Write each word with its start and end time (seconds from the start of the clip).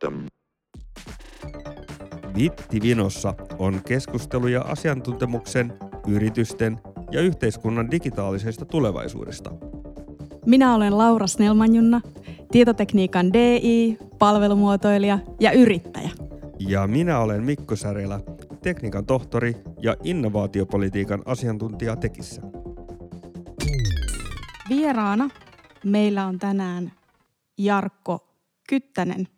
Bottom. 0.00 0.26
Vittivinossa 2.38 3.34
on 3.58 3.80
keskusteluja 3.86 4.60
asiantuntemuksen, 4.60 5.72
yritysten 6.08 6.78
ja 7.10 7.20
yhteiskunnan 7.20 7.90
digitaalisesta 7.90 8.64
tulevaisuudesta. 8.64 9.50
Minä 10.46 10.74
olen 10.74 10.98
Laura 10.98 11.26
Snellmanjunna, 11.26 12.00
tietotekniikan 12.52 13.32
DI, 13.32 13.98
palvelumuotoilija 14.18 15.18
ja 15.40 15.52
yrittäjä. 15.52 16.10
Ja 16.58 16.86
minä 16.86 17.18
olen 17.18 17.42
Mikko 17.42 17.76
Särjelä, 17.76 18.20
tekniikan 18.62 19.06
tohtori 19.06 19.56
ja 19.82 19.96
innovaatiopolitiikan 20.04 21.22
asiantuntija 21.24 21.96
Tekissä. 21.96 22.42
Vieraana 24.68 25.30
meillä 25.84 26.26
on 26.26 26.38
tänään 26.38 26.92
Jarkko 27.58 28.28
Kyttänen 28.68 29.28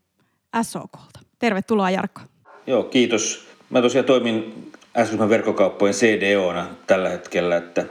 SOKlta. 0.63 1.21
Tervetuloa 1.39 1.91
Jarkko. 1.91 2.21
Joo, 2.67 2.83
kiitos. 2.83 3.49
Mä 3.71 3.83
tosiaan 3.83 4.05
toimin 4.05 4.71
s 5.05 5.19
verkkokauppojen 5.29 5.95
CDOna 5.95 6.69
tällä 6.87 7.09
hetkellä, 7.09 7.57
että 7.57 7.87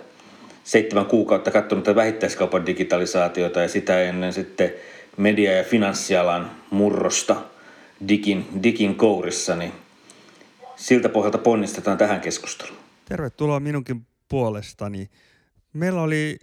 seitsemän 0.64 1.06
kuukautta 1.06 1.52
katsonut 1.52 1.84
tätä 1.84 1.96
vähittäiskaupan 1.96 2.66
digitalisaatiota 2.66 3.62
ja 3.62 3.68
sitä 3.68 4.02
ennen 4.02 4.34
sitten 4.34 4.74
media- 5.18 5.58
ja 5.58 5.64
finanssialan 5.64 6.52
murrosta 6.70 7.36
digin, 8.08 8.48
digin 8.64 8.96
kourissa, 8.96 9.56
niin 9.56 9.72
siltä 10.76 11.10
pohjalta 11.10 11.38
ponnistetaan 11.38 11.98
tähän 11.98 12.22
keskusteluun. 12.22 12.78
Tervetuloa 13.06 13.60
minunkin 13.60 14.08
puolestani. 14.30 15.10
Meillä 15.74 16.02
oli 16.02 16.38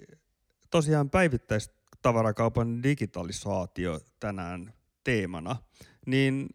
tosiaan 0.70 1.10
päivittäistavarakaupan 1.10 2.82
digitalisaatio 2.82 4.00
tänään 4.20 4.72
teemana, 5.04 5.56
niin 6.06 6.48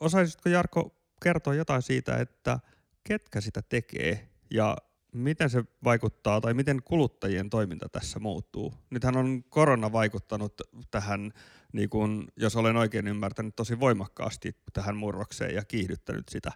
osaisitko 0.00 0.48
Jarkko 0.48 0.94
kertoa 1.22 1.54
jotain 1.54 1.82
siitä, 1.82 2.16
että 2.16 2.58
ketkä 3.04 3.40
sitä 3.40 3.62
tekee 3.68 4.28
ja 4.50 4.76
miten 5.12 5.50
se 5.50 5.64
vaikuttaa 5.84 6.40
tai 6.40 6.54
miten 6.54 6.82
kuluttajien 6.84 7.50
toiminta 7.50 7.88
tässä 7.88 8.18
muuttuu? 8.18 8.74
Nythän 8.90 9.16
on 9.16 9.44
korona 9.48 9.92
vaikuttanut 9.92 10.54
tähän, 10.90 11.32
niin 11.72 11.90
kuin, 11.90 12.24
jos 12.36 12.56
olen 12.56 12.76
oikein 12.76 13.08
ymmärtänyt, 13.08 13.56
tosi 13.56 13.80
voimakkaasti 13.80 14.56
tähän 14.72 14.96
murrokseen 14.96 15.54
ja 15.54 15.64
kiihdyttänyt 15.64 16.28
sitä. 16.28 16.50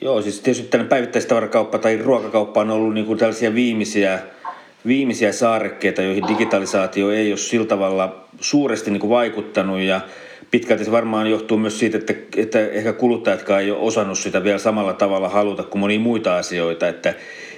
Joo, 0.00 0.22
siis 0.22 0.40
tietysti 0.40 0.68
tällainen 0.68 0.90
päivittäistavarakauppa 0.90 1.78
tai 1.78 1.96
ruokakauppa 1.96 2.60
on 2.60 2.70
ollut 2.70 2.94
niin 2.94 3.06
kuin 3.06 3.18
tällaisia 3.18 3.54
viimeisiä, 3.54 4.22
viimeisiä 4.86 5.32
saarekkeita, 5.32 6.02
joihin 6.02 6.28
digitalisaatio 6.28 7.10
ei 7.10 7.30
ole 7.30 7.36
sillä 7.36 7.66
tavalla 7.66 8.24
suuresti 8.40 8.90
niin 8.90 9.00
kuin 9.00 9.10
vaikuttanut. 9.10 9.80
Ja 9.80 10.00
pitkälti 10.50 10.84
se 10.84 10.92
varmaan 10.92 11.30
johtuu 11.30 11.58
myös 11.58 11.78
siitä, 11.78 11.98
että, 11.98 12.14
että 12.36 12.60
ehkä 12.60 12.92
kuluttajatkaan 12.92 13.62
ei 13.62 13.70
ole 13.70 13.80
osannut 13.80 14.18
sitä 14.18 14.44
vielä 14.44 14.58
samalla 14.58 14.92
tavalla 14.92 15.28
haluta 15.28 15.62
kuin 15.62 15.80
monia 15.80 16.00
muita 16.00 16.36
asioita, 16.36 16.88
että, 16.88 17.14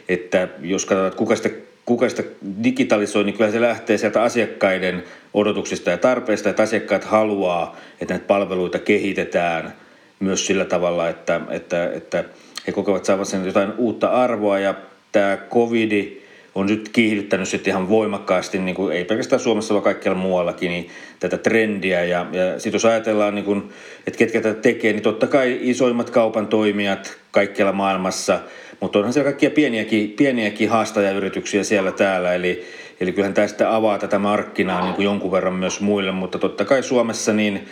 että 0.09 0.49
jos 0.61 0.85
katsotaan, 0.85 1.07
että 1.07 1.19
kuka 1.19 1.37
sitä, 1.37 1.51
kuka 1.85 2.09
sitä 2.09 2.23
digitalisoi, 2.65 3.25
niin 3.25 3.37
kyllä 3.37 3.51
se 3.51 3.61
lähtee 3.61 3.99
sieltä 3.99 4.23
asiakkaiden 4.23 5.05
odotuksista 5.35 5.91
ja 5.91 5.99
tarpeista, 5.99 6.51
että 6.51 6.63
asiakkaat 6.63 7.05
haluaa, 7.05 7.77
että 8.01 8.15
näitä 8.15 8.27
palveluita 8.27 8.79
kehitetään 8.79 9.75
myös 10.21 10.47
sillä 10.47 10.65
tavalla, 10.65 11.09
että, 11.09 11.41
että, 11.51 11.93
että 11.93 12.25
he 12.67 12.73
kokevat 12.73 13.05
saavat 13.05 13.29
sen 13.29 13.47
jotain 13.47 13.73
uutta 13.77 14.09
arvoa. 14.09 14.59
Ja 14.59 14.75
tämä 15.13 15.39
covidi 15.51 16.28
on 16.59 16.67
nyt 16.67 16.89
kiihdyttänyt 16.89 17.49
sitten 17.49 17.71
ihan 17.71 17.89
voimakkaasti, 17.89 18.59
niin 18.59 18.75
kuin, 18.75 18.97
ei 18.97 19.05
pelkästään 19.05 19.41
Suomessa, 19.41 19.75
vaan 19.75 19.85
kaikkialla 19.85 20.21
muuallakin, 20.21 20.71
niin 20.71 20.89
tätä 21.21 21.39
trendiä. 21.39 22.05
Ja, 22.05 22.27
ja 22.33 22.59
sitten 22.59 22.73
jos 22.73 22.85
ajatellaan, 22.85 23.35
niin 23.35 23.45
kuin, 23.45 23.69
että 24.07 24.19
ketkä 24.19 24.41
tätä 24.41 24.61
tekee, 24.61 24.93
niin 24.93 25.03
totta 25.03 25.27
kai 25.27 25.59
isoimmat 25.63 26.11
kaupan 26.11 26.47
toimijat 26.47 27.17
kaikkialla 27.31 27.73
maailmassa, 27.73 28.41
mutta 28.81 28.99
onhan 28.99 29.13
siellä 29.13 29.31
kaikkia 29.31 29.51
pieniäkin, 29.51 30.11
pieniäkin 30.11 30.69
haastajayrityksiä 30.69 31.65
siellä 31.65 31.93
täällä, 31.93 32.35
eli, 32.35 32.65
eli 33.01 33.13
kyllähän 33.13 33.35
tästä 33.35 33.77
avaa 33.77 33.99
tätä 33.99 34.19
markkinaa 34.19 34.85
niin 34.85 34.95
kuin 34.95 35.05
jonkun 35.05 35.33
verran 35.33 35.55
myös 35.55 35.81
muille, 35.81 36.13
mutta 36.13 36.39
totta 36.39 36.65
kai 36.65 36.83
Suomessa 36.83 37.33
niin, 37.33 37.69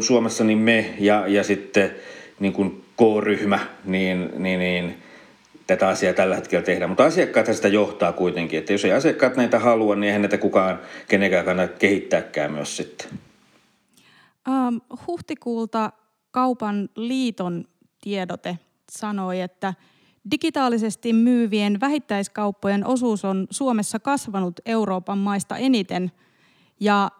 Suomessa 0.00 0.44
niin 0.44 0.58
me 0.58 0.94
ja, 0.98 1.24
ja 1.26 1.44
sitten 1.44 1.90
niin 2.40 2.52
kuin 2.52 2.84
K-ryhmä, 2.96 3.58
niin, 3.84 4.30
niin, 4.36 4.58
niin 4.58 4.94
tätä 5.66 5.88
asiaa 5.88 6.12
tällä 6.12 6.36
hetkellä 6.36 6.64
tehdä. 6.64 6.86
Mutta 6.86 7.04
asiakkaat 7.04 7.54
sitä 7.54 7.68
johtaa 7.68 8.12
kuitenkin, 8.12 8.58
että 8.58 8.72
jos 8.72 8.84
ei 8.84 8.92
asiakkaat 8.92 9.36
näitä 9.36 9.58
halua, 9.58 9.94
niin 9.94 10.04
eihän 10.04 10.22
näitä 10.22 10.38
kukaan 10.38 10.78
kenenkään 11.08 11.44
kannata 11.44 11.78
kehittääkään 11.78 12.52
myös 12.52 12.76
sitten. 12.76 13.08
Ähm, 14.48 14.76
huhtikuulta 15.06 15.92
kaupan 16.30 16.88
liiton 16.96 17.64
tiedote 18.00 18.58
sanoi, 18.90 19.40
että 19.40 19.74
digitaalisesti 20.30 21.12
myyvien 21.12 21.80
vähittäiskauppojen 21.80 22.86
osuus 22.86 23.24
on 23.24 23.46
Suomessa 23.50 23.98
kasvanut 23.98 24.60
Euroopan 24.66 25.18
maista 25.18 25.56
eniten 25.56 26.12
ja 26.80 27.10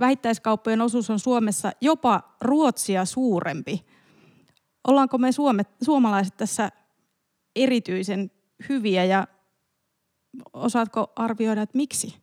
vähittäiskauppojen 0.00 0.80
osuus 0.80 1.10
on 1.10 1.18
Suomessa 1.18 1.72
jopa 1.80 2.22
Ruotsia 2.40 3.04
suurempi. 3.04 3.84
Ollaanko 4.88 5.18
me 5.18 5.30
suomalaiset 5.82 6.36
tässä 6.36 6.70
erityisen 7.56 8.30
hyviä 8.68 9.04
ja 9.04 9.26
osaatko 10.52 11.12
arvioida, 11.16 11.62
että 11.62 11.76
miksi? 11.76 12.14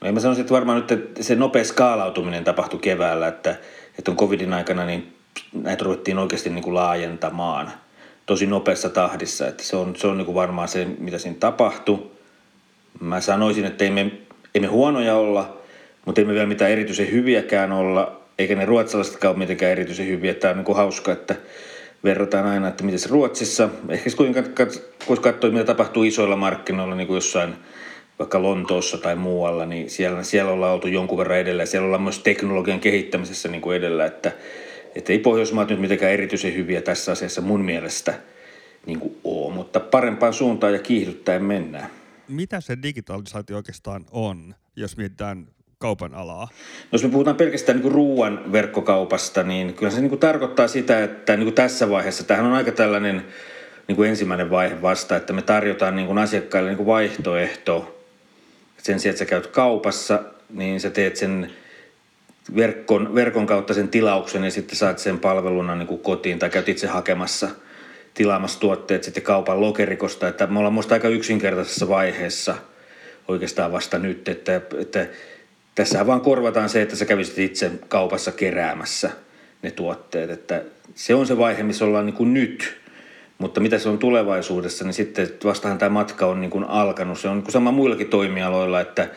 No 0.00 0.12
mä 0.12 0.20
sanoisin, 0.20 0.40
että 0.40 0.54
varmaan 0.54 0.80
nyt 0.80 0.90
että 0.92 1.22
se 1.22 1.34
nopea 1.34 1.64
skaalautuminen 1.64 2.44
tapahtui 2.44 2.80
keväällä, 2.80 3.28
että, 3.28 3.56
että 3.98 4.10
on 4.10 4.16
covidin 4.16 4.52
aikana 4.52 4.86
niin 4.86 5.16
näitä 5.52 5.84
ruvettiin 5.84 6.18
oikeasti 6.18 6.50
niin 6.50 6.64
kuin 6.64 6.74
laajentamaan 6.74 7.72
tosi 8.26 8.46
nopeassa 8.46 8.88
tahdissa. 8.88 9.48
Että 9.48 9.62
se 9.62 9.76
on, 9.76 9.96
se 9.96 10.06
on 10.06 10.16
niin 10.16 10.26
kuin 10.26 10.34
varmaan 10.34 10.68
se, 10.68 10.84
mitä 10.98 11.18
siinä 11.18 11.36
tapahtui. 11.40 12.10
Mä 13.00 13.20
sanoisin, 13.20 13.64
että 13.64 13.84
ei 13.84 13.90
me, 13.90 14.12
ei 14.54 14.60
me 14.60 14.66
huonoja 14.66 15.14
olla, 15.14 15.58
mutta 16.04 16.20
ei 16.20 16.24
me 16.24 16.32
vielä 16.32 16.46
mitään 16.46 16.70
erityisen 16.70 17.12
hyviäkään 17.12 17.72
olla, 17.72 18.20
eikä 18.38 18.54
ne 18.54 18.64
ruotsalaisetkaan 18.64 19.30
ole 19.30 19.38
mitenkään 19.38 19.72
erityisen 19.72 20.06
hyviä. 20.06 20.34
Tämä 20.34 20.50
on 20.50 20.56
niin 20.56 20.64
kuin 20.64 20.76
hauska, 20.76 21.12
että 21.12 21.36
verrataan 22.04 22.46
aina, 22.46 22.68
että 22.68 22.84
miten 22.84 22.98
se 22.98 23.08
Ruotsissa, 23.08 23.68
ehkä 23.88 24.10
kuinka 24.16 24.42
kun 25.06 25.20
katsoo, 25.20 25.50
mitä 25.50 25.64
tapahtuu 25.64 26.02
isoilla 26.02 26.36
markkinoilla, 26.36 26.94
niin 26.94 27.06
kuin 27.06 27.14
jossain 27.14 27.54
vaikka 28.18 28.42
Lontoossa 28.42 28.98
tai 28.98 29.16
muualla, 29.16 29.66
niin 29.66 29.90
siellä, 29.90 30.22
siellä 30.22 30.52
ollaan 30.52 30.74
oltu 30.74 30.88
jonkun 30.88 31.18
verran 31.18 31.38
edellä. 31.38 31.66
Siellä 31.66 31.86
ollaan 31.86 32.02
myös 32.02 32.18
teknologian 32.18 32.80
kehittämisessä 32.80 33.48
niin 33.48 33.60
kuin 33.60 33.76
edellä, 33.76 34.06
että, 34.06 34.32
että 34.94 35.12
ei 35.12 35.18
Pohjoismaat 35.18 35.68
nyt 35.68 35.80
mitenkään 35.80 36.12
erityisen 36.12 36.54
hyviä 36.54 36.82
tässä 36.82 37.12
asiassa 37.12 37.40
mun 37.40 37.64
mielestä 37.64 38.14
niin 38.86 39.00
kuin 39.00 39.16
ole, 39.24 39.54
mutta 39.54 39.80
parempaan 39.80 40.34
suuntaan 40.34 40.72
ja 40.72 40.78
kiihdyttäen 40.78 41.44
mennään. 41.44 41.90
Mitä 42.28 42.60
se 42.60 42.78
digitalisaatio 42.82 43.56
oikeastaan 43.56 44.04
on, 44.10 44.54
jos 44.76 44.96
mietitään 44.96 45.46
kaupan 45.78 46.14
alaa? 46.14 46.48
Jos 46.92 47.02
me 47.02 47.10
puhutaan 47.10 47.36
pelkästään 47.36 47.80
niin 47.80 47.92
ruoan 47.92 48.52
verkkokaupasta, 48.52 49.42
niin 49.42 49.74
kyllä 49.74 49.92
se 49.92 50.00
niin 50.00 50.18
tarkoittaa 50.18 50.68
sitä, 50.68 51.04
että 51.04 51.36
niin 51.36 51.52
tässä 51.52 51.90
vaiheessa, 51.90 52.24
tähän 52.24 52.46
on 52.46 52.52
aika 52.52 52.72
tällainen 52.72 53.24
niin 53.88 53.96
kuin 53.96 54.08
ensimmäinen 54.08 54.50
vaihe 54.50 54.82
vasta, 54.82 55.16
että 55.16 55.32
me 55.32 55.42
tarjotaan 55.42 55.96
niin 55.96 56.06
kuin 56.06 56.18
asiakkaille 56.18 56.70
niin 56.70 56.76
kuin 56.76 56.86
vaihtoehto. 56.86 58.04
Sen 58.78 59.00
sijaan, 59.00 59.12
että 59.12 59.18
sä 59.18 59.24
käyt 59.24 59.46
kaupassa, 59.46 60.22
niin 60.50 60.80
sä 60.80 60.90
teet 60.90 61.16
sen 61.16 61.50
verkon, 62.56 63.14
verkon 63.14 63.46
kautta 63.46 63.74
sen 63.74 63.88
tilauksen 63.88 64.44
ja 64.44 64.50
sitten 64.50 64.76
saat 64.76 64.98
sen 64.98 65.18
palveluna 65.18 65.76
niin 65.76 65.88
kuin 65.88 66.00
kotiin 66.00 66.38
tai 66.38 66.50
käyt 66.50 66.68
itse 66.68 66.86
hakemassa 66.86 67.48
tilaamassa 68.14 68.60
tuotteet 68.60 69.04
sitten 69.04 69.22
kaupan 69.22 69.60
lokerikosta. 69.60 70.28
Että 70.28 70.46
me 70.46 70.58
ollaan 70.58 70.74
muista 70.74 70.94
aika 70.94 71.08
yksinkertaisessa 71.08 71.88
vaiheessa 71.88 72.54
oikeastaan 73.28 73.72
vasta 73.72 73.98
nyt, 73.98 74.28
että, 74.28 74.60
että 74.80 75.06
tässä 75.78 76.06
vaan 76.06 76.20
korvataan 76.20 76.68
se, 76.68 76.82
että 76.82 76.96
sä 76.96 77.04
kävisit 77.04 77.38
itse 77.38 77.70
kaupassa 77.88 78.32
keräämässä 78.32 79.10
ne 79.62 79.70
tuotteet. 79.70 80.30
Että 80.30 80.64
se 80.94 81.14
on 81.14 81.26
se 81.26 81.38
vaihe, 81.38 81.62
missä 81.62 81.84
ollaan 81.84 82.06
niin 82.06 82.14
kuin 82.16 82.34
nyt. 82.34 82.80
Mutta 83.38 83.60
mitä 83.60 83.78
se 83.78 83.88
on 83.88 83.98
tulevaisuudessa, 83.98 84.84
niin 84.84 84.94
sitten 84.94 85.28
vastahan 85.44 85.78
tämä 85.78 85.88
matka 85.88 86.26
on 86.26 86.40
niin 86.40 86.50
kuin 86.50 86.64
alkanut. 86.64 87.18
Se 87.18 87.28
on 87.28 87.36
niin 87.36 87.42
kuin 87.42 87.52
sama 87.52 87.72
muillakin 87.72 88.06
toimialoilla, 88.06 88.80
että, 88.80 89.08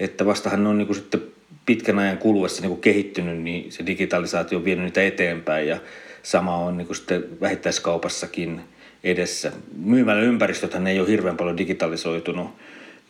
että 0.00 0.26
vastahan 0.26 0.62
ne 0.62 0.68
on 0.68 0.78
niin 0.78 0.86
kuin 0.86 0.96
sitten 0.96 1.22
pitkän 1.66 1.98
ajan 1.98 2.18
kuluessa 2.18 2.62
niin 2.62 2.70
kuin 2.70 2.80
kehittynyt, 2.80 3.38
niin 3.38 3.72
se 3.72 3.86
digitalisaatio 3.86 4.58
on 4.58 4.64
vienyt 4.64 4.84
niitä 4.84 5.02
eteenpäin 5.02 5.68
ja 5.68 5.78
sama 6.22 6.56
on 6.56 6.76
niin 6.76 6.86
kuin 6.86 6.96
sitten 6.96 7.40
vähittäiskaupassakin 7.40 8.60
edessä. 9.04 9.52
Myymällä 9.84 10.22
ympäristöthän 10.22 10.86
ei 10.86 11.00
ole 11.00 11.08
hirveän 11.08 11.36
paljon 11.36 11.56
digitalisoitunut 11.56 12.50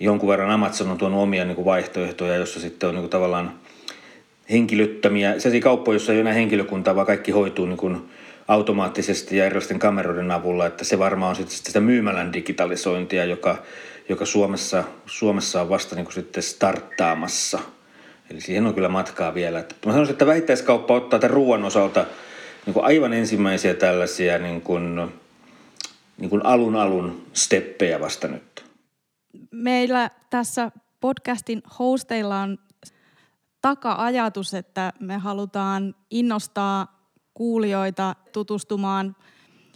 jonkun 0.03 0.29
verran 0.29 0.51
Amazon 0.51 0.91
on 0.91 0.99
tuonut 0.99 1.23
omia 1.23 1.45
niin 1.45 1.55
kuin 1.55 1.65
vaihtoehtoja, 1.65 2.37
jossa 2.37 2.61
sitten 2.61 2.89
on 2.89 2.95
niin 2.95 3.03
kuin 3.03 3.11
tavallaan 3.11 3.55
henkilöttömiä, 4.51 5.39
sellaisia 5.39 5.61
kauppoja, 5.61 5.95
joissa 5.95 6.13
ei 6.13 6.17
ole 6.17 6.21
enää 6.21 6.33
henkilökuntaa, 6.33 6.95
vaan 6.95 7.07
kaikki 7.07 7.33
hoituu 7.33 7.67
niin 7.67 7.77
kuin 7.77 8.11
automaattisesti 8.49 9.37
ja 9.37 9.45
erilaisten 9.45 9.79
kameroiden 9.79 10.31
avulla, 10.31 10.67
että 10.67 10.85
se 10.85 10.99
varmaan 10.99 11.31
on 11.31 11.37
sitten 11.37 11.57
sitä 11.57 11.81
myymälän 11.81 12.33
digitalisointia, 12.33 13.25
joka, 13.25 13.63
joka 14.09 14.25
Suomessa, 14.25 14.85
Suomessa 15.07 15.61
on 15.61 15.69
vasta 15.69 15.97
niin 15.97 16.05
kuin 16.05 16.15
sitten 16.15 16.43
starttaamassa. 16.43 17.59
Eli 18.31 18.41
siihen 18.41 18.67
on 18.67 18.75
kyllä 18.75 18.89
matkaa 18.89 19.35
vielä. 19.35 19.59
Että 19.59 19.75
mä 19.87 19.93
sanoisin, 19.93 20.13
että 20.13 20.27
vähittäiskauppa 20.27 20.95
ottaa 20.95 21.19
tämän 21.19 21.35
ruoan 21.35 21.65
osalta 21.65 22.07
niin 22.67 22.75
kuin 22.75 22.85
aivan 22.85 23.13
ensimmäisiä 23.13 23.75
tällaisia 23.75 24.39
niin 24.39 24.61
kuin, 24.61 24.97
niin 26.19 26.31
kuin 26.31 26.47
alun 26.47 26.77
alun 26.77 27.27
steppejä 27.33 28.01
vasta 28.01 28.29
nyt. 28.29 28.72
Meillä 29.53 30.11
tässä 30.31 30.73
podcastin 31.01 31.63
hosteilla 31.79 32.41
on 32.41 32.59
taka-ajatus, 33.61 34.55
että 34.55 34.93
me 35.01 35.17
halutaan 35.17 35.95
innostaa 36.11 37.03
kuulijoita 37.35 38.17
tutustumaan 38.33 39.17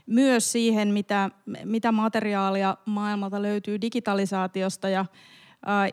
myös 0.07 0.53
siihen, 0.53 0.89
mitä, 0.89 1.31
mitä 1.65 1.93
materiaalia 1.93 2.77
maailmalta 2.85 3.43
löytyy 3.43 3.81
digitalisaatiosta 3.81 4.89
ja 4.89 5.01
ä, 5.01 5.07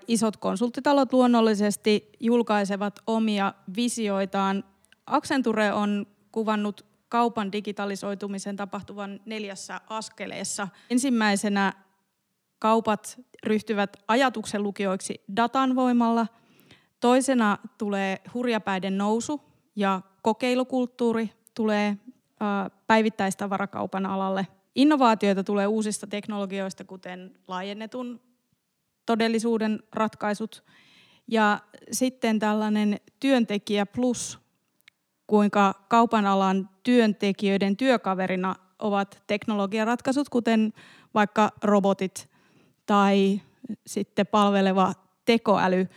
isot 0.07 0.37
konsulttitalot 0.37 1.13
luonnollisesti 1.13 2.09
julkaisevat 2.19 2.99
omia 3.07 3.53
visioitaan. 3.75 4.63
Accenture 5.07 5.73
on 5.73 6.05
kuvannut 6.31 6.85
kaupan 7.09 7.51
digitalisoitumisen 7.51 8.55
tapahtuvan 8.55 9.19
neljässä 9.25 9.81
askeleessa. 9.89 10.67
Ensimmäisenä 10.89 11.73
kaupat 12.63 13.19
ryhtyvät 13.45 13.97
ajatuksen 14.07 14.63
lukijoiksi 14.63 15.23
datan 15.35 15.75
voimalla. 15.75 16.27
Toisena 16.99 17.57
tulee 17.77 18.21
hurjapäiden 18.33 18.97
nousu 18.97 19.41
ja 19.75 20.01
kokeilukulttuuri 20.21 21.29
tulee 21.55 21.97
päivittäistavarakaupan 22.87 24.05
alalle. 24.05 24.47
Innovaatioita 24.75 25.43
tulee 25.43 25.67
uusista 25.67 26.07
teknologioista, 26.07 26.83
kuten 26.83 27.39
laajennetun 27.47 28.21
todellisuuden 29.05 29.83
ratkaisut. 29.93 30.63
Ja 31.27 31.59
sitten 31.91 32.39
tällainen 32.39 32.99
työntekijä 33.19 33.85
plus, 33.85 34.39
kuinka 35.27 35.85
kaupan 35.87 36.25
alan 36.25 36.69
työntekijöiden 36.83 37.77
työkaverina 37.77 38.55
ovat 38.79 39.23
teknologiaratkaisut, 39.27 40.29
kuten 40.29 40.73
vaikka 41.13 41.51
robotit 41.63 42.32
tai 42.85 43.41
sitten 43.85 44.27
palveleva 44.27 44.93
tekoäly. 45.25 45.87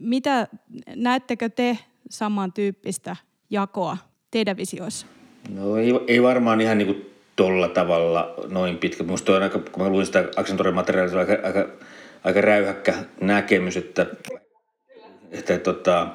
Mitä 0.00 0.48
näettekö 0.96 1.48
te 1.48 1.78
samantyyppistä 2.10 3.16
jakoa 3.50 3.96
teidän 4.30 4.56
visioissa? 4.56 5.06
No 5.48 5.76
ei, 5.76 5.92
ei 6.06 6.22
varmaan 6.22 6.60
ihan 6.60 6.78
niin 6.78 6.86
kuin 6.86 7.10
tolla 7.36 7.68
tavalla 7.68 8.34
noin 8.48 8.78
pitkä. 8.78 9.04
Minusta 9.04 9.36
on 9.36 9.42
aika, 9.42 9.58
kun 9.58 9.82
mä 9.82 9.88
luin 9.88 10.06
sitä 10.06 10.28
Accenturen 10.36 10.74
materiaalia, 10.74 11.18
aika, 11.18 11.32
aika, 11.42 11.68
aika 12.24 12.40
räyhäkkä 12.40 12.94
näkemys, 13.20 13.76
että, 13.76 14.06
että 15.30 15.58
tota, 15.58 16.08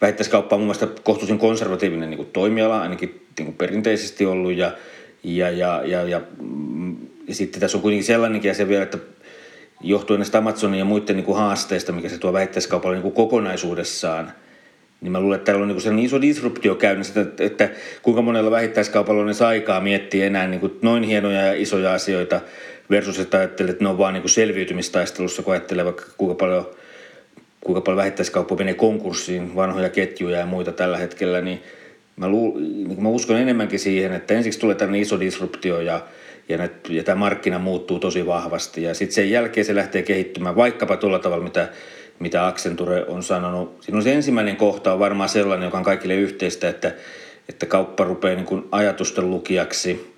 vähittäiskauppa 0.00 0.56
on 0.56 0.60
mun 0.60 0.66
mielestä 0.66 0.86
kohtuullisen 1.02 1.38
konservatiivinen 1.38 2.10
niin 2.10 2.18
kuin 2.18 2.30
toimiala, 2.32 2.82
ainakin 2.82 3.26
niin 3.38 3.46
kuin 3.46 3.56
perinteisesti 3.56 4.26
ollut. 4.26 4.52
Ja, 4.52 4.72
ja, 5.24 5.50
ja, 5.50 5.82
ja, 5.84 6.02
ja, 6.02 6.20
ja 7.28 7.34
sitten 7.34 7.60
tässä 7.60 7.78
on 7.78 7.82
kuitenkin 7.82 8.04
sellainenkin 8.04 8.50
asia 8.50 8.68
vielä, 8.68 8.82
että 8.82 8.98
johtuen 9.80 10.20
näistä 10.20 10.38
Amazonin 10.38 10.78
ja 10.78 10.84
muiden 10.84 11.16
niin 11.16 11.24
kuin 11.24 11.38
haasteista, 11.38 11.92
mikä 11.92 12.08
se 12.08 12.18
tuo 12.18 12.32
vähittäiskaupalle 12.32 12.96
niin 12.96 13.02
kuin 13.02 13.14
kokonaisuudessaan– 13.14 14.32
niin 15.00 15.12
mä 15.12 15.20
luulen, 15.20 15.36
että 15.36 15.44
täällä 15.44 15.62
on 15.62 15.68
niin 15.68 15.80
sellainen 15.80 16.04
iso 16.04 16.20
disruptio 16.20 16.74
käynnissä, 16.74 17.20
että, 17.20 17.44
että 17.44 17.68
kuinka 18.02 18.22
monella 18.22 18.50
vähittäiskaupalla 18.50 19.22
on 19.22 19.46
aikaa 19.46 19.80
miettiä 19.80 20.26
enää 20.26 20.46
niin 20.46 20.60
kuin 20.60 20.78
noin 20.82 21.02
hienoja 21.02 21.42
ja 21.42 21.52
isoja 21.52 21.94
asioita 21.94 22.40
versus 22.90 23.18
että 23.18 23.38
ajattelee, 23.38 23.70
että 23.70 23.84
ne 23.84 23.90
on 23.90 23.98
vaan 23.98 24.14
niin 24.14 24.22
kuin 24.22 24.30
selviytymistaistelussa, 24.30 25.42
kun 25.42 25.52
ajattelee 25.52 25.84
vaikka 25.84 26.04
kuinka 26.18 26.34
paljon, 26.34 26.70
kuinka 27.60 27.80
paljon 27.80 27.96
vähittäiskauppa 27.96 28.56
menee 28.56 28.74
konkurssiin, 28.74 29.56
vanhoja 29.56 29.88
ketjuja 29.88 30.38
ja 30.38 30.46
muita 30.46 30.72
tällä 30.72 30.98
hetkellä, 30.98 31.40
niin 31.40 31.62
mä, 32.16 32.28
lu, 32.28 32.58
niin 32.58 33.02
mä 33.02 33.08
uskon 33.08 33.36
enemmänkin 33.36 33.78
siihen, 33.78 34.12
että 34.12 34.34
ensiksi 34.34 34.60
tulee 34.60 34.76
tällainen 34.76 35.02
iso 35.02 35.20
disruptio 35.20 35.80
ja, 35.80 36.00
ja, 36.48 36.58
ne, 36.58 36.70
ja 36.88 37.04
tämä 37.04 37.18
markkina 37.18 37.58
muuttuu 37.58 37.98
tosi 37.98 38.26
vahvasti 38.26 38.82
ja 38.82 38.94
sitten 38.94 39.14
sen 39.14 39.30
jälkeen 39.30 39.64
se 39.64 39.74
lähtee 39.74 40.02
kehittymään 40.02 40.56
vaikkapa 40.56 40.96
tuolla 40.96 41.18
tavalla, 41.18 41.44
mitä 41.44 41.68
mitä 42.18 42.46
Accenture 42.46 43.04
on 43.08 43.22
sanonut. 43.22 43.82
Siinä 43.82 43.96
on 43.96 44.02
se 44.02 44.12
ensimmäinen 44.12 44.56
kohta 44.56 44.92
on 44.92 44.98
varmaan 44.98 45.28
sellainen, 45.28 45.66
joka 45.66 45.78
on 45.78 45.84
kaikille 45.84 46.14
yhteistä, 46.14 46.68
että, 46.68 46.92
että 47.48 47.66
kauppa 47.66 48.04
rupeaa 48.04 48.36
niin 48.36 48.46
kuin 48.46 48.64
ajatusten 48.72 49.30
lukijaksi. 49.30 50.16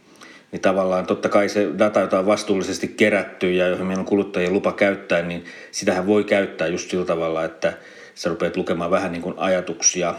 Niin 0.53 0.63
tavallaan 0.63 1.07
totta 1.07 1.29
kai 1.29 1.49
se 1.49 1.69
data, 1.79 2.01
jota 2.01 2.19
on 2.19 2.27
vastuullisesti 2.27 2.89
kerätty 2.89 3.53
ja 3.53 3.69
johon 3.69 3.87
meillä 3.87 4.01
on 4.01 4.07
kuluttajien 4.07 4.53
lupa 4.53 4.73
käyttää, 4.73 5.23
niin 5.23 5.45
sitähän 5.71 6.07
voi 6.07 6.25
käyttää 6.25 6.67
just 6.67 6.91
sillä 6.91 7.05
tavalla, 7.05 7.45
että 7.45 7.73
sä 8.15 8.29
rupeat 8.29 8.57
lukemaan 8.57 8.91
vähän 8.91 9.13
niin 9.13 9.23
kuin 9.23 9.35
ajatuksia 9.37 10.15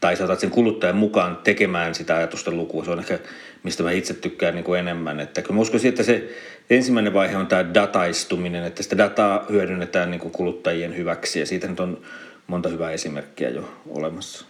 tai 0.00 0.16
sä 0.16 0.24
otat 0.24 0.40
sen 0.40 0.50
kuluttajan 0.50 0.96
mukaan 0.96 1.38
tekemään 1.44 1.94
sitä 1.94 2.16
ajatusten 2.16 2.56
lukua. 2.56 2.84
Se 2.84 2.90
on 2.90 2.98
ehkä, 2.98 3.18
mistä 3.62 3.82
mä 3.82 3.90
itse 3.90 4.14
tykkään 4.14 4.54
niin 4.54 4.64
kuin 4.64 4.80
enemmän. 4.80 5.20
Että 5.20 5.42
mä 5.52 5.60
uskoisin, 5.60 5.88
että 5.88 6.02
se 6.02 6.28
ensimmäinen 6.70 7.14
vaihe 7.14 7.36
on 7.36 7.46
tämä 7.46 7.74
dataistuminen, 7.74 8.64
että 8.64 8.82
sitä 8.82 8.98
dataa 8.98 9.46
hyödynnetään 9.50 10.10
niin 10.10 10.20
kuin 10.20 10.32
kuluttajien 10.32 10.96
hyväksi 10.96 11.40
ja 11.40 11.46
siitä 11.46 11.68
nyt 11.68 11.80
on 11.80 12.02
monta 12.46 12.68
hyvää 12.68 12.90
esimerkkiä 12.90 13.50
jo 13.50 13.70
olemassa. 13.88 14.44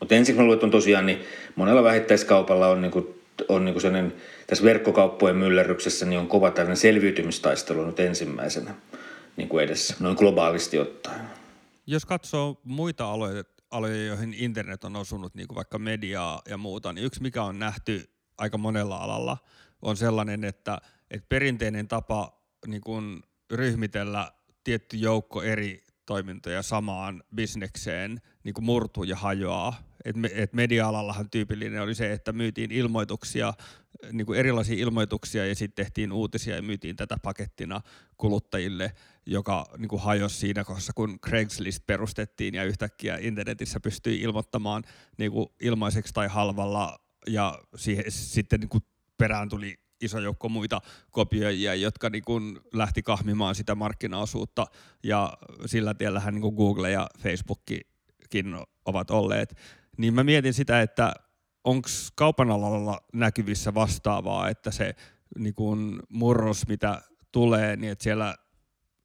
Mutta 0.00 0.14
ensin 0.14 0.36
mä 0.36 0.42
luulen, 0.42 0.64
on 0.64 0.70
tosiaan, 0.70 1.06
niin 1.06 1.24
monella 1.56 1.82
vähittäiskaupalla 1.82 2.68
on, 2.68 2.82
niin 2.82 2.92
kuin, 2.92 3.06
on 3.48 3.64
niin 3.64 3.74
kuin 3.74 3.82
sellainen, 3.82 4.12
tässä 4.46 4.64
verkkokauppojen 4.64 5.36
myllerryksessä 5.36 6.06
niin 6.06 6.20
on 6.20 6.26
kova 6.26 6.50
tällainen 6.50 6.76
selviytymistaistelu 6.76 7.84
nyt 7.84 8.00
ensimmäisenä 8.00 8.74
niin 9.36 9.48
kuin 9.48 9.64
edessä, 9.64 9.94
noin 10.00 10.16
globaalisti 10.16 10.78
ottaen. 10.78 11.20
Jos 11.86 12.06
katsoo 12.06 12.60
muita 12.64 13.04
aloja, 13.04 13.44
aloja, 13.70 14.06
joihin 14.06 14.34
internet 14.34 14.84
on 14.84 14.96
osunut, 14.96 15.34
niin 15.34 15.48
kuin 15.48 15.56
vaikka 15.56 15.78
mediaa 15.78 16.42
ja 16.48 16.58
muuta, 16.58 16.92
niin 16.92 17.04
yksi 17.04 17.22
mikä 17.22 17.42
on 17.42 17.58
nähty 17.58 18.10
aika 18.38 18.58
monella 18.58 18.96
alalla 18.96 19.38
on 19.82 19.96
sellainen, 19.96 20.44
että, 20.44 20.78
että 21.10 21.26
perinteinen 21.28 21.88
tapa 21.88 22.40
niin 22.66 22.80
kuin 22.80 23.22
ryhmitellä 23.50 24.32
tietty 24.64 24.96
joukko 24.96 25.42
eri 25.42 25.84
toimintoja 26.06 26.62
samaan 26.62 27.22
bisnekseen 27.34 28.20
niin 28.44 28.54
kuin 28.54 28.64
murtuu 28.64 29.04
ja 29.04 29.16
hajoaa. 29.16 29.89
Et 30.04 30.16
et 30.34 30.52
media-alallahan 30.52 31.30
tyypillinen 31.30 31.82
oli 31.82 31.94
se, 31.94 32.12
että 32.12 32.32
myytiin 32.32 32.72
ilmoituksia, 32.72 33.54
niin 34.12 34.26
kuin 34.26 34.38
erilaisia 34.38 34.76
ilmoituksia 34.78 35.46
ja 35.46 35.54
sitten 35.54 35.84
tehtiin 35.84 36.12
uutisia 36.12 36.56
ja 36.56 36.62
myytiin 36.62 36.96
tätä 36.96 37.16
pakettina 37.22 37.80
kuluttajille, 38.16 38.92
joka 39.26 39.66
niin 39.78 39.88
kuin 39.88 40.02
hajosi 40.02 40.36
siinä 40.36 40.64
kohdassa, 40.64 40.92
kun 40.92 41.18
Craigslist 41.20 41.86
perustettiin 41.86 42.54
ja 42.54 42.64
yhtäkkiä 42.64 43.18
internetissä 43.20 43.80
pystyi 43.80 44.20
ilmoittamaan 44.20 44.82
niin 45.18 45.32
kuin 45.32 45.48
ilmaiseksi 45.60 46.14
tai 46.14 46.28
halvalla 46.28 46.98
ja 47.26 47.58
siihen 47.76 48.04
sitten 48.08 48.60
niin 48.60 48.68
kuin 48.68 48.84
perään 49.18 49.48
tuli 49.48 49.78
iso 50.00 50.18
joukko 50.18 50.48
muita 50.48 50.80
kopioijia, 51.10 51.74
jotka 51.74 52.10
niin 52.10 52.24
kuin 52.24 52.58
lähti 52.72 53.02
kahmimaan 53.02 53.54
sitä 53.54 53.74
markkinaosuutta 53.74 54.66
ja 55.02 55.38
sillä 55.66 55.94
tiellähän 55.94 56.34
niin 56.34 56.42
kuin 56.42 56.54
Google 56.54 56.90
ja 56.90 57.06
Facebookkin 57.18 57.80
ovat 58.84 59.10
olleet. 59.10 59.56
Niin 60.00 60.14
mä 60.14 60.24
mietin 60.24 60.54
sitä, 60.54 60.82
että 60.82 61.14
onko 61.64 61.88
kaupan 62.14 62.50
alalla 62.50 63.00
näkyvissä 63.12 63.74
vastaavaa, 63.74 64.48
että 64.48 64.70
se 64.70 64.94
niin 65.38 65.54
kuin 65.54 66.00
murros, 66.08 66.68
mitä 66.68 67.02
tulee, 67.32 67.76
niin 67.76 67.92
että 67.92 68.02
siellä 68.02 68.34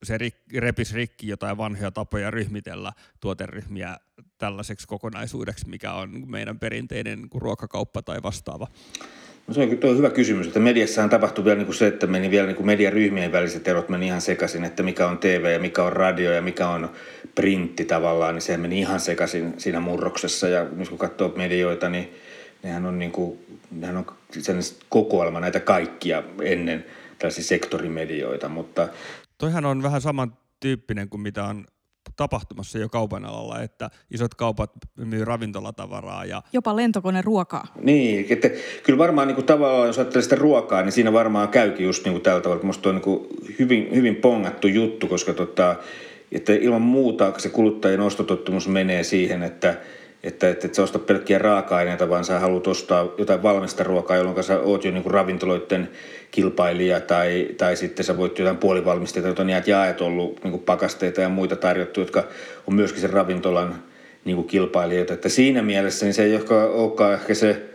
se 0.04 0.18
rik, 0.18 0.36
repis 0.58 0.94
rikki 0.94 1.28
jotain 1.28 1.58
vanhoja 1.58 1.92
tapoja 1.92 2.32
ryhmitellä 2.32 2.94
tuoteryhmiä 3.20 3.98
tällaiseksi 4.38 4.88
kokonaisuudeksi, 4.88 5.70
mikä 5.70 5.94
on 5.94 6.30
meidän 6.30 6.60
perinteinen 6.60 7.20
niin 7.20 7.42
ruokakauppa 7.42 8.02
tai 8.02 8.24
vastaava. 8.24 8.68
No 9.48 9.54
se 9.54 9.62
on, 9.62 9.70
on 9.90 9.98
hyvä 9.98 10.10
kysymys, 10.10 10.48
että 10.48 10.60
mediassahan 10.60 11.10
tapahtui 11.10 11.46
vielä 11.46 11.58
niin 11.58 11.66
kuin 11.66 11.76
se, 11.76 11.88
että 11.88 12.08
meni 12.08 12.32
vielä 12.32 12.48
niin 12.48 12.56
kuin 12.56 12.66
mediaryhmien 12.66 13.32
väliset 13.32 13.68
erot 13.68 13.90
meni 13.90 14.08
ihan 14.08 14.22
sekaisin, 14.22 14.64
että 14.64 14.84
mikä 14.84 15.08
on 15.08 15.18
TV 15.18 15.54
ja 15.54 15.60
mikä 15.60 15.84
on 15.84 15.94
radio 15.94 16.32
ja 16.32 16.42
mikä 16.42 16.68
on 16.68 16.90
printti 17.36 17.86
tavallaan, 17.86 18.36
niin 18.36 18.42
se 18.42 18.58
meni 18.58 18.80
ihan 18.80 19.00
sekaisin 19.00 19.54
siinä 19.58 19.80
murroksessa. 19.80 20.48
Ja 20.48 20.66
nyt 20.76 20.90
kun 20.90 20.98
katsoo 20.98 21.34
medioita, 21.36 21.90
niin 21.90 22.14
nehän 22.64 22.86
on, 22.86 23.00
niin 23.00 23.12
kuin, 23.12 23.60
nehän 23.72 23.98
on 23.98 24.06
sen 24.40 24.60
kokoelma 24.90 25.40
näitä 25.40 25.60
kaikkia 25.60 26.24
ennen 26.42 26.86
tällaisia 27.20 27.44
sektorimedioita, 27.44 28.50
mutta... 28.50 28.88
Toihan 29.38 29.66
on 29.66 29.84
vähän 29.84 30.02
samantyyppinen 30.02 31.10
kuin 31.10 31.22
mitä 31.22 31.44
on 31.44 31.66
tapahtumassa 32.16 32.78
jo 32.78 32.90
kaupan 32.90 33.26
alalla, 33.26 33.62
että 33.62 33.90
isot 34.12 34.36
kaupat 34.36 34.72
myy 34.96 35.26
ravintolatavaraa. 35.26 36.26
Ja... 36.26 36.42
Jopa 36.54 36.76
lentokone 36.76 37.22
ruokaa. 37.22 37.68
Niin, 37.82 38.26
että 38.30 38.50
kyllä 38.84 38.98
varmaan 38.98 39.28
niin 39.28 39.36
kuin 39.36 39.46
tavallaan, 39.46 39.88
jos 39.88 39.98
ajattelee 39.98 40.24
sitä 40.24 40.36
ruokaa, 40.36 40.82
niin 40.82 40.92
siinä 40.92 41.14
varmaan 41.14 41.50
käykin 41.50 41.86
just 41.86 42.04
niin 42.04 42.14
kuin 42.14 42.24
tällä 42.24 42.42
tavalla. 42.42 42.64
Minusta 42.64 42.90
on 42.90 42.96
niin 42.96 43.04
kuin 43.04 43.28
hyvin, 43.60 43.88
hyvin 43.96 44.16
pongattu 44.16 44.68
juttu, 44.68 45.08
koska 45.08 45.34
tota, 45.34 45.76
että 46.32 46.54
ilman 46.54 46.82
muuta 46.82 47.34
se 47.38 47.50
kuluttajien 47.50 48.02
ostotottumus 48.02 48.68
menee 48.68 49.04
siihen, 49.04 49.44
että, 49.44 49.76
että, 50.26 50.50
että 50.50 50.68
et 50.68 50.76
sä 50.76 50.84
ostat 50.84 51.06
pelkkiä 51.06 51.38
raaka-aineita, 51.38 52.10
vaan 52.10 52.26
sä 52.26 52.40
haluat 52.40 52.68
ostaa 52.68 53.08
jotain 53.18 53.44
valmista 53.44 53.84
ruokaa, 53.84 54.18
jolloin 54.18 54.44
sä 54.44 54.60
oot 54.60 54.86
jo 54.86 54.92
niin 54.92 55.06
ravintoloiden 55.06 55.90
kilpailija 56.32 57.00
tai, 57.00 57.48
tai 57.58 57.76
sitten 57.76 58.06
sä 58.06 58.18
voit 58.18 58.40
jotain 58.40 58.58
puolivalmisteita, 58.58 59.28
joita 59.28 59.42
on 59.42 59.50
jaet 59.66 60.02
ollut 60.02 60.44
niin 60.44 60.60
pakasteita 60.60 61.22
ja 61.22 61.30
muita 61.30 61.56
tarjottu, 61.56 62.00
jotka 62.00 62.24
on 62.68 62.76
myöskin 62.76 63.02
sen 63.02 63.10
ravintolan 63.10 63.84
niin 64.26 64.44
kilpailijoita. 64.44 65.14
Että 65.14 65.30
siinä 65.30 65.62
mielessä 65.62 66.06
niin 66.06 66.14
se 66.14 66.24
ei 66.24 66.40
olekaan 66.74 67.14
ehkä 67.14 67.34
se 67.34 67.75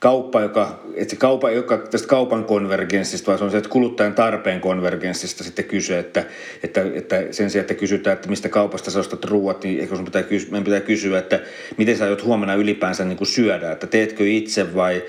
kauppa, 0.00 0.40
joka, 0.40 0.80
että 0.94 1.10
se 1.10 1.16
kaupa, 1.16 1.50
joka 1.50 1.78
tästä 1.78 2.08
kaupan 2.08 2.44
konvergenssista, 2.44 3.26
vaan 3.26 3.38
se 3.38 3.44
on 3.44 3.50
se, 3.50 3.56
että 3.56 3.70
kuluttajan 3.70 4.14
tarpeen 4.14 4.60
konvergenssista 4.60 5.44
sitten 5.44 5.64
kysyä, 5.64 5.98
että, 5.98 6.24
että, 6.62 6.82
että 6.94 7.16
sen 7.30 7.50
sijaan, 7.50 7.60
että 7.60 7.74
kysytään, 7.74 8.14
että 8.14 8.28
mistä 8.28 8.48
kaupasta 8.48 8.90
sä 8.90 9.00
ostat 9.00 9.24
ruuat, 9.24 9.64
niin 9.64 9.80
ehkä 9.80 9.96
sun 9.96 10.04
pitää, 10.04 10.22
meidän 10.50 10.64
pitää 10.64 10.80
kysyä, 10.80 11.18
että 11.18 11.40
miten 11.76 11.96
sä 11.96 12.04
aiot 12.04 12.24
huomenna 12.24 12.54
ylipäänsä 12.54 13.04
niin 13.04 13.16
kuin 13.18 13.28
syödä, 13.28 13.72
että 13.72 13.86
teetkö 13.86 14.28
itse 14.28 14.74
vai 14.74 15.02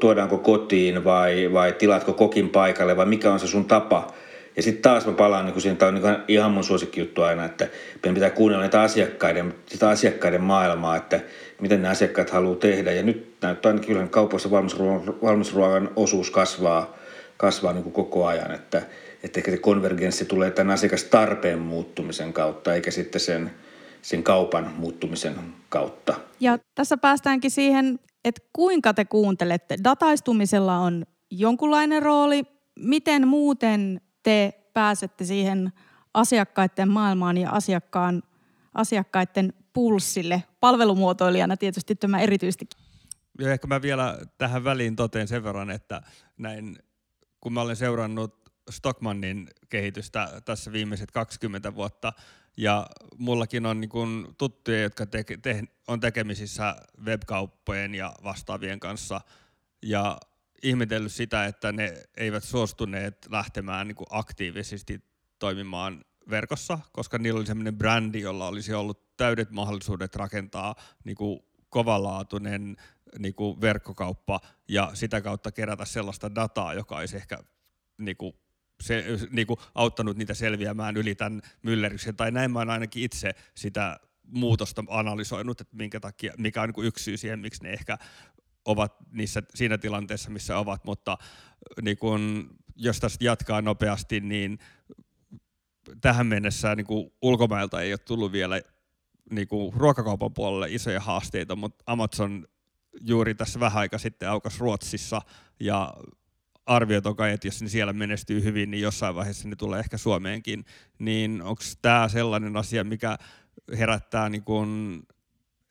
tuodaanko 0.00 0.38
kotiin 0.38 1.04
vai, 1.04 1.52
vai 1.52 1.72
tilaatko 1.72 2.12
kokin 2.12 2.48
paikalle 2.48 2.96
vai 2.96 3.06
mikä 3.06 3.32
on 3.32 3.40
se 3.40 3.46
sun 3.46 3.64
tapa. 3.64 4.14
Ja 4.56 4.62
sitten 4.62 4.82
taas 4.82 5.06
mä 5.06 5.12
palaan 5.12 5.46
niin 5.46 5.60
siihen, 5.60 5.76
tämä 5.76 5.88
on 5.88 5.94
niin 5.94 6.16
ihan 6.28 6.50
mun 6.50 6.64
juttu 6.96 7.22
aina, 7.22 7.44
että 7.44 7.68
meidän 8.02 8.14
pitää 8.14 8.30
kuunnella 8.30 8.64
niitä 8.64 8.80
asiakkaiden, 8.80 9.54
sitä 9.66 9.88
asiakkaiden 9.88 10.42
maailmaa, 10.42 10.96
että 10.96 11.20
miten 11.60 11.82
ne 11.82 11.88
asiakkaat 11.88 12.30
haluaa 12.30 12.56
tehdä. 12.56 12.92
Ja 12.92 13.02
nyt 13.02 13.36
näyttää 13.42 13.70
ainakin 13.70 13.88
kyllä 13.88 14.06
kaupoissa 14.06 14.50
valmisruoan, 14.50 15.02
valmisruoan 15.22 15.90
osuus 15.96 16.30
kasvaa, 16.30 16.96
kasvaa 17.36 17.72
niin 17.72 17.82
kuin 17.82 17.92
koko 17.92 18.26
ajan, 18.26 18.54
että, 18.54 18.82
että 19.22 19.40
ehkä 19.40 19.50
se 19.50 19.58
konvergenssi 19.58 20.24
tulee 20.24 20.50
tämän 20.50 20.74
asiakastarpeen 20.74 21.58
muuttumisen 21.58 22.32
kautta, 22.32 22.74
eikä 22.74 22.90
sitten 22.90 23.20
sen, 23.20 23.50
sen 24.02 24.22
kaupan 24.22 24.72
muuttumisen 24.76 25.34
kautta. 25.68 26.14
Ja 26.40 26.58
tässä 26.74 26.96
päästäänkin 26.96 27.50
siihen, 27.50 27.98
että 28.24 28.42
kuinka 28.52 28.94
te 28.94 29.04
kuuntelette. 29.04 29.76
Dataistumisella 29.84 30.78
on 30.78 31.06
jonkunlainen 31.30 32.02
rooli. 32.02 32.44
Miten 32.80 33.28
muuten 33.28 34.00
te 34.22 34.52
pääsette 34.74 35.24
siihen 35.24 35.72
asiakkaiden 36.14 36.88
maailmaan 36.88 37.36
ja 37.36 37.50
asiakkaan, 37.50 38.22
asiakkaiden 38.74 39.52
pulssille. 39.76 40.42
Palvelumuotoilijana 40.60 41.56
tietysti 41.56 41.94
tämä 41.94 42.20
erityisesti. 42.20 42.68
Ja 43.40 43.52
ehkä 43.52 43.66
mä 43.66 43.82
vielä 43.82 44.18
tähän 44.38 44.64
väliin 44.64 44.96
toteen 44.96 45.28
sen 45.28 45.44
verran, 45.44 45.70
että 45.70 46.02
näin, 46.36 46.78
kun 47.40 47.52
mä 47.52 47.60
olen 47.60 47.76
seurannut 47.76 48.52
Stockmannin 48.70 49.48
kehitystä 49.68 50.42
tässä 50.44 50.72
viimeiset 50.72 51.10
20 51.10 51.74
vuotta, 51.74 52.12
ja 52.56 52.86
mullakin 53.18 53.66
on 53.66 53.80
niin 53.80 53.88
kun 53.88 54.34
tuttuja, 54.38 54.82
jotka 54.82 55.06
te- 55.06 55.24
te- 55.42 55.62
on 55.88 56.00
tekemisissä 56.00 56.76
webkauppojen 57.04 57.94
ja 57.94 58.14
vastaavien 58.24 58.80
kanssa, 58.80 59.20
ja 59.82 60.18
ihmetellyt 60.62 61.12
sitä, 61.12 61.44
että 61.44 61.72
ne 61.72 62.02
eivät 62.16 62.44
suostuneet 62.44 63.26
lähtemään 63.30 63.88
niin 63.88 63.96
aktiivisesti 64.10 65.04
toimimaan 65.38 66.04
verkossa, 66.30 66.78
koska 66.92 67.18
niillä 67.18 67.38
oli 67.38 67.46
sellainen 67.46 67.78
brändi, 67.78 68.20
jolla 68.20 68.46
olisi 68.48 68.74
ollut 68.74 69.16
täydet 69.16 69.50
mahdollisuudet 69.50 70.16
rakentaa 70.16 70.74
niin 71.04 71.16
kuin 71.16 71.40
kovalaatuinen 71.68 72.76
niin 73.18 73.34
kuin 73.34 73.60
verkkokauppa 73.60 74.40
ja 74.68 74.90
sitä 74.94 75.20
kautta 75.20 75.52
kerätä 75.52 75.84
sellaista 75.84 76.34
dataa, 76.34 76.74
joka 76.74 76.96
olisi 76.96 77.16
ehkä 77.16 77.38
niin 77.98 78.16
kuin, 78.16 78.32
se, 78.80 79.04
niin 79.30 79.46
kuin 79.46 79.60
auttanut 79.74 80.16
niitä 80.16 80.34
selviämään 80.34 80.96
yli 80.96 81.14
tämän 81.14 81.42
myllerryksen. 81.62 82.16
Tai 82.16 82.30
näin 82.30 82.50
mä 82.50 82.58
olen 82.58 82.70
ainakin 82.70 83.02
itse 83.02 83.34
sitä 83.54 84.00
muutosta 84.26 84.84
analysoinut, 84.88 85.60
että 85.60 85.76
minkä 85.76 86.00
takia, 86.00 86.32
mikä 86.38 86.62
on 86.62 86.72
niin 86.76 86.86
yksi 86.86 87.04
syy 87.04 87.16
siihen, 87.16 87.38
miksi 87.38 87.62
ne 87.62 87.70
ehkä 87.70 87.98
ovat 88.64 88.96
niissä, 89.12 89.42
siinä 89.54 89.78
tilanteessa, 89.78 90.30
missä 90.30 90.58
ovat, 90.58 90.84
mutta 90.84 91.18
niin 91.82 91.98
kun, 91.98 92.50
jos 92.76 93.00
tästä 93.00 93.24
jatkaa 93.24 93.62
nopeasti, 93.62 94.20
niin 94.20 94.58
tähän 96.00 96.26
mennessä 96.26 96.74
niin 96.74 96.86
kuin 96.86 97.12
ulkomailta 97.22 97.80
ei 97.80 97.92
ole 97.92 97.98
tullut 97.98 98.32
vielä 98.32 98.60
niin 99.30 99.48
kuin 99.48 99.72
ruokakaupan 99.76 100.34
puolelle 100.34 100.66
isoja 100.70 101.00
haasteita, 101.00 101.56
mutta 101.56 101.84
Amazon 101.86 102.46
juuri 103.00 103.34
tässä 103.34 103.60
vähän 103.60 103.80
aika 103.80 103.98
sitten 103.98 104.30
aukas 104.30 104.60
Ruotsissa 104.60 105.22
ja 105.60 105.94
arviot 106.66 107.06
on 107.06 107.16
kai, 107.16 107.32
että 107.32 107.46
jos 107.46 107.62
ne 107.62 107.68
siellä 107.68 107.92
menestyy 107.92 108.44
hyvin, 108.44 108.70
niin 108.70 108.82
jossain 108.82 109.14
vaiheessa 109.14 109.48
ne 109.48 109.56
tulee 109.56 109.80
ehkä 109.80 109.98
Suomeenkin, 109.98 110.64
niin 110.98 111.42
onko 111.42 111.62
tämä 111.82 112.08
sellainen 112.08 112.56
asia, 112.56 112.84
mikä 112.84 113.18
herättää 113.78 114.28
niin 114.28 114.44
kuin, 114.44 115.02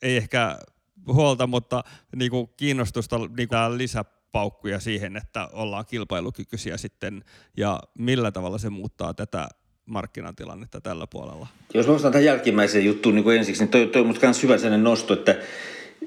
ei 0.02 0.16
ehkä 0.16 0.58
huolta, 1.06 1.46
mutta 1.46 1.84
niin 2.16 2.30
kuin 2.30 2.48
kiinnostusta 2.56 3.18
niin 3.18 3.48
kuin 3.48 3.78
lisäpaukkuja 3.78 4.80
siihen, 4.80 5.16
että 5.16 5.48
ollaan 5.52 5.86
kilpailukykyisiä 5.86 6.76
sitten 6.76 7.24
ja 7.56 7.80
millä 7.98 8.32
tavalla 8.32 8.58
se 8.58 8.70
muuttaa 8.70 9.14
tätä 9.14 9.48
markkinatilannetta 9.86 10.80
tällä 10.80 11.06
puolella? 11.06 11.46
Jos 11.74 11.86
nostan 11.86 12.12
tähän 12.12 12.24
jälkimmäiseen 12.24 12.84
juttuun 12.84 13.14
niin 13.14 13.24
kuin 13.24 13.36
ensiksi, 13.36 13.62
niin 13.62 13.70
toi, 13.70 13.86
toi 13.86 14.02
on 14.02 14.14
myös 14.22 14.42
hyvä 14.42 14.58
sellainen 14.58 14.84
nosto, 14.84 15.14
että, 15.14 15.36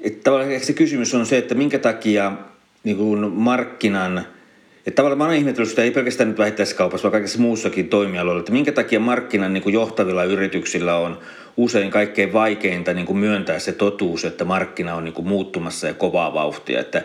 että 0.02 0.24
tavallaan 0.24 0.60
se 0.60 0.72
kysymys 0.72 1.14
on 1.14 1.26
se, 1.26 1.38
että 1.38 1.54
minkä 1.54 1.78
takia 1.78 2.32
niin 2.84 2.96
kuin 2.96 3.32
markkinan– 3.32 4.24
että 4.86 4.96
tavallaan 4.96 5.18
mä 5.18 5.24
oon 5.24 5.34
ihmetellyt 5.34 5.68
sitä 5.68 5.82
ei 5.82 5.90
pelkästään 5.90 6.28
nyt 6.28 6.38
vähittäiskaupassa, 6.38 7.02
vaan 7.02 7.12
kaikessa 7.12 7.38
muussakin 7.38 7.88
toimialoilla, 7.88 8.40
että 8.40 8.52
minkä 8.52 8.72
takia 8.72 9.00
markkinan 9.00 9.52
niin 9.52 9.62
kuin 9.62 9.72
johtavilla 9.72 10.24
yrityksillä 10.24 10.96
on 10.96 11.18
usein 11.56 11.90
kaikkein 11.90 12.32
vaikeinta 12.32 12.94
niin 12.94 13.06
kuin 13.06 13.18
myöntää 13.18 13.58
se 13.58 13.72
totuus, 13.72 14.24
että 14.24 14.44
markkina 14.44 14.94
on 14.94 15.04
niin 15.04 15.14
kuin 15.14 15.28
muuttumassa 15.28 15.86
ja 15.86 15.94
kovaa 15.94 16.34
vauhtia. 16.34 16.80
Että 16.80 17.02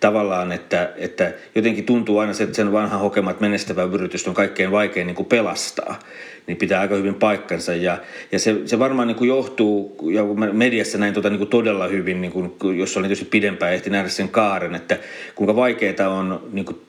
tavallaan, 0.00 0.52
että, 0.52 0.92
että 0.96 1.32
jotenkin 1.54 1.84
tuntuu 1.84 2.18
aina 2.18 2.32
se, 2.32 2.44
että 2.44 2.56
sen 2.56 2.72
vanhan 2.72 3.00
hokemat 3.00 3.40
menestävä 3.40 3.82
yritys 3.82 4.28
on 4.28 4.34
kaikkein 4.34 4.70
vaikein 4.70 5.06
niin 5.06 5.16
kuin 5.16 5.26
pelastaa 5.26 5.98
niin 6.46 6.56
pitää 6.56 6.80
aika 6.80 6.94
hyvin 6.94 7.14
paikkansa. 7.14 7.74
Ja, 7.74 7.98
ja 8.32 8.38
se, 8.38 8.56
se 8.64 8.78
varmaan 8.78 9.08
niin 9.08 9.16
kuin 9.16 9.28
johtuu, 9.28 9.96
ja 10.12 10.24
mediassa 10.52 10.98
näin 10.98 11.14
tota, 11.14 11.30
niin 11.30 11.38
kuin 11.38 11.50
todella 11.50 11.88
hyvin, 11.88 12.20
niin 12.20 12.32
kuin, 12.32 12.78
jos 12.78 12.96
oli 12.96 13.06
tietysti 13.06 13.24
pidempään 13.30 13.72
ehti 13.72 13.90
nähdä 13.90 14.08
sen 14.08 14.28
kaaren, 14.28 14.74
että 14.74 14.98
kuinka 15.34 15.56
vaikeaa 15.56 16.08
on 16.08 16.48
niin 16.52 16.64
kuin 16.64 16.85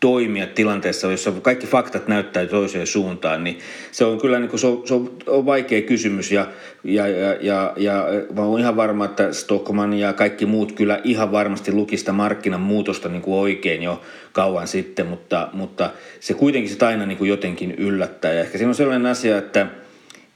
toimia 0.00 0.46
tilanteessa, 0.46 1.10
jossa 1.10 1.32
kaikki 1.32 1.66
faktat 1.66 2.08
näyttää 2.08 2.46
toiseen 2.46 2.86
suuntaan, 2.86 3.44
niin 3.44 3.58
se 3.92 4.04
on 4.04 4.20
kyllä 4.20 4.38
niin 4.38 4.50
kuin, 4.50 4.60
se 4.60 4.66
on, 4.66 4.82
se 4.84 4.94
on, 4.94 5.46
vaikea 5.46 5.82
kysymys 5.82 6.32
ja, 6.32 6.46
ja, 6.84 7.08
ja, 7.08 7.36
ja, 7.40 7.74
ja 7.76 8.04
mä 8.34 8.42
olen 8.42 8.60
ihan 8.60 8.76
varma, 8.76 9.04
että 9.04 9.32
Stockman 9.32 9.94
ja 9.94 10.12
kaikki 10.12 10.46
muut 10.46 10.72
kyllä 10.72 11.00
ihan 11.04 11.32
varmasti 11.32 11.72
lukista 11.72 12.12
markkinan 12.12 12.60
muutosta 12.60 13.08
niin 13.08 13.22
kuin 13.22 13.40
oikein 13.40 13.82
jo 13.82 14.02
kauan 14.32 14.68
sitten, 14.68 15.06
mutta, 15.06 15.48
mutta 15.52 15.90
se 16.20 16.34
kuitenkin 16.34 16.70
sitä 16.70 16.86
aina 16.86 17.06
niin 17.06 17.18
kuin 17.18 17.30
jotenkin 17.30 17.70
yllättää. 17.70 18.32
Ja 18.32 18.40
ehkä 18.40 18.58
siinä 18.58 18.68
on 18.68 18.74
sellainen 18.74 19.10
asia, 19.10 19.38
että– 19.38 19.66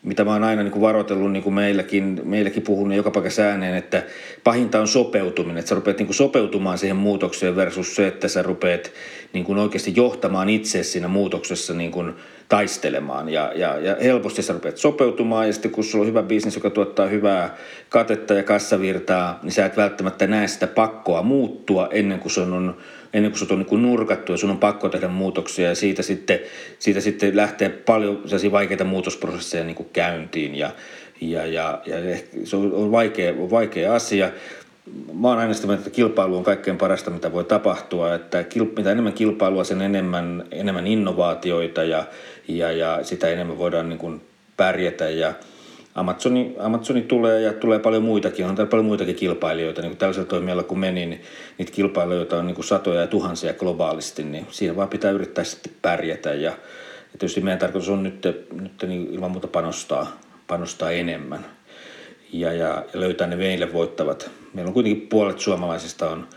mitä 0.03 0.25
mä 0.25 0.33
oon 0.33 0.45
aina 0.45 0.63
niin 0.63 0.73
kuin 0.73 0.83
varoitellut 0.83 1.33
niin 1.33 1.43
kuin 1.43 1.55
meilläkin, 1.55 2.21
meilläkin 2.25 2.63
puhunut 2.63 2.97
joka 2.97 3.11
paikassa 3.11 3.43
ääneen, 3.43 3.75
että 3.75 4.03
pahinta 4.45 4.81
on 4.81 4.89
sopeutuminen. 4.89 5.57
Että 5.57 5.69
sä 5.69 5.75
rupeat 5.75 5.99
niin 5.99 6.07
kuin 6.07 6.15
sopeutumaan 6.15 6.79
siihen 6.79 6.97
muutokseen 6.97 7.57
versus 7.57 7.97
se, 7.97 8.07
että 8.07 8.29
sä 8.29 8.43
rupeat 8.43 8.91
niin 9.33 9.45
kuin 9.45 9.59
oikeasti 9.59 9.93
johtamaan 9.97 10.49
itse 10.49 10.83
siinä 10.83 11.09
muutoksessa 11.09 11.75
niin 11.75 11.91
kuin 11.91 12.15
taistelemaan. 12.49 13.29
Ja, 13.29 13.53
ja, 13.55 13.79
ja 13.79 13.97
helposti 14.03 14.43
sä 14.43 14.53
rupeat 14.53 14.77
sopeutumaan 14.77 15.47
ja 15.47 15.53
sitten 15.53 15.71
kun 15.71 15.85
sulla 15.85 16.03
on 16.03 16.09
hyvä 16.09 16.23
bisnes, 16.23 16.55
joka 16.55 16.71
tuottaa 16.71 17.07
hyvää 17.07 17.57
katetta 17.89 18.35
ja 18.35 18.43
kassavirtaa, 18.43 19.39
niin 19.43 19.53
sä 19.53 19.67
et 19.67 19.77
välttämättä 19.77 20.27
näe 20.27 20.49
sitä 20.49 20.67
pakkoa 20.67 21.23
muuttua 21.23 21.89
ennen 21.91 22.19
kuin 22.19 22.33
se 22.33 22.41
on 22.41 22.77
ennen 23.13 23.31
kuin 23.33 23.39
sut 23.39 23.51
on 23.51 23.67
niin 23.71 23.83
nurkattu 23.83 24.33
ja 24.33 24.39
sun 24.39 24.51
on 24.51 24.59
pakko 24.59 24.89
tehdä 24.89 25.09
muutoksia 25.09 25.69
ja 25.69 25.75
siitä 25.75 26.03
sitten, 26.03 26.41
siitä 26.79 27.01
sitten 27.01 27.37
lähtee 27.37 27.69
paljon 27.69 28.21
sellaisia 28.25 28.53
vaikeita 28.53 28.85
muutosprosesseja 28.85 29.65
niin 29.65 29.77
kuin 29.77 29.89
käyntiin 29.93 30.55
ja, 30.55 30.71
ja, 31.21 31.47
ja, 31.47 31.81
ja 31.87 32.19
se 32.45 32.57
on 32.57 32.93
vaikea, 32.93 33.35
on 33.39 33.51
vaikea 33.51 33.95
asia. 33.95 34.31
Mä 35.15 35.29
oon 35.29 35.39
aina 35.39 35.55
sitä 35.55 35.67
mieltä, 35.67 35.81
että 35.81 35.97
kilpailu 35.97 36.37
on 36.37 36.45
kaikkein 36.45 36.79
parasta, 36.79 37.11
mitä 37.11 37.33
voi 37.33 37.45
tapahtua. 37.45 38.15
Että 38.15 38.45
mitä 38.77 38.93
enemmän 38.93 39.13
kilpailua, 39.13 39.65
sen 39.65 39.83
enemmän, 39.83 40.45
enemmän 40.51 40.87
innovaatioita 40.87 41.85
ja, 41.85 42.05
ja, 42.49 42.73
ja 42.73 42.99
sitä 43.03 43.29
enemmän 43.29 43.59
voidaan 43.59 43.89
niin 43.89 43.99
kuin 43.99 44.21
pärjätä. 44.57 45.09
Ja, 45.09 45.35
Amazoni, 45.95 46.55
Amazoni 46.59 47.03
tulee 47.03 47.41
ja 47.41 47.53
tulee 47.53 47.79
paljon 47.79 48.03
muitakin, 48.03 48.47
on 48.47 48.57
paljon 48.57 48.85
muitakin 48.85 49.15
kilpailijoita, 49.15 49.81
niin 49.81 49.91
kuin 49.91 49.99
tällaisella 49.99 50.29
toimialalla 50.29 50.69
kun 50.69 50.79
meni, 50.79 51.07
niin 51.07 51.23
niitä 51.59 51.73
kilpailijoita 51.73 52.39
on 52.39 52.47
niin 52.47 52.55
kuin 52.55 52.65
satoja 52.65 53.01
ja 53.01 53.07
tuhansia 53.07 53.55
globaalisti, 53.55 54.23
niin 54.25 54.47
siinä 54.51 54.77
vaan 54.77 54.89
pitää 54.89 55.11
yrittää 55.11 55.45
sitten 55.45 55.73
pärjätä 55.83 56.35
ja, 56.35 56.51
ja 57.13 57.19
tietysti 57.19 57.41
meidän 57.41 57.59
tarkoitus 57.59 57.89
on 57.89 58.03
nyt, 58.03 58.25
nyt 58.61 58.83
niin 58.87 59.09
ilman 59.15 59.31
muuta 59.31 59.49
panostaa, 59.49 60.21
panostaa 60.47 60.91
enemmän 60.91 61.47
ja, 62.33 62.53
ja, 62.53 62.69
ja 62.69 62.85
löytää 62.95 63.27
ne 63.27 63.37
meille 63.37 63.73
voittavat. 63.73 64.31
Meillä 64.55 64.69
on 64.69 64.75
kuitenkin 64.75 65.09
puolet 65.09 65.41
suomalaisista 65.41 66.11
on 66.11 66.29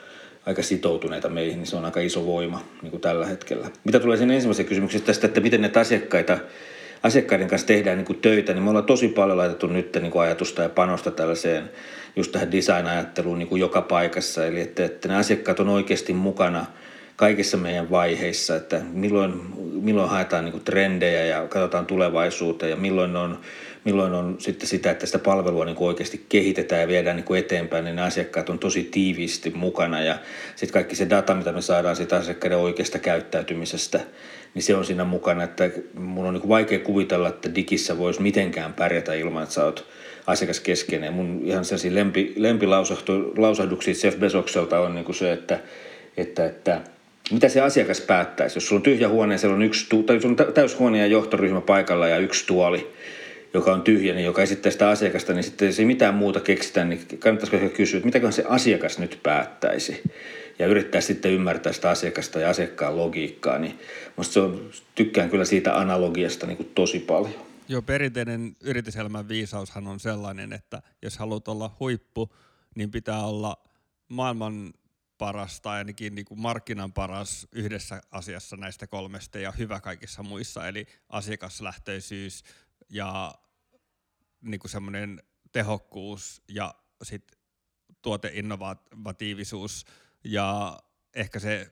aika 0.45 0.63
sitoutuneita 0.63 1.29
meihin, 1.29 1.57
niin 1.57 1.67
se 1.67 1.75
on 1.75 1.85
aika 1.85 1.99
iso 1.99 2.25
voima 2.25 2.61
niin 2.81 2.91
kuin 2.91 3.01
tällä 3.01 3.25
hetkellä. 3.25 3.69
Mitä 3.83 3.99
tulee 3.99 4.17
sen 4.17 4.31
ensimmäiseen 4.31 4.67
kysymykseen 4.67 5.03
tästä, 5.03 5.27
että 5.27 5.41
miten 5.41 5.61
näitä 5.61 5.79
asiakkaita 5.79 6.37
asiakkaiden 7.05 7.47
kanssa 7.47 7.67
tehdään 7.67 7.97
niin 7.97 8.05
kuin 8.05 8.21
töitä, 8.21 8.53
niin 8.53 8.63
me 8.63 8.69
ollaan 8.69 8.85
tosi 8.85 9.07
paljon 9.07 9.37
laitettu 9.37 9.67
nyt 9.67 9.97
niin 10.01 10.11
kuin 10.11 10.23
ajatusta 10.23 10.61
ja 10.61 10.69
panosta 10.69 11.11
tällaiseen 11.11 11.69
just 12.15 12.31
tähän 12.31 12.51
design-ajatteluun 12.51 13.39
niin 13.39 13.47
kuin 13.47 13.59
joka 13.59 13.81
paikassa. 13.81 14.45
Eli 14.45 14.61
että, 14.61 14.85
että 14.85 15.07
ne 15.07 15.15
asiakkaat 15.15 15.59
on 15.59 15.69
oikeasti 15.69 16.13
mukana 16.13 16.65
kaikissa 17.15 17.57
meidän 17.57 17.89
vaiheissa, 17.89 18.55
että 18.55 18.81
milloin, 18.91 19.33
milloin 19.81 20.09
haetaan 20.09 20.45
niin 20.45 20.51
kuin 20.51 20.63
trendejä 20.63 21.25
ja 21.25 21.47
katsotaan 21.47 21.85
tulevaisuuteen 21.85 22.69
ja 22.69 22.75
milloin 22.75 23.15
on 23.15 23.39
milloin 23.83 24.13
on 24.13 24.35
sitten 24.39 24.67
sitä, 24.67 24.91
että 24.91 25.05
sitä 25.05 25.19
palvelua 25.19 25.65
niin 25.65 25.75
kuin 25.75 25.87
oikeasti 25.87 26.25
kehitetään 26.29 26.81
ja 26.81 26.87
viedään 26.87 27.15
niin 27.15 27.25
kuin 27.25 27.39
eteenpäin, 27.39 27.85
niin 27.85 27.95
ne 27.95 28.01
asiakkaat 28.01 28.49
on 28.49 28.59
tosi 28.59 28.83
tiiviisti 28.83 29.49
mukana 29.55 30.01
ja 30.01 30.17
sitten 30.55 30.73
kaikki 30.73 30.95
se 30.95 31.09
data, 31.09 31.35
mitä 31.35 31.51
me 31.51 31.61
saadaan 31.61 31.95
siitä 31.95 32.15
asiakkaiden 32.15 32.57
oikeasta 32.57 32.99
käyttäytymisestä, 32.99 33.99
niin 34.55 34.63
se 34.63 34.75
on 34.75 34.85
siinä 34.85 35.03
mukana, 35.03 35.43
että 35.43 35.69
mun 35.93 36.25
on 36.25 36.33
niin 36.33 36.49
vaikea 36.49 36.79
kuvitella, 36.79 37.29
että 37.29 37.55
digissä 37.55 37.97
voisi 37.97 38.21
mitenkään 38.21 38.73
pärjätä 38.73 39.13
ilman, 39.13 39.43
että 39.43 39.55
sä 39.55 39.65
oot 39.65 39.87
asiakaskeskeinen. 40.27 41.13
Mun 41.13 41.41
ihan 41.43 41.65
sellaisia 41.65 41.95
lempi, 41.95 42.33
lempilausahduksia 42.35 43.93
Jeff 44.03 44.19
Bezokselta 44.19 44.79
on 44.79 44.95
niin 44.95 45.05
kuin 45.05 45.15
se, 45.15 45.31
että, 45.31 45.59
että, 46.17 46.45
että 46.45 46.81
mitä 47.31 47.49
se 47.49 47.61
asiakas 47.61 48.01
päättäisi. 48.01 48.57
Jos 48.57 48.67
sulla 48.67 48.79
on 48.79 48.83
tyhjä 48.83 49.09
huone, 49.09 49.37
siellä 49.37 49.55
on 49.55 49.63
yksi, 49.63 49.87
tai 50.05 50.19
on 50.25 50.35
täyshuone 50.53 50.97
ja 50.97 51.07
johtoryhmä 51.07 51.61
paikalla 51.61 52.07
ja 52.07 52.17
yksi 52.17 52.47
tuoli, 52.47 52.91
joka 53.53 53.73
on 53.73 53.81
tyhjä, 53.81 54.13
niin 54.13 54.25
joka 54.25 54.41
esittää 54.41 54.71
sitä 54.71 54.89
asiakasta, 54.89 55.33
niin 55.33 55.43
sitten 55.43 55.65
jos 55.65 55.79
ei 55.79 55.85
mitään 55.85 56.15
muuta 56.15 56.39
keksitä, 56.39 56.83
niin 56.83 57.01
kannattaisiko 57.19 57.69
kysyä, 57.69 57.97
että 57.97 58.05
mitäköhän 58.05 58.33
se 58.33 58.43
asiakas 58.47 58.99
nyt 58.99 59.19
päättäisi 59.23 60.01
ja 60.59 60.67
yrittää 60.67 61.01
sitten 61.01 61.31
ymmärtää 61.31 61.73
sitä 61.73 61.89
asiakasta 61.89 62.39
ja 62.39 62.49
asiakkaan 62.49 62.97
logiikkaa, 62.97 63.59
niin 63.59 63.79
musta 64.17 64.33
se 64.33 64.39
on, 64.39 64.71
tykkään 64.95 65.29
kyllä 65.29 65.45
siitä 65.45 65.79
analogiasta 65.79 66.47
niin 66.47 66.57
kuin 66.57 66.71
tosi 66.75 66.99
paljon. 66.99 67.45
Joo, 67.67 67.81
perinteinen 67.81 68.55
yrityselämän 68.61 69.27
viisaushan 69.27 69.87
on 69.87 69.99
sellainen, 69.99 70.53
että 70.53 70.81
jos 71.01 71.17
haluat 71.17 71.47
olla 71.47 71.75
huippu, 71.79 72.33
niin 72.75 72.91
pitää 72.91 73.25
olla 73.25 73.57
maailman 74.09 74.73
paras 75.17 75.61
tai 75.61 75.77
ainakin 75.77 76.15
niin 76.15 76.25
kuin 76.25 76.39
markkinan 76.39 76.93
paras 76.93 77.47
yhdessä 77.51 78.01
asiassa 78.11 78.57
näistä 78.57 78.87
kolmesta 78.87 79.39
ja 79.39 79.51
hyvä 79.51 79.79
kaikissa 79.79 80.23
muissa, 80.23 80.67
eli 80.67 80.87
asiakaslähtöisyys 81.09 82.43
ja 82.89 83.35
niin 84.41 84.59
kuin 84.59 84.71
semmoinen 84.71 85.23
tehokkuus 85.51 86.41
ja 86.47 86.75
sitten 87.03 87.39
tuoteinnovatiivisuus 88.01 89.85
ja 90.25 90.77
ehkä 91.15 91.39
se, 91.39 91.67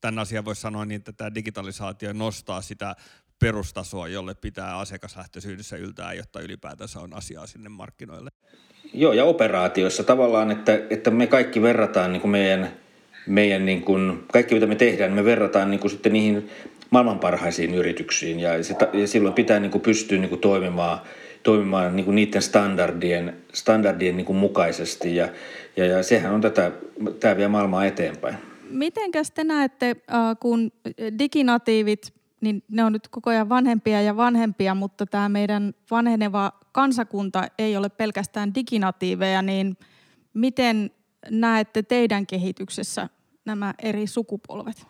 tämän 0.00 0.18
asian 0.18 0.44
voisi 0.44 0.60
sanoa 0.60 0.84
niin, 0.84 0.98
että 0.98 1.12
tämä 1.12 1.34
digitalisaatio 1.34 2.12
nostaa 2.12 2.60
sitä 2.60 2.96
perustasoa, 3.38 4.08
jolle 4.08 4.34
pitää 4.34 4.78
asiakaslähtöisyydessä 4.78 5.76
yltää, 5.76 6.12
jotta 6.12 6.40
ylipäätänsä 6.40 7.00
on 7.00 7.14
asiaa 7.14 7.46
sinne 7.46 7.68
markkinoille. 7.68 8.30
Joo, 8.94 9.12
ja 9.12 9.24
operaatioissa 9.24 10.04
tavallaan, 10.04 10.50
että, 10.50 10.80
että 10.90 11.10
me 11.10 11.26
kaikki 11.26 11.62
verrataan 11.62 12.12
niin 12.12 12.20
kuin 12.20 12.30
meidän, 12.30 12.72
meidän 13.26 13.66
niin 13.66 13.82
kuin, 13.82 14.24
kaikki 14.32 14.54
mitä 14.54 14.66
me 14.66 14.74
tehdään, 14.74 15.12
me 15.12 15.24
verrataan 15.24 15.70
niin 15.70 15.80
kuin 15.80 15.90
sitten 15.90 16.12
niihin 16.12 16.50
maailman 16.90 17.18
parhaisiin 17.18 17.74
yrityksiin, 17.74 18.40
ja, 18.40 18.64
se, 18.64 18.74
ja 18.92 19.06
silloin 19.06 19.34
pitää 19.34 19.60
niin 19.60 19.70
kuin 19.70 19.82
pystyä 19.82 20.18
niin 20.18 20.28
kuin 20.28 20.40
toimimaan– 20.40 21.00
toimimaan 21.46 21.96
niin 21.96 22.04
kuin 22.04 22.14
niiden 22.14 22.42
standardien, 22.42 23.36
standardien 23.52 24.16
niin 24.16 24.24
kuin 24.24 24.36
mukaisesti 24.36 25.16
ja, 25.16 25.28
ja, 25.76 25.86
ja 25.86 26.02
sehän 26.02 26.34
on 26.34 26.40
tätä, 26.40 26.72
tämä 27.20 27.36
vie 27.36 27.48
maailmaa 27.48 27.84
eteenpäin. 27.84 28.36
Mitenkäs 28.70 29.30
te 29.30 29.44
näette, 29.44 29.96
kun 30.40 30.72
diginatiivit, 31.18 32.14
niin 32.40 32.62
ne 32.68 32.84
on 32.84 32.92
nyt 32.92 33.08
koko 33.08 33.30
ajan 33.30 33.48
vanhempia 33.48 34.02
ja 34.02 34.16
vanhempia, 34.16 34.74
mutta 34.74 35.06
tämä 35.06 35.28
meidän 35.28 35.74
vanheneva 35.90 36.52
kansakunta 36.72 37.48
ei 37.58 37.76
ole 37.76 37.88
pelkästään 37.88 38.54
diginatiiveja, 38.54 39.42
niin 39.42 39.76
miten 40.34 40.90
näette 41.30 41.82
teidän 41.82 42.26
kehityksessä 42.26 43.08
nämä 43.44 43.74
eri 43.82 44.06
sukupolvet? 44.06 44.86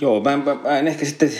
Joo, 0.00 0.20
mä, 0.20 0.36
mä, 0.36 0.54
mä 0.54 0.78
en 0.78 0.88
ehkä 0.88 1.04
sitten 1.04 1.30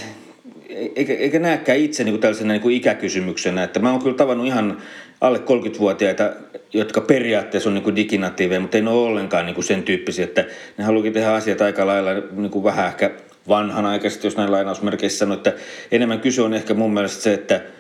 eikä, 0.69 1.15
eikä 1.15 1.39
näekään 1.39 1.79
itse 1.79 2.05
niin 2.05 2.13
kuin 2.13 2.21
tällaisena 2.21 2.53
niin 2.53 2.63
kuin 2.63 2.77
ikäkysymyksenä. 2.77 3.63
Että 3.63 3.81
mä 3.81 3.91
oon 3.91 4.03
kyllä 4.03 4.17
tavannut 4.17 4.47
ihan 4.47 4.79
alle 5.21 5.39
30-vuotiaita, 5.39 6.33
jotka 6.73 7.01
periaatteessa 7.01 7.71
on 7.71 7.75
niin 7.75 7.85
kuin 7.85 7.97
diginatiiveja, 7.97 8.61
mutta 8.61 8.77
ei 8.77 8.83
ne 8.83 8.91
ole 8.91 9.09
ollenkaan 9.09 9.47
niin 9.47 9.55
kuin 9.55 9.65
sen 9.65 9.83
tyyppisiä, 9.83 10.25
että 10.25 10.45
ne 10.79 10.85
haluakin 10.85 11.13
tehdä 11.13 11.33
asiat 11.33 11.61
aika 11.61 11.87
lailla 11.87 12.11
niin 12.33 12.51
kuin 12.51 12.65
vähän 12.65 12.87
ehkä 12.87 13.11
vanhanaikaisesti, 13.49 14.27
jos 14.27 14.37
näin 14.37 14.53
lainausmerkeissä 14.53 15.19
sanoo, 15.19 15.37
että 15.37 15.53
enemmän 15.93 16.21
kyse 16.21 16.43
on 16.43 16.55
ehkä 16.55 16.75
mun 16.75 16.95
mielestä 16.95 17.23
se, 17.23 17.35
että– 17.35 17.61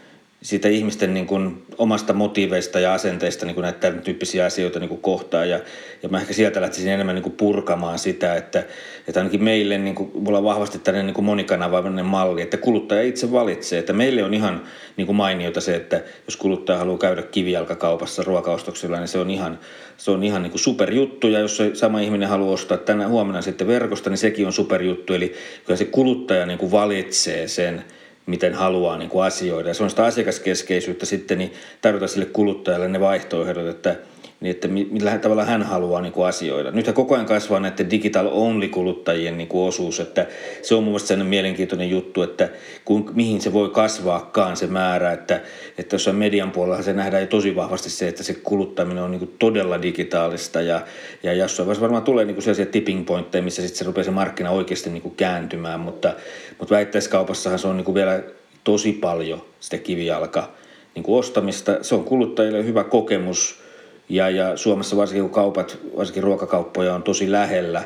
siitä 0.42 0.68
ihmisten 0.68 1.14
niin 1.14 1.26
kuin 1.26 1.62
omasta 1.78 2.12
motiiveista 2.12 2.80
ja 2.80 2.94
asenteista 2.94 3.46
niin 3.46 3.54
kuin 3.54 3.62
näitä 3.62 3.78
tämän 3.78 4.02
tyyppisiä 4.02 4.44
asioita 4.44 4.80
niin 4.80 4.88
kuin 4.88 5.00
kohtaa. 5.00 5.44
Ja, 5.44 5.60
ja 6.02 6.08
mä 6.08 6.20
ehkä 6.20 6.32
sieltä 6.32 6.60
lähtisin 6.60 6.92
enemmän 6.92 7.14
niin 7.14 7.22
kuin 7.22 7.36
purkamaan 7.36 7.98
sitä, 7.98 8.34
että, 8.34 8.64
että 9.08 9.20
ainakin 9.20 9.44
meille, 9.44 9.78
niin 9.78 9.94
kuin, 9.94 10.10
mulla 10.14 10.38
on 10.38 10.44
vahvasti 10.44 10.78
tällainen 10.78 11.06
niin 11.06 11.14
kuin 11.14 11.24
monikanavainen 11.24 12.06
malli, 12.06 12.42
että 12.42 12.56
kuluttaja 12.56 13.02
itse 13.02 13.32
valitsee. 13.32 13.78
Että 13.78 13.92
meille 13.92 14.24
on 14.24 14.34
ihan 14.34 14.62
niin 14.96 15.06
kuin 15.06 15.16
mainiota 15.16 15.60
se, 15.60 15.76
että 15.76 16.00
jos 16.26 16.36
kuluttaja 16.36 16.78
haluaa 16.78 16.98
käydä 16.98 17.22
kivijalkakaupassa 17.22 18.22
ruokaostoksilla, 18.22 18.98
niin 18.98 19.08
se 19.08 19.18
on 19.18 19.30
ihan, 19.30 19.58
se 19.96 20.10
on 20.10 20.22
ihan 20.22 20.42
niin 20.42 20.50
kuin 20.50 20.60
superjuttu. 20.60 21.28
Ja 21.28 21.38
jos 21.38 21.56
se 21.56 21.70
sama 21.74 22.00
ihminen 22.00 22.28
haluaa 22.28 22.54
ostaa 22.54 22.78
tänä 22.78 23.08
huomenna 23.08 23.42
sitten 23.42 23.66
verkosta, 23.66 24.10
niin 24.10 24.18
sekin 24.18 24.46
on 24.46 24.52
superjuttu. 24.52 25.14
Eli 25.14 25.34
kyllä 25.64 25.76
se 25.76 25.84
kuluttaja 25.84 26.46
niin 26.46 26.58
kuin 26.58 26.72
valitsee 26.72 27.48
sen, 27.48 27.84
miten 28.28 28.54
haluaa 28.54 28.98
niin 28.98 29.10
kuin 29.10 29.24
asioida. 29.24 29.68
Ja 29.68 29.74
se 29.74 29.82
on 29.82 29.90
sitä 29.90 30.04
asiakaskeskeisyyttä 30.04 31.06
sitten, 31.06 31.38
niin 31.38 31.52
tarjota 31.80 32.08
sille 32.08 32.26
kuluttajalle 32.26 32.88
ne 32.88 33.00
vaihtoehdot, 33.00 33.66
että 33.66 33.96
niin 34.40 34.50
että 34.50 34.68
millä 34.68 35.18
tavalla 35.18 35.44
hän 35.44 35.62
haluaa 35.62 36.00
niin 36.00 36.12
kuin 36.12 36.26
asioida. 36.26 36.70
Nyt 36.70 36.92
koko 36.92 37.14
ajan 37.14 37.26
kasvaa 37.26 37.60
näiden 37.60 37.90
digital 37.90 38.28
only 38.32 38.68
kuluttajien 38.68 39.38
niin 39.38 39.48
kuin 39.48 39.68
osuus, 39.68 40.00
että 40.00 40.26
se 40.62 40.74
on 40.74 40.82
mun 40.82 40.92
mielestä 40.92 41.08
sellainen 41.08 41.30
mielenkiintoinen 41.30 41.90
juttu, 41.90 42.22
että 42.22 42.48
kun, 42.84 43.10
mihin 43.14 43.40
se 43.40 43.52
voi 43.52 43.68
kasvaakaan 43.68 44.56
se 44.56 44.66
määrä, 44.66 45.12
että, 45.12 45.40
että 45.78 45.94
jossain 45.94 46.16
median 46.16 46.50
puolella 46.50 46.82
se 46.82 46.92
nähdään 46.92 47.22
jo 47.22 47.26
tosi 47.26 47.56
vahvasti 47.56 47.90
se, 47.90 48.08
että 48.08 48.22
se 48.22 48.34
kuluttaminen 48.34 49.02
on 49.02 49.10
niin 49.10 49.18
kuin 49.18 49.34
todella 49.38 49.82
digitaalista 49.82 50.60
ja, 50.60 50.80
ja 51.22 51.32
jossain 51.32 51.66
vaiheessa 51.66 51.82
varmaan 51.82 52.02
tulee 52.02 52.24
niin 52.24 52.34
kuin 52.34 52.42
sellaisia 52.42 52.66
tipping 52.66 53.06
pointteja, 53.06 53.42
missä 53.42 53.62
sitten 53.62 53.78
se 53.78 53.84
rupeaa 53.84 54.04
se 54.04 54.10
markkina 54.10 54.50
oikeasti 54.50 54.90
niin 54.90 55.02
kuin 55.02 55.14
kääntymään, 55.14 55.80
mutta, 55.80 56.14
mutta 56.58 56.74
väittäiskaupassahan 56.74 57.58
se 57.58 57.68
on 57.68 57.76
niin 57.76 57.84
kuin 57.84 57.94
vielä 57.94 58.22
tosi 58.64 58.92
paljon 58.92 59.42
sitä 59.60 59.78
kivijalka 59.78 60.50
niin 60.94 61.02
kuin 61.02 61.18
ostamista. 61.18 61.78
Se 61.82 61.94
on 61.94 62.04
kuluttajille 62.04 62.64
hyvä 62.64 62.84
kokemus, 62.84 63.67
ja, 64.08 64.30
ja 64.30 64.56
Suomessa 64.56 64.96
varsinkin 64.96 65.22
kun 65.22 65.34
kaupat, 65.34 65.78
varsinkin 65.96 66.22
ruokakauppoja 66.22 66.94
on 66.94 67.02
tosi 67.02 67.32
lähellä 67.32 67.84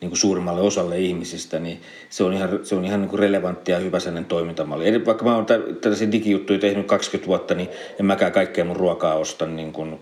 niin 0.00 0.10
kuin 0.10 0.18
suurimmalle 0.18 0.60
osalle 0.60 0.98
ihmisistä, 0.98 1.58
niin 1.58 1.80
se 2.10 2.24
on 2.24 2.32
ihan, 2.32 2.48
se 2.62 2.74
on 2.74 2.84
ihan 2.84 3.00
niin 3.00 3.08
kuin 3.08 3.20
relevantti 3.20 3.72
ja 3.72 3.78
hyvä 3.78 4.00
sellainen 4.00 4.28
toimintamalli. 4.28 4.88
Eli 4.88 5.06
vaikka 5.06 5.24
mä 5.24 5.34
oon 5.34 5.46
tällaisia 5.80 6.12
digijuttuja 6.12 6.58
tehnyt 6.58 6.86
20 6.86 7.26
vuotta, 7.26 7.54
niin 7.54 7.68
en 8.00 8.06
mäkään 8.06 8.32
kaikkea 8.32 8.64
mun 8.64 8.76
ruokaa 8.76 9.14
osta 9.14 9.46
niin 9.46 9.72
kuin 9.72 10.00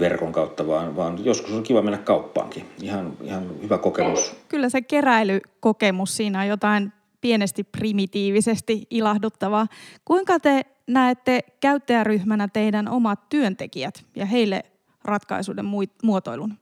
verkon 0.00 0.32
kautta, 0.32 0.66
vaan, 0.66 0.96
vaan 0.96 1.24
joskus 1.24 1.52
on 1.52 1.62
kiva 1.62 1.82
mennä 1.82 1.98
kauppaankin. 1.98 2.64
Ihan, 2.82 3.12
ihan 3.22 3.62
hyvä 3.62 3.78
kokemus. 3.78 4.36
Kyllä 4.48 4.68
se 4.68 4.82
keräilykokemus 4.82 6.16
siinä 6.16 6.40
on 6.40 6.46
jotain 6.46 6.92
pienesti 7.20 7.64
primitiivisesti 7.64 8.86
ilahduttavaa. 8.90 9.66
Kuinka 10.04 10.40
te 10.40 10.62
näette 10.86 11.40
käyttäjäryhmänä 11.60 12.48
teidän 12.52 12.88
omat 12.88 13.28
työntekijät 13.28 14.04
ja 14.16 14.26
heille 14.26 14.62
ratkaisuiden 15.04 15.64
muotoilun? 16.02 16.54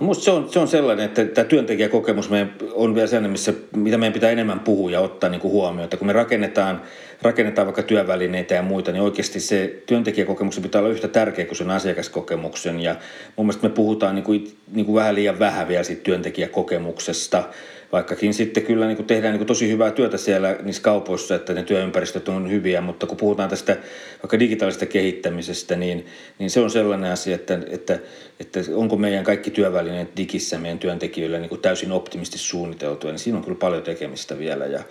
No 0.00 0.06
musta 0.06 0.24
se 0.24 0.30
on, 0.30 0.52
se 0.52 0.58
on 0.58 0.68
sellainen, 0.68 1.04
että 1.04 1.24
tämä 1.24 1.44
työntekijäkokemus 1.44 2.30
meidän 2.30 2.54
on 2.72 2.94
vielä 2.94 3.06
sellainen, 3.06 3.30
missä, 3.30 3.52
mitä 3.76 3.98
meidän 3.98 4.12
pitää 4.12 4.30
enemmän 4.30 4.60
puhua 4.60 4.90
ja 4.90 5.00
ottaa 5.00 5.30
niin 5.30 5.40
kuin 5.40 5.52
huomioon. 5.52 5.84
Että 5.84 5.96
kun 5.96 6.06
me 6.06 6.12
rakennetaan, 6.12 6.82
rakennetaan 7.22 7.66
vaikka 7.66 7.82
työvälineitä 7.82 8.54
ja 8.54 8.62
muita, 8.62 8.92
niin 8.92 9.02
oikeasti 9.02 9.40
se 9.40 9.82
työntekijäkokemus 9.86 10.60
pitää 10.60 10.80
olla 10.80 10.90
yhtä 10.90 11.08
tärkeä 11.08 11.44
kuin 11.44 11.56
sen 11.56 11.70
asiakaskokemuksen. 11.70 12.80
Ja 12.80 12.96
mun 13.36 13.46
mielestä 13.46 13.68
me 13.68 13.74
puhutaan 13.74 14.14
niin 14.14 14.24
kuin, 14.24 14.56
niin 14.72 14.86
kuin 14.86 14.96
vähän 14.96 15.14
liian 15.14 15.38
vähän 15.38 15.68
vielä 15.68 15.84
siitä 15.84 16.02
työntekijäkokemuksesta 16.02 17.44
vaikkakin 17.92 18.34
sitten 18.34 18.62
kyllä 18.62 18.86
niin 18.86 18.96
kuin 18.96 19.06
tehdään 19.06 19.32
niin 19.32 19.38
kuin 19.38 19.46
tosi 19.46 19.68
hyvää 19.68 19.90
työtä 19.90 20.16
siellä 20.16 20.56
niissä 20.62 20.82
kaupoissa, 20.82 21.34
että 21.34 21.52
ne 21.52 21.62
työympäristöt 21.62 22.28
on 22.28 22.50
hyviä, 22.50 22.80
mutta 22.80 23.06
kun 23.06 23.16
puhutaan 23.16 23.48
tästä 23.48 23.76
vaikka 24.22 24.38
digitaalisesta 24.38 24.86
kehittämisestä, 24.86 25.76
niin, 25.76 26.06
niin 26.38 26.50
se 26.50 26.60
on 26.60 26.70
sellainen 26.70 27.12
asia, 27.12 27.34
että, 27.34 27.58
että, 27.70 27.98
että 28.40 28.60
onko 28.74 28.96
meidän 28.96 29.24
kaikki 29.24 29.50
työvälineet 29.50 30.16
digissä 30.16 30.58
meidän 30.58 30.78
työntekijöille 30.78 31.38
niin 31.38 31.48
kuin 31.48 31.60
täysin 31.60 31.92
optimisti 31.92 32.38
suunniteltuja, 32.38 33.12
niin 33.12 33.18
siinä 33.18 33.38
on 33.38 33.44
kyllä 33.44 33.58
paljon 33.58 33.82
tekemistä 33.82 34.38
vielä 34.38 34.66
ja 34.66 34.82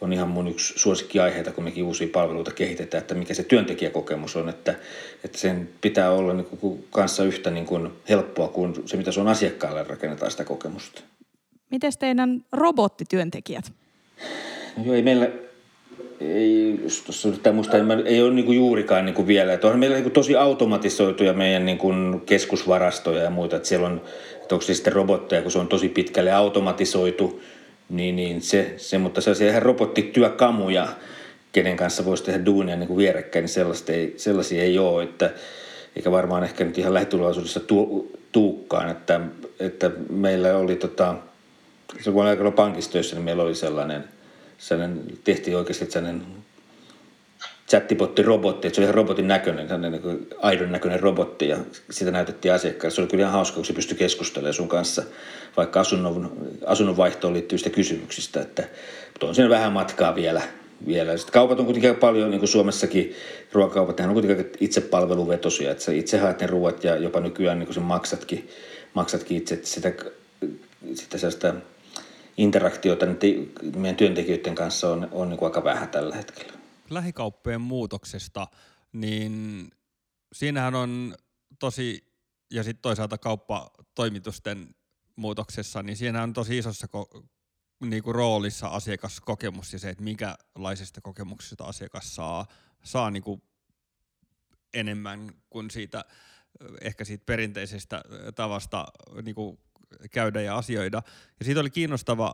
on 0.00 0.12
ihan 0.12 0.28
mun 0.28 0.48
yksi 0.48 0.78
suosikkiaiheita, 0.78 1.52
kun 1.52 1.64
mekin 1.64 1.84
uusia 1.84 2.08
palveluita 2.12 2.50
kehitetään, 2.50 3.00
että 3.00 3.14
mikä 3.14 3.34
se 3.34 3.42
työntekijäkokemus 3.42 4.36
on, 4.36 4.48
että, 4.48 4.74
että 5.24 5.38
sen 5.38 5.68
pitää 5.80 6.10
olla 6.10 6.34
niin 6.34 6.46
kuin 6.46 6.86
kanssa 6.90 7.24
yhtä 7.24 7.50
niin 7.50 7.66
kuin 7.66 7.90
helppoa 8.08 8.48
kuin 8.48 8.74
se, 8.86 8.96
mitä 8.96 9.12
se 9.12 9.20
on 9.20 9.28
asiakkaalle 9.28 9.84
rakennetaan 9.84 10.30
sitä 10.30 10.44
kokemusta. 10.44 11.02
Miten 11.70 11.92
teidän 11.98 12.44
robottityöntekijät? 12.52 13.72
No 14.76 14.84
joo, 14.84 14.94
ei 14.94 15.02
meillä, 15.02 15.30
ei, 16.20 16.80
tuossa 17.04 17.28
yrittää 17.28 17.52
muista, 17.52 17.76
ei, 17.76 17.82
ei 18.04 18.22
ole 18.22 18.34
niin 18.34 18.52
juurikaan 18.52 19.04
niin 19.04 19.26
vielä. 19.26 19.52
Että 19.52 19.66
onhan 19.66 19.80
meillä 19.80 19.98
niin 19.98 20.10
tosi 20.10 20.36
automatisoituja 20.36 21.32
meidän 21.32 21.66
niin 21.66 21.78
kuin 21.78 22.20
keskusvarastoja 22.26 23.22
ja 23.22 23.30
muita. 23.30 23.56
Että 23.56 23.68
siellä 23.68 23.86
on, 23.86 24.00
että 24.42 24.54
onko 24.54 24.62
se 24.62 24.74
sitten 24.74 24.92
robotteja, 24.92 25.42
kun 25.42 25.50
se 25.50 25.58
on 25.58 25.68
tosi 25.68 25.88
pitkälle 25.88 26.32
automatisoitu, 26.32 27.42
niin, 27.88 28.16
niin 28.16 28.42
se, 28.42 28.74
se, 28.76 28.98
mutta 28.98 29.20
sellaisia 29.20 29.50
ihan 29.50 29.62
robottityökamuja, 29.62 30.88
kenen 31.52 31.76
kanssa 31.76 32.04
voisi 32.04 32.24
tehdä 32.24 32.44
duunia 32.44 32.76
niin 32.76 32.88
kuin 32.88 32.98
vierekkäin, 32.98 33.42
niin 33.42 33.48
sellaista 33.48 33.92
ei, 33.92 34.14
sellaisia 34.16 34.62
ei 34.62 34.78
ole. 34.78 35.02
Että, 35.02 35.30
eikä 35.96 36.10
varmaan 36.10 36.44
ehkä 36.44 36.64
nyt 36.64 36.78
ihan 36.78 36.94
lähitulevaisuudessa 36.94 37.60
tu, 37.60 38.10
tuukkaan, 38.32 38.90
että, 38.90 39.20
että 39.60 39.90
meillä 40.10 40.56
oli 40.56 40.76
tota, 40.76 41.14
se 42.00 42.10
kun 42.12 42.26
aikana 42.26 42.50
pankistöissä, 42.50 43.16
niin 43.16 43.24
meillä 43.24 43.42
oli 43.42 43.54
sellainen, 43.54 44.04
sellainen 44.58 45.04
tehtiin 45.24 45.56
oikeasti 45.56 45.90
sellainen 45.90 46.22
chattibotti-robotti, 47.70 48.66
että 48.66 48.74
se 48.74 48.80
oli 48.80 48.84
ihan 48.84 48.94
robotin 48.94 49.28
näköinen, 49.28 49.68
sellainen 49.68 50.02
niin 50.02 50.28
aidon 50.42 50.72
näköinen 50.72 51.00
robotti 51.00 51.48
ja 51.48 51.58
sitä 51.90 52.10
näytettiin 52.10 52.54
asiakkaalle. 52.54 52.94
Se 52.94 53.00
oli 53.00 53.08
kyllä 53.08 53.22
ihan 53.22 53.32
hauska, 53.32 53.54
kun 53.54 53.64
se 53.64 53.72
pystyi 53.72 53.98
keskustelemaan 53.98 54.54
sun 54.54 54.68
kanssa, 54.68 55.02
vaikka 55.56 55.80
asunnon, 55.80 56.32
asunnon 56.66 56.96
vaihtoon 56.96 57.34
liittyvistä 57.34 57.70
kysymyksistä, 57.70 58.40
että 58.40 58.64
on 59.22 59.34
siinä 59.34 59.50
vähän 59.50 59.72
matkaa 59.72 60.14
vielä. 60.14 60.42
vielä. 60.86 61.16
Sitten 61.16 61.32
kaupat 61.32 61.58
on 61.58 61.64
kuitenkin 61.64 61.96
paljon, 61.96 62.30
niin 62.30 62.38
kuin 62.38 62.48
Suomessakin 62.48 63.14
ruokakaupat, 63.52 64.00
on 64.00 64.12
kuitenkin 64.12 64.52
itsepalveluvetosia, 64.60 65.70
että 65.70 65.84
sä 65.84 65.92
itse 65.92 66.18
haet 66.18 66.40
ne 66.40 66.46
ruoat 66.46 66.84
ja 66.84 66.96
jopa 66.96 67.20
nykyään 67.20 67.58
niin 67.58 67.66
kuin 67.66 67.74
sen 67.74 67.82
maksatkin, 67.82 68.48
maksatkin 68.94 69.36
itse, 69.36 69.60
sitä, 69.62 69.92
sitä 70.94 71.18
sellaista 71.18 71.54
interaktiota 72.38 73.06
meidän 73.76 73.96
työntekijöiden 73.96 74.54
kanssa 74.54 74.90
on, 74.90 75.08
on 75.12 75.28
niin 75.28 75.38
kuin 75.38 75.46
aika 75.46 75.64
vähän 75.64 75.88
tällä 75.88 76.16
hetkellä. 76.16 76.52
Lähikauppojen 76.90 77.60
muutoksesta, 77.60 78.46
niin 78.92 79.70
siinähän 80.32 80.74
on 80.74 81.14
tosi, 81.58 82.14
ja 82.50 82.62
sitten 82.62 82.82
toisaalta 82.82 83.18
kauppatoimitusten 83.18 84.74
muutoksessa, 85.16 85.82
niin 85.82 85.96
siinä 85.96 86.22
on 86.22 86.32
tosi 86.32 86.58
isossa 86.58 86.86
ko- 86.96 87.22
niin 87.80 88.02
kuin 88.02 88.14
roolissa 88.14 88.66
asiakaskokemus 88.66 89.72
ja 89.72 89.78
se, 89.78 89.90
että 89.90 90.04
minkälaisesta 90.04 91.00
kokemuksesta 91.00 91.64
asiakas 91.64 92.14
saa, 92.14 92.46
saa 92.84 93.10
niin 93.10 93.22
kuin 93.22 93.42
enemmän 94.74 95.30
kuin 95.50 95.70
siitä 95.70 96.04
ehkä 96.80 97.04
siitä 97.04 97.24
perinteisestä 97.26 98.02
tavasta 98.34 98.86
niin 99.22 99.34
kuin 99.34 99.58
käydä 100.10 100.40
ja 100.40 100.56
asioida. 100.56 101.02
Ja 101.38 101.44
siitä 101.44 101.60
oli 101.60 101.70
kiinnostava 101.70 102.32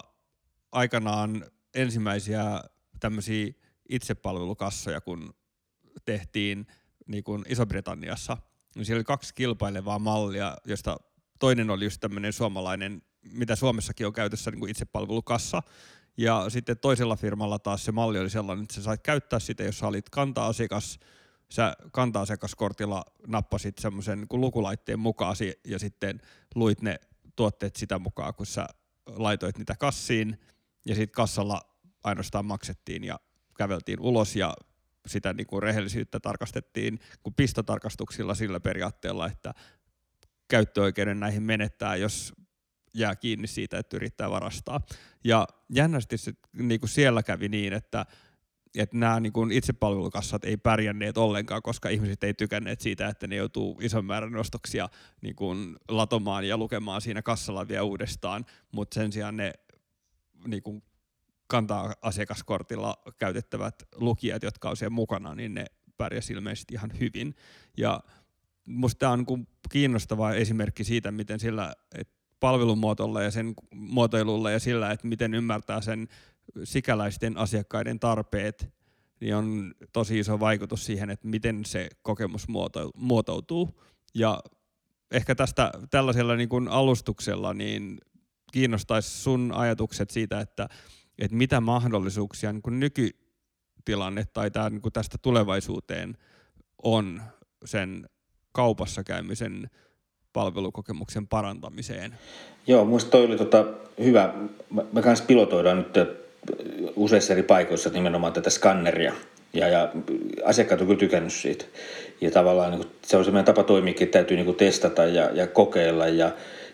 aikanaan 0.73 1.47
ensimmäisiä 1.75 2.61
tämmöisiä 3.01 3.53
itsepalvelukassoja, 3.88 5.01
kun 5.01 5.35
tehtiin 6.05 6.67
niin 7.07 7.25
kuin 7.25 7.45
Iso-Britanniassa. 7.49 8.37
Niin 8.77 8.85
siellä 8.85 8.99
oli 8.99 9.05
kaksi 9.05 9.35
kilpailevaa 9.35 9.99
mallia, 9.99 10.57
josta 10.64 10.97
toinen 11.38 11.71
oli 11.71 11.85
just 11.85 12.01
tämmöinen 12.01 12.33
suomalainen, 12.33 13.03
mitä 13.33 13.57
Suomessakin 13.57 14.07
on 14.07 14.12
käytössä 14.12 14.51
niin 14.51 14.61
kuin 14.61 14.71
itsepalvelukassa. 14.71 15.62
Ja 16.17 16.45
sitten 16.49 16.79
toisella 16.79 17.17
firmalla 17.17 17.59
taas 17.59 17.85
se 17.85 17.93
malli 17.93 18.19
oli 18.19 18.31
sellainen, 18.31 18.62
että 18.62 18.75
sä 18.75 18.83
sait 18.83 19.03
käyttää 19.03 19.38
sitä, 19.38 19.62
jos 19.62 19.79
sä 19.79 19.87
olit 19.87 20.11
kanta-asiakas, 20.11 20.99
sä 21.51 21.77
kanta-asiakaskortilla 21.93 23.05
nappasit 23.27 23.79
semmoisen 23.79 24.19
niin 24.19 24.40
lukulaitteen 24.40 24.99
mukaan 24.99 25.37
ja 25.64 25.79
sitten 25.79 26.21
luit 26.55 26.83
ne 26.83 27.01
tuotteet 27.37 27.77
sitä 27.77 27.99
mukaan, 27.99 28.35
kun 28.35 28.47
sä 28.47 28.66
laitoit 29.07 29.59
niitä 29.59 29.75
kassiin 29.79 30.40
ja 30.87 30.94
sitten 30.94 31.14
kassalla 31.14 31.61
ainoastaan 32.05 32.44
maksettiin 32.44 33.05
ja 33.05 33.20
käveltiin 33.59 34.01
ulos 34.01 34.37
ja 34.37 34.55
sitä 35.07 35.33
niin 35.33 35.47
kuin 35.47 35.62
rehellisyyttä 35.62 36.20
tarkastettiin 36.20 36.99
kuin 37.23 37.35
pistotarkastuksilla 37.35 38.35
sillä 38.35 38.61
periaatteella, 38.61 39.27
että 39.27 39.55
käyttöoikeuden 40.49 41.20
näihin 41.20 41.42
menettää, 41.42 41.97
jos 41.97 42.33
jää 42.94 43.16
kiinni 43.16 43.47
siitä, 43.47 43.79
että 43.79 43.97
yrittää 43.97 44.31
varastaa. 44.31 44.81
Ja 45.25 45.49
jännästi 45.70 46.18
se, 46.18 46.33
niin 46.53 46.81
kuin 46.81 46.90
siellä 46.90 47.23
kävi 47.23 47.49
niin, 47.49 47.73
että 47.73 48.07
että 48.75 48.97
nämä 48.97 49.21
niin 49.21 49.53
itsepalvelukassat 49.53 50.45
ei 50.45 50.57
pärjänneet 50.57 51.19
ollenkaan, 51.19 51.63
koska 51.63 51.89
ihmiset 51.89 52.25
ei 52.25 52.35
tykänneet 52.35 52.81
siitä, 52.81 53.09
että 53.09 53.27
ne 53.27 53.37
joutuu 53.37 53.79
ison 53.83 54.05
määrän 54.05 54.37
ostoksia 54.37 54.89
niin 55.23 55.37
latomaan 55.89 56.49
ja 56.49 56.57
lukemaan 56.57 57.01
siinä 57.01 57.23
kassalla 57.23 57.69
vielä 57.69 57.83
uudestaan, 57.83 58.47
mutta 58.73 58.95
sen 58.95 59.13
sijaan 59.13 59.37
ne 59.37 59.53
niin 60.47 60.83
kantaa 61.47 61.95
asiakaskortilla 62.03 63.03
käytettävät 63.19 63.75
lukijat, 63.95 64.43
jotka 64.43 64.71
on 64.71 64.77
siellä 64.77 64.95
mukana, 64.95 65.35
niin 65.35 65.55
ne 65.55 65.65
pärjäsivät 65.97 66.39
ilmeisesti 66.39 66.75
ihan 66.75 66.91
hyvin. 67.01 67.35
Ja 67.77 68.01
musta 68.67 68.99
tämä 68.99 69.13
on 69.13 69.25
niin 69.29 69.49
kiinnostava 69.71 70.33
esimerkki 70.33 70.85
siitä, 70.85 71.13
miten 71.13 71.41
sillä 71.41 71.75
että 71.95 72.15
palvelumuotolla 72.41 73.23
ja 73.23 73.31
sen 73.31 73.55
muotoilulla 73.75 74.51
ja 74.51 74.61
sillä, 74.61 74.91
että 74.91 75.07
miten 75.07 75.35
ymmärtää 75.35 75.81
sen 75.81 76.09
sikäläisten 76.65 77.37
asiakkaiden 77.37 78.01
tarpeet, 78.01 78.69
niin 79.21 79.35
on 79.35 79.75
tosi 79.93 80.19
iso 80.19 80.41
vaikutus 80.41 80.87
siihen, 80.87 81.11
että 81.11 81.29
miten 81.29 81.65
se 81.65 81.89
kokemus 82.03 82.47
muotoutuu. 82.97 83.81
Ja 84.15 84.41
ehkä 85.11 85.35
tästä 85.35 85.73
tällaisella 85.91 86.37
niin 86.37 86.49
kuin 86.49 86.69
alustuksella 86.69 87.55
niin 87.55 87.99
kiinnostaisi 88.53 89.11
sun 89.11 89.53
ajatukset 89.55 90.11
siitä, 90.11 90.41
että, 90.41 90.69
että 91.19 91.37
mitä 91.37 91.61
mahdollisuuksia 91.61 92.53
niin 92.53 92.63
kuin 92.63 92.81
nykytilanne 92.81 94.25
tai 94.33 94.51
tämä, 94.51 94.71
niin 94.71 94.83
kuin 94.83 94.93
tästä 94.93 95.19
tulevaisuuteen 95.23 96.17
on 96.83 97.23
sen 97.65 98.09
kaupassa 98.53 99.05
käymisen 99.05 99.71
palvelukokemuksen 100.33 101.29
parantamiseen. 101.29 102.19
Joo, 102.67 102.85
minusta 102.85 103.11
toi 103.11 103.25
oli 103.25 103.37
tota 103.37 103.65
hyvä. 103.99 104.35
Me 104.93 105.03
kanssa 105.03 105.25
pilotoidaan 105.25 105.77
nyt 105.77 105.93
useissa 106.97 107.33
eri 107.33 107.43
paikoissa 107.43 107.91
nimenomaan 107.91 108.33
tätä 108.33 108.51
skanneria. 108.51 109.13
Ja, 109.55 109.69
ja 109.69 109.89
asiakkaat 110.45 110.81
on 110.81 110.87
kyllä 110.87 110.99
tykännyt 110.99 111.33
siitä. 111.33 111.65
Ja 112.21 112.31
tavallaan 112.31 112.71
niin 112.71 112.81
kuin, 112.81 112.91
se 113.03 113.17
on 113.17 113.25
sellainen 113.25 113.45
tapa 113.45 113.63
toimiikin, 113.63 114.05
että 114.05 114.19
täytyy 114.19 114.37
niin 114.37 114.45
kuin, 114.45 114.57
testata 114.57 115.05
ja, 115.05 115.31
ja 115.33 115.47
kokeilla 115.47 116.09
ja, 116.09 116.31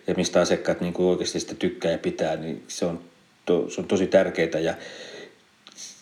ja 0.06 0.14
mistä 0.14 0.40
asiakkaat 0.40 0.80
niin 0.80 0.92
kuin, 0.92 1.06
oikeasti 1.06 1.40
sitä 1.40 1.54
tykkää 1.54 1.92
ja 1.92 1.98
pitää, 1.98 2.36
niin 2.36 2.62
se 2.68 2.84
on, 2.84 3.00
to, 3.46 3.70
se 3.70 3.80
on 3.80 3.88
tosi 3.88 4.06
tärkeää. 4.06 4.58
Ja 4.60 4.74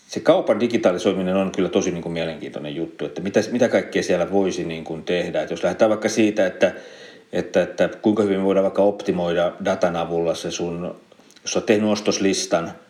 se 0.09 0.21
kaupan 0.21 0.61
digitalisoiminen 0.61 1.37
on 1.37 1.53
kyllä 1.53 1.69
tosi 1.69 1.91
niin 1.91 2.03
kuin, 2.03 2.13
mielenkiintoinen 2.13 2.77
juttu, 2.77 3.05
että 3.05 3.21
mitä, 3.21 3.41
mitä 3.51 3.69
kaikkea 3.69 4.03
siellä 4.03 4.33
voisi 4.33 4.65
niin 4.65 4.85
kuin, 4.85 5.03
tehdä. 5.03 5.43
Että 5.43 5.53
jos 5.53 5.63
lähdetään 5.63 5.89
vaikka 5.89 6.09
siitä, 6.09 6.47
että, 6.47 6.73
että, 7.33 7.63
että 7.63 7.89
kuinka 8.03 8.23
hyvin 8.23 8.39
me 8.39 8.45
voidaan 8.45 8.65
vaikka 8.65 8.83
optimoida 8.83 9.53
datan 9.65 9.97
avulla 9.97 10.35
se 10.35 10.51
sun, 10.51 11.01
jos 11.43 11.57
olet 11.57 11.67
tehnyt 11.67 11.91
ostoslistan– 11.91 12.73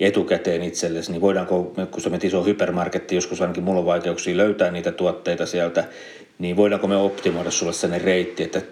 etukäteen 0.00 0.62
itsellesi, 0.62 1.12
niin 1.12 1.20
voidaanko, 1.20 1.74
kun 1.90 2.00
sä 2.02 2.10
menet 2.10 2.24
iso 2.24 2.44
hypermarketti, 2.44 3.14
joskus 3.14 3.40
ainakin 3.40 3.64
mulla 3.64 3.80
on 3.80 3.86
vaikeuksia 3.86 4.36
löytää 4.36 4.70
niitä 4.70 4.92
tuotteita 4.92 5.46
sieltä, 5.46 5.84
niin 6.38 6.56
voidaanko 6.56 6.86
me 6.86 6.96
optimoida 6.96 7.50
sulle 7.50 7.72
sellainen 7.72 8.04
reitti, 8.04 8.42
että 8.42 8.62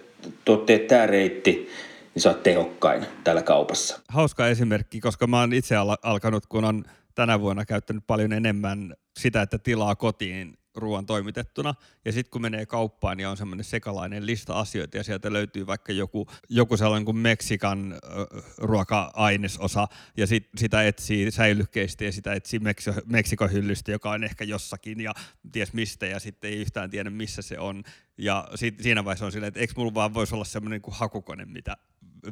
teet 0.66 0.86
tämä 0.86 1.06
reitti, 1.06 1.68
niin 2.14 2.22
sä 2.22 2.28
oot 2.28 2.42
tehokkain 2.42 3.06
täällä 3.24 3.42
kaupassa. 3.42 4.00
Hauska 4.08 4.48
esimerkki, 4.48 5.00
koska 5.00 5.26
mä 5.26 5.40
oon 5.40 5.52
itse 5.52 5.74
alkanut, 6.02 6.46
kun 6.46 6.64
on 6.64 6.84
tänä 7.14 7.40
vuonna 7.40 7.64
käyttänyt 7.64 8.04
paljon 8.06 8.32
enemmän 8.32 8.94
sitä, 9.18 9.42
että 9.42 9.58
tilaa 9.58 9.96
kotiin 9.96 10.57
ruoan 10.78 11.06
toimitettuna. 11.06 11.74
Ja 12.04 12.12
sitten 12.12 12.30
kun 12.30 12.42
menee 12.42 12.66
kauppaan, 12.66 13.16
niin 13.16 13.28
on 13.28 13.36
semmoinen 13.36 13.64
sekalainen 13.64 14.26
lista 14.26 14.58
asioita 14.58 14.96
ja 14.96 15.04
sieltä 15.04 15.32
löytyy 15.32 15.66
vaikka 15.66 15.92
joku, 15.92 16.26
joku 16.48 16.76
sellainen 16.76 17.04
kuin 17.04 17.16
Meksikan 17.16 17.92
äh, 17.92 18.44
ruoka-ainesosa 18.58 19.88
ja 20.16 20.26
sit, 20.26 20.48
sitä 20.56 20.82
etsii 20.82 21.30
säilykkeistä 21.30 22.04
ja 22.04 22.12
sitä 22.12 22.32
etsii 22.32 22.58
Meksiko, 22.58 23.00
Meksikon 23.06 23.52
hyllystä, 23.52 23.92
joka 23.92 24.10
on 24.10 24.24
ehkä 24.24 24.44
jossakin 24.44 25.00
ja 25.00 25.12
ties 25.52 25.72
mistä 25.72 26.06
ja 26.06 26.20
sitten 26.20 26.50
ei 26.50 26.56
yhtään 26.56 26.90
tiedä 26.90 27.10
missä 27.10 27.42
se 27.42 27.58
on. 27.58 27.82
Ja 28.18 28.48
sit, 28.54 28.80
siinä 28.80 29.04
vaiheessa 29.04 29.26
on 29.26 29.32
silleen, 29.32 29.48
että 29.48 29.60
eikö 29.60 29.72
mulla 29.76 29.94
vaan 29.94 30.14
voisi 30.14 30.34
olla 30.34 30.44
semmoinen 30.44 30.82
kuin 30.82 30.94
hakukone, 30.94 31.44
mitä 31.44 31.76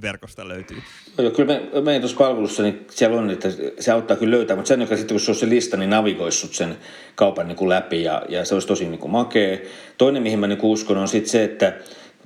verkosta 0.03 0.49
löytyy. 0.49 0.77
Joo, 1.18 1.31
kyllä 1.31 1.55
me, 1.55 1.81
meidän 1.81 2.03
tuossa 2.03 2.18
palvelussa, 2.18 2.62
niin 2.62 2.87
siellä 2.90 3.18
on, 3.18 3.31
että 3.31 3.49
se 3.81 3.92
auttaa 3.92 4.16
kyllä 4.16 4.37
löytää, 4.37 4.57
mutta 4.57 4.68
sen 4.68 4.81
joka 4.81 4.96
sitten 4.96 5.14
kun 5.14 5.20
se 5.20 5.31
on 5.31 5.35
se 5.35 5.49
lista, 5.49 5.77
niin 5.77 5.90
navigoissut 5.90 6.55
sen 6.55 6.77
kaupan 7.14 7.49
niin 7.49 7.57
kuin 7.57 7.68
läpi 7.68 8.03
ja, 8.03 8.22
ja 8.29 8.44
se 8.44 8.55
olisi 8.55 8.68
tosi 8.68 8.88
niin 8.88 8.99
kuin 8.99 9.11
makea. 9.11 9.59
Toinen, 9.99 10.22
mihin 10.22 10.38
mä 10.38 10.46
niin 10.46 10.59
kuin 10.59 10.70
uskon, 10.70 10.96
on 10.96 11.09
sitten 11.09 11.31
se, 11.31 11.44
että 11.44 11.72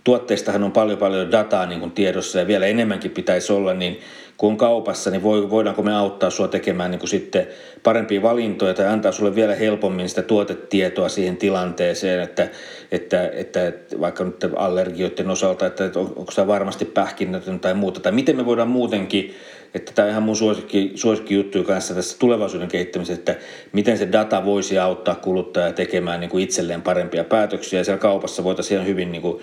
tuotteistahan 0.04 0.62
on 0.62 0.72
paljon 0.72 0.98
paljon 0.98 1.32
dataa 1.32 1.66
niin 1.66 1.80
kuin 1.80 1.92
tiedossa 1.92 2.38
ja 2.38 2.46
vielä 2.46 2.66
enemmänkin 2.66 3.10
pitäisi 3.10 3.52
olla, 3.52 3.74
niin 3.74 4.00
kun 4.40 4.50
on 4.50 4.56
kaupassa, 4.56 5.10
niin 5.10 5.22
voidaanko 5.22 5.82
me 5.82 5.96
auttaa 5.96 6.30
sinua 6.30 6.48
tekemään 6.48 6.90
niin 6.90 6.98
kuin 6.98 7.08
sitten 7.08 7.46
parempia 7.82 8.22
valintoja 8.22 8.74
tai 8.74 8.86
antaa 8.86 9.12
sulle 9.12 9.34
vielä 9.34 9.54
helpommin 9.54 10.08
sitä 10.08 10.22
tuotetietoa 10.22 11.08
siihen 11.08 11.36
tilanteeseen, 11.36 12.20
että, 12.20 12.48
että, 12.92 13.28
että 13.28 13.72
vaikka 14.00 14.24
nyt 14.24 14.46
allergioiden 14.56 15.30
osalta, 15.30 15.66
että 15.66 15.84
onko 15.94 16.32
tämä 16.34 16.46
varmasti 16.46 16.84
pähkinnätön 16.84 17.60
tai 17.60 17.74
muuta, 17.74 18.00
tai 18.00 18.12
miten 18.12 18.36
me 18.36 18.46
voidaan 18.46 18.68
muutenkin 18.68 19.34
että 19.74 19.92
tämä 19.94 20.06
on 20.06 20.10
ihan 20.10 20.22
mun 20.22 20.36
suosikki, 20.36 20.92
suosikki 20.94 21.34
juttu 21.34 21.64
kanssa 21.64 21.94
tässä 21.94 22.18
tulevaisuuden 22.18 22.68
kehittämisessä, 22.68 23.20
että 23.20 23.36
miten 23.72 23.98
se 23.98 24.08
data 24.12 24.44
voisi 24.44 24.78
auttaa 24.78 25.14
kuluttajaa 25.14 25.72
tekemään 25.72 26.20
niin 26.20 26.30
kuin 26.30 26.44
itselleen 26.44 26.82
parempia 26.82 27.24
päätöksiä. 27.24 27.80
Ja 27.80 27.84
siellä 27.84 28.00
kaupassa 28.00 28.44
voitaisiin 28.44 28.86
hyvin 28.86 29.12
niin 29.12 29.22
kuin 29.22 29.42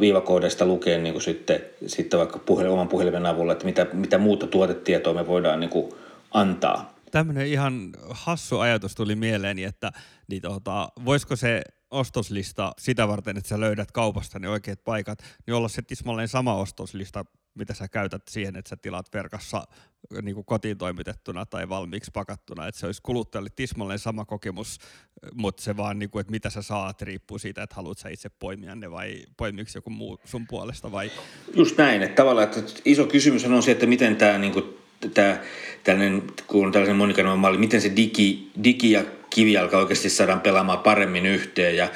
viivakoodeista 0.00 0.66
lukea 0.66 0.98
niin 0.98 1.14
kuin 1.14 1.22
sitten, 1.22 1.60
sitten 1.86 2.18
vaikka 2.18 2.38
puhelin, 2.38 2.70
oman 2.70 2.88
puhelimen 2.88 3.26
avulla, 3.26 3.52
että 3.52 3.64
mitä, 3.64 3.86
mitä 3.92 4.18
muuta 4.18 4.46
tuotetietoa 4.46 5.14
me 5.14 5.26
voidaan 5.26 5.60
niin 5.60 5.70
kuin 5.70 5.92
antaa. 6.30 6.94
Tämmöinen 7.10 7.46
ihan 7.46 7.90
hassu 8.10 8.58
ajatus 8.58 8.94
tuli 8.94 9.14
mieleeni, 9.14 9.64
että 9.64 9.92
niin 10.28 10.42
tota, 10.42 10.88
voisiko 11.04 11.36
se 11.36 11.62
ostoslista 11.90 12.72
sitä 12.78 13.08
varten, 13.08 13.36
että 13.36 13.48
sä 13.48 13.60
löydät 13.60 13.92
kaupasta 13.92 14.38
ne 14.38 14.48
oikeat 14.48 14.84
paikat, 14.84 15.18
niin 15.46 15.54
olla 15.54 15.68
se 15.68 15.82
tismalleen 15.82 16.28
sama 16.28 16.54
ostoslista, 16.54 17.24
mitä 17.56 17.74
sä 17.74 17.88
käytät 17.88 18.22
siihen, 18.28 18.56
että 18.56 18.68
sä 18.68 18.76
tilaat 18.76 19.06
verkassa 19.14 19.66
niin 20.22 20.34
kuin 20.34 20.44
kotiin 20.44 20.78
toimitettuna 20.78 21.46
tai 21.46 21.68
valmiiksi 21.68 22.10
pakattuna, 22.14 22.66
että 22.66 22.80
se 22.80 22.86
olisi 22.86 23.02
kuluttajalle 23.02 23.50
tismalleen 23.56 23.98
sama 23.98 24.24
kokemus, 24.24 24.78
mutta 25.34 25.62
se 25.62 25.76
vaan, 25.76 25.98
niin 25.98 26.10
kuin, 26.10 26.20
että 26.20 26.30
mitä 26.30 26.50
sä 26.50 26.62
saat, 26.62 27.02
riippuu 27.02 27.38
siitä, 27.38 27.62
että 27.62 27.76
haluat 27.76 27.98
sä 27.98 28.08
itse 28.08 28.28
poimia 28.28 28.74
ne 28.74 28.90
vai 28.90 29.22
poimiksi 29.36 29.78
joku 29.78 29.90
muu 29.90 30.20
sun 30.24 30.46
puolesta 30.46 30.92
vai? 30.92 31.10
Just 31.56 31.78
näin, 31.78 32.02
että 32.02 32.16
tavallaan 32.16 32.48
että 32.48 32.80
iso 32.84 33.06
kysymys 33.06 33.44
on 33.44 33.62
se, 33.62 33.70
että 33.70 33.86
miten 33.86 34.16
tämä 34.16 34.38
niin 34.38 34.52
kuin, 34.52 34.78
tämä, 35.14 35.40
tällainen, 35.84 36.22
kun 36.46 36.66
on 36.66 36.72
tällainen 36.72 36.96
monikanava 36.96 37.36
malli, 37.36 37.58
miten 37.58 37.80
se 37.80 37.92
digi, 37.96 38.50
digi 38.64 38.90
ja 38.90 39.04
kivijalka 39.30 39.78
oikeasti 39.78 40.10
saadaan 40.10 40.40
pelaamaan 40.40 40.78
paremmin 40.78 41.26
yhteen 41.26 41.76
ja 41.76 41.88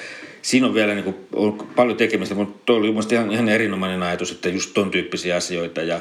siinä 0.43 0.67
on 0.67 0.75
vielä 0.75 0.95
niin 0.95 1.05
kuin, 1.05 1.17
on 1.35 1.69
paljon 1.77 1.97
tekemistä, 1.97 2.35
mutta 2.35 2.59
tuo 2.67 2.77
oli 2.77 2.89
mielestäni 2.89 3.21
ihan, 3.21 3.33
ihan 3.33 3.49
erinomainen 3.49 4.03
ajatus, 4.03 4.33
että 4.33 4.49
just 4.49 4.75
ton 4.75 4.91
tyyppisiä 4.91 5.37
asioita 5.37 5.83
ja, 5.83 6.01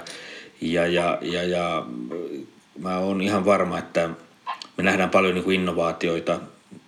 ja, 0.61 0.87
ja, 0.87 1.19
ja, 1.21 1.43
ja 1.43 1.85
mä 2.79 2.97
oon 2.97 3.21
ihan 3.21 3.45
varma, 3.45 3.79
että 3.79 4.09
me 4.77 4.83
nähdään 4.83 5.09
paljon 5.09 5.33
niin 5.33 5.43
kuin 5.43 5.55
innovaatioita 5.55 6.39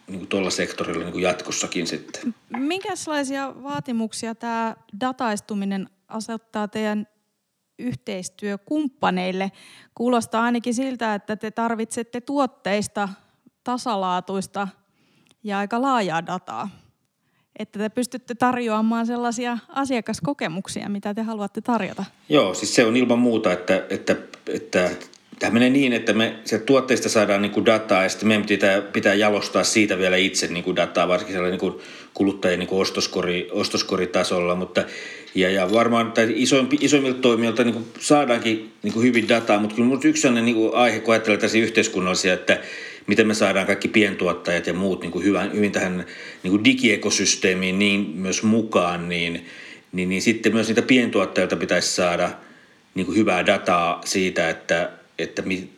niin 0.07 0.19
kuin 0.19 0.27
tuolla 0.27 0.49
sektorilla 0.49 1.03
niin 1.03 1.11
kuin 1.11 1.23
jatkossakin 1.23 1.87
sitten. 1.87 2.35
Minkälaisia 2.57 3.53
vaatimuksia 3.63 4.35
tämä 4.35 4.75
dataistuminen 4.99 5.89
asettaa 6.07 6.67
teidän 6.67 7.07
yhteistyökumppaneille? 7.79 9.51
Kuulostaa 9.95 10.43
ainakin 10.43 10.73
siltä, 10.73 11.15
että 11.15 11.35
te 11.35 11.51
tarvitsette 11.51 12.21
tuotteista 12.21 13.09
tasalaatuista 13.63 14.67
ja 15.43 15.59
aika 15.59 15.81
laajaa 15.81 16.25
dataa 16.25 16.69
että 17.59 17.79
te 17.79 17.89
pystytte 17.89 18.35
tarjoamaan 18.35 19.07
sellaisia 19.07 19.57
asiakaskokemuksia, 19.69 20.89
mitä 20.89 21.13
te 21.13 21.21
haluatte 21.21 21.61
tarjota. 21.61 22.05
Joo, 22.29 22.53
siis 22.53 22.75
se 22.75 22.85
on 22.85 22.97
ilman 22.97 23.19
muuta, 23.19 23.53
että, 23.53 23.83
että, 23.89 24.15
että 24.47 24.89
tämä 25.39 25.53
menee 25.53 25.69
niin, 25.69 25.93
että 25.93 26.13
me 26.13 26.35
se 26.45 26.59
tuotteista 26.59 27.09
saadaan 27.09 27.41
niin 27.41 27.51
kuin 27.51 27.65
dataa 27.65 28.03
ja 28.03 28.09
sitten 28.09 28.27
meidän 28.27 28.45
pitää, 28.45 28.81
pitää 28.81 29.13
jalostaa 29.13 29.63
siitä 29.63 29.97
vielä 29.97 30.17
itse 30.17 30.47
niin 30.47 30.63
kuin 30.63 30.75
dataa, 30.75 31.07
varsinkin 31.07 31.35
sellainen 31.35 31.59
niin 31.59 31.71
kuin 31.71 31.83
kuluttajien 32.13 32.59
niin 32.59 32.67
kuin 32.67 32.81
ostoskori, 32.81 33.49
ostoskoritasolla, 33.51 34.55
mutta 34.55 34.83
ja, 35.35 35.49
ja 35.49 35.71
varmaan 35.71 36.11
tai 36.11 36.33
isoimpi, 36.35 36.77
isoimmilta 36.81 37.21
toimijoilta 37.21 37.63
niin 37.63 37.73
kuin 37.73 37.85
saadaankin 37.99 38.73
niin 38.83 38.93
kuin 38.93 39.05
hyvin 39.05 39.29
dataa, 39.29 39.59
mutta 39.59 39.75
kyllä 39.75 39.99
yksi 40.03 40.21
sellainen 40.21 40.45
niin 40.45 40.55
kuin 40.55 40.75
aihe, 40.75 40.99
kun 40.99 41.13
ajattelee 41.13 41.37
tässä 41.37 41.57
yhteiskunnallisia, 41.57 42.33
että 42.33 42.59
miten 43.07 43.27
me 43.27 43.33
saadaan 43.33 43.67
kaikki 43.67 43.87
pientuottajat 43.87 44.67
ja 44.67 44.73
muut 44.73 45.01
niin 45.01 45.11
kuin 45.11 45.25
hyvän, 45.25 45.53
hyvin 45.53 45.71
tähän 45.71 46.05
niin 46.43 46.51
kuin 46.51 46.63
digiekosysteemiin 46.63 47.79
niin 47.79 48.11
myös 48.15 48.43
mukaan, 48.43 49.09
niin, 49.09 49.45
niin, 49.91 50.09
niin 50.09 50.21
sitten 50.21 50.53
myös 50.53 50.67
niitä 50.67 50.81
pientuottajilta 50.81 51.55
pitäisi 51.55 51.95
saada 51.95 52.31
niin 52.95 53.05
kuin 53.05 53.17
hyvää 53.17 53.45
dataa 53.45 54.01
siitä, 54.05 54.49
että, 54.49 54.89
että 55.19 55.41
mi, 55.41 55.69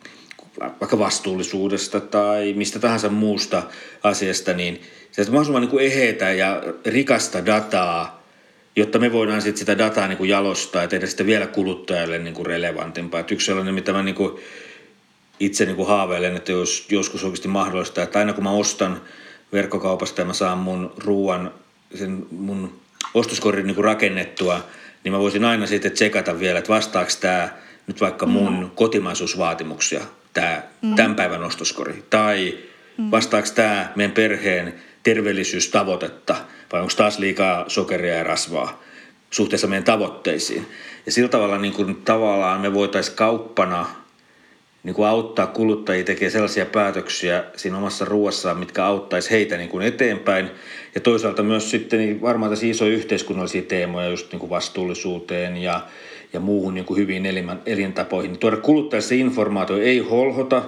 vaikka 0.60 0.98
vastuullisuudesta 0.98 2.00
tai 2.00 2.52
mistä 2.52 2.78
tahansa 2.78 3.08
muusta 3.08 3.62
asiasta, 4.02 4.52
niin 4.52 4.80
se 5.10 5.22
on 5.22 5.26
mahdollisimman 5.26 5.62
niin 5.62 5.70
kuin 5.70 5.84
eheitä 5.84 6.30
ja 6.30 6.62
rikasta 6.86 7.46
dataa, 7.46 8.24
jotta 8.76 8.98
me 8.98 9.12
voidaan 9.12 9.42
sitten 9.42 9.58
sitä 9.58 9.78
dataa 9.78 10.08
niin 10.08 10.18
kuin 10.18 10.30
jalostaa 10.30 10.82
ja 10.82 10.88
tehdä 10.88 11.06
sitä 11.06 11.26
vielä 11.26 11.46
kuluttajalle 11.46 12.18
niin 12.18 12.34
kuin 12.34 12.46
relevantimpaa. 12.46 13.20
Et 13.20 13.30
yksi 13.30 13.46
sellainen, 13.46 13.74
mitä 13.74 13.92
mä 13.92 14.02
niin 14.02 14.14
kuin 14.14 14.32
itse 15.40 15.64
niin 15.64 15.76
kuin 15.76 15.88
haaveilen, 15.88 16.36
että 16.36 16.52
jos 16.52 16.86
joskus 16.90 17.24
oikeasti 17.24 17.48
mahdollista, 17.48 18.02
että 18.02 18.18
aina 18.18 18.32
kun 18.32 18.44
mä 18.44 18.50
ostan 18.50 19.00
verkkokaupasta 19.52 20.20
ja 20.20 20.24
mä 20.24 20.32
saan 20.32 20.58
mun 20.58 20.92
ruoan, 20.98 21.54
sen 21.94 22.26
mun 22.30 22.80
ostoskorin 23.14 23.66
niin 23.66 23.74
kuin 23.74 23.84
rakennettua, 23.84 24.60
niin 25.04 25.12
mä 25.12 25.18
voisin 25.18 25.44
aina 25.44 25.66
sitten 25.66 25.92
tsekata 25.92 26.40
vielä, 26.40 26.58
että 26.58 26.72
vastaako 26.72 27.10
tämä 27.20 27.48
nyt 27.86 28.00
vaikka 28.00 28.26
mun 28.26 28.58
mm. 28.58 28.70
kotimaisuusvaatimuksia, 28.74 30.00
tämä 30.32 30.62
mm. 30.82 30.94
tämän 30.94 31.14
päivän 31.14 31.44
ostoskori, 31.44 32.04
tai 32.10 32.58
mm. 32.98 33.10
vastaako 33.10 33.48
tämä 33.54 33.92
meidän 33.96 34.12
perheen 34.12 34.74
terveellisyystavoitetta, 35.02 36.36
vai 36.72 36.80
onko 36.80 36.92
taas 36.96 37.18
liikaa 37.18 37.64
sokeria 37.68 38.14
ja 38.14 38.24
rasvaa 38.24 38.82
suhteessa 39.30 39.66
meidän 39.66 39.84
tavoitteisiin. 39.84 40.66
Ja 41.06 41.12
sillä 41.12 41.28
tavalla 41.28 41.58
niin 41.58 41.72
kuin, 41.72 41.96
tavallaan 41.96 42.60
me 42.60 42.74
voitaisiin 42.74 43.16
kauppana– 43.16 43.86
niin 44.84 44.94
kuin 44.94 45.08
auttaa 45.08 45.46
kuluttajia 45.46 46.04
tekemään 46.04 46.32
sellaisia 46.32 46.66
päätöksiä 46.66 47.44
siinä 47.56 47.78
omassa 47.78 48.04
ruoassaan, 48.04 48.58
mitkä 48.58 48.84
auttaisi 48.84 49.30
heitä 49.30 49.56
niin 49.56 49.68
kuin 49.68 49.86
eteenpäin. 49.86 50.50
Ja 50.94 51.00
toisaalta 51.00 51.42
myös 51.42 51.70
sitten 51.70 51.98
niin 51.98 52.22
varmaan 52.22 52.50
tässä 52.52 52.66
isoja 52.66 52.92
yhteiskunnallisia 52.92 53.62
teemoja 53.62 54.08
just 54.08 54.32
niin 54.32 54.40
kuin 54.40 54.50
vastuullisuuteen 54.50 55.56
ja, 55.56 55.80
ja 56.32 56.40
muuhun 56.40 56.74
niin 56.74 56.84
kuin 56.84 57.26
elimän, 57.26 57.62
elintapoihin. 57.66 58.30
Niin 58.30 58.40
tuoda 58.40 58.56
kuluttajille 58.56 59.08
se 59.08 59.16
informaatio 59.16 59.76
ei 59.76 59.98
holhota, 59.98 60.62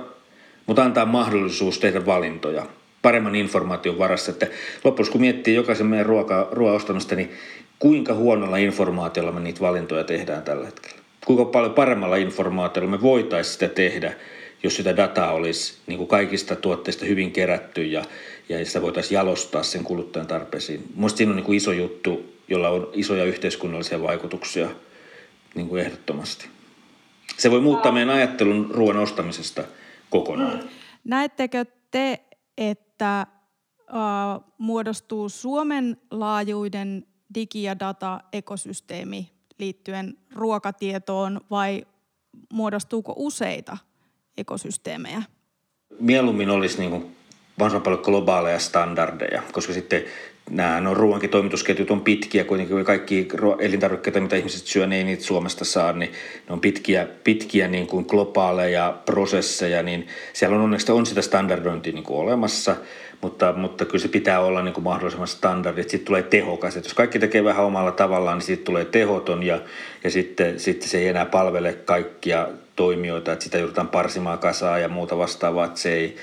mutta 0.66 0.84
antaa 0.84 1.06
mahdollisuus 1.06 1.78
tehdä 1.78 2.06
valintoja 2.06 2.66
paremman 3.02 3.34
informaation 3.34 3.98
varassa. 3.98 4.30
Että 4.30 4.46
loppujen 4.84 5.12
kun 5.12 5.20
miettii 5.20 5.54
jokaisen 5.54 5.86
meidän 5.86 6.06
ruoka, 6.06 6.48
ruoaostamista, 6.52 7.14
niin 7.14 7.30
kuinka 7.78 8.14
huonolla 8.14 8.56
informaatiolla 8.56 9.32
me 9.32 9.40
niitä 9.40 9.60
valintoja 9.60 10.04
tehdään 10.04 10.42
tällä 10.42 10.66
hetkellä 10.66 11.05
kuinka 11.26 11.44
paljon 11.44 11.74
paremmalla 11.74 12.16
informaatiolla 12.16 12.90
me 12.90 13.02
voitaisiin 13.02 13.52
sitä 13.52 13.68
tehdä, 13.68 14.14
jos 14.62 14.76
sitä 14.76 14.96
dataa 14.96 15.32
olisi 15.32 15.78
niin 15.86 15.98
kuin 15.98 16.08
kaikista 16.08 16.56
tuotteista 16.56 17.04
hyvin 17.04 17.32
kerätty 17.32 17.84
ja, 17.84 18.04
ja 18.48 18.64
sitä 18.66 18.82
voitaisiin 18.82 19.14
jalostaa 19.14 19.62
sen 19.62 19.84
kuluttajan 19.84 20.26
tarpeisiin. 20.26 20.84
Mielestäni 20.94 21.18
siinä 21.18 21.30
on 21.30 21.36
niin 21.36 21.44
kuin 21.44 21.56
iso 21.56 21.72
juttu, 21.72 22.36
jolla 22.48 22.68
on 22.68 22.90
isoja 22.92 23.24
yhteiskunnallisia 23.24 24.02
vaikutuksia 24.02 24.68
niin 25.54 25.68
kuin 25.68 25.82
ehdottomasti. 25.82 26.48
Se 27.36 27.50
voi 27.50 27.60
muuttaa 27.60 27.92
meidän 27.92 28.14
ajattelun 28.14 28.70
ruoan 28.70 28.96
ostamisesta 28.96 29.64
kokonaan. 30.10 30.58
Mm. 30.58 30.68
Näettekö 31.04 31.64
te, 31.90 32.20
että 32.58 33.26
uh, 33.80 34.44
muodostuu 34.58 35.28
Suomen 35.28 35.96
laajuinen 36.10 37.06
digi- 37.34 37.62
ja 37.62 37.78
data-ekosysteemi 37.78 39.35
liittyen 39.58 40.18
ruokatietoon 40.34 41.40
vai 41.50 41.86
muodostuuko 42.52 43.12
useita 43.16 43.76
ekosysteemejä? 44.36 45.22
Mieluummin 46.00 46.50
olisi 46.50 46.78
niin 46.78 46.90
kuin 46.90 47.16
mahdollisimman 47.56 47.82
paljon 47.82 48.04
globaaleja 48.04 48.58
standardeja, 48.58 49.42
koska 49.52 49.72
sitten 49.72 50.02
nämä 50.50 50.80
no, 50.80 50.94
ruoankin 50.94 51.30
toimitusketjut 51.30 51.90
on 51.90 52.00
pitkiä, 52.00 52.44
kuitenkin 52.44 52.84
kaikki 52.84 53.28
elintarvikkeita, 53.60 54.20
mitä 54.20 54.36
ihmiset 54.36 54.66
syö, 54.66 54.86
ne 54.86 54.96
ei 54.96 55.04
niitä 55.04 55.24
Suomesta 55.24 55.64
saa, 55.64 55.92
niin 55.92 56.12
ne 56.48 56.52
on 56.52 56.60
pitkiä, 56.60 57.06
pitkiä 57.24 57.68
niin 57.68 57.86
kuin 57.86 58.06
globaaleja 58.08 58.98
prosesseja, 59.06 59.82
niin 59.82 60.06
siellä 60.32 60.56
on 60.56 60.62
onneksi 60.62 60.92
on 60.92 61.06
sitä 61.06 61.22
standardointia 61.22 61.92
niin 61.92 62.04
kuin 62.04 62.20
olemassa– 62.20 62.76
mutta, 63.20 63.52
mutta 63.52 63.84
kyllä 63.84 64.02
se 64.02 64.08
pitää 64.08 64.40
olla 64.40 64.62
niin 64.62 64.74
kuin 64.74 64.84
mahdollisimman 64.84 65.28
standardi, 65.28 65.80
että 65.80 65.90
sitten 65.90 66.06
tulee 66.06 66.22
tehokas. 66.22 66.76
Että 66.76 66.86
jos 66.86 66.94
kaikki 66.94 67.18
tekee 67.18 67.44
vähän 67.44 67.64
omalla 67.64 67.92
tavallaan, 67.92 68.38
niin 68.38 68.46
sitten 68.46 68.64
tulee 68.66 68.84
tehoton 68.84 69.42
ja, 69.42 69.60
ja 70.04 70.10
sitten, 70.10 70.60
sitten 70.60 70.88
se 70.88 70.98
ei 70.98 71.08
enää 71.08 71.26
palvele 71.26 71.72
kaikkia 71.72 72.48
toimijoita, 72.76 73.32
että 73.32 73.44
sitä 73.44 73.58
joudutaan 73.58 73.88
parsimaan 73.88 74.38
kasaa 74.38 74.78
ja 74.78 74.88
muuta 74.88 75.18
vastaavaa, 75.18 75.66
että 75.66 75.80
se 75.80 75.94
ei, 75.94 76.16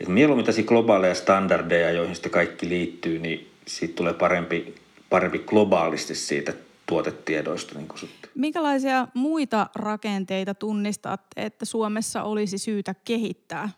että 0.00 0.12
mieluummin 0.12 0.46
tässä 0.46 0.62
globaaleja 0.62 1.14
standardeja, 1.14 1.90
joihin 1.90 2.14
sitten 2.14 2.32
kaikki 2.32 2.68
liittyy, 2.68 3.18
niin 3.18 3.50
siitä 3.66 3.94
tulee 3.94 4.12
parempi, 4.12 4.74
parempi 5.10 5.38
globaalisti 5.38 6.14
siitä 6.14 6.52
tuotetiedoista. 6.86 7.74
Niin 7.74 7.88
kuin 7.88 8.10
Minkälaisia 8.34 9.08
muita 9.14 9.66
rakenteita 9.74 10.54
tunnistatte, 10.54 11.42
että 11.42 11.64
Suomessa 11.64 12.22
olisi 12.22 12.58
syytä 12.58 12.94
kehittää 13.04 13.68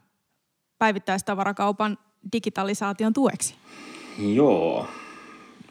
päivittäistavarakaupan 0.79 1.99
digitalisaation 2.33 3.13
tueksi? 3.13 3.55
Joo. 4.35 4.89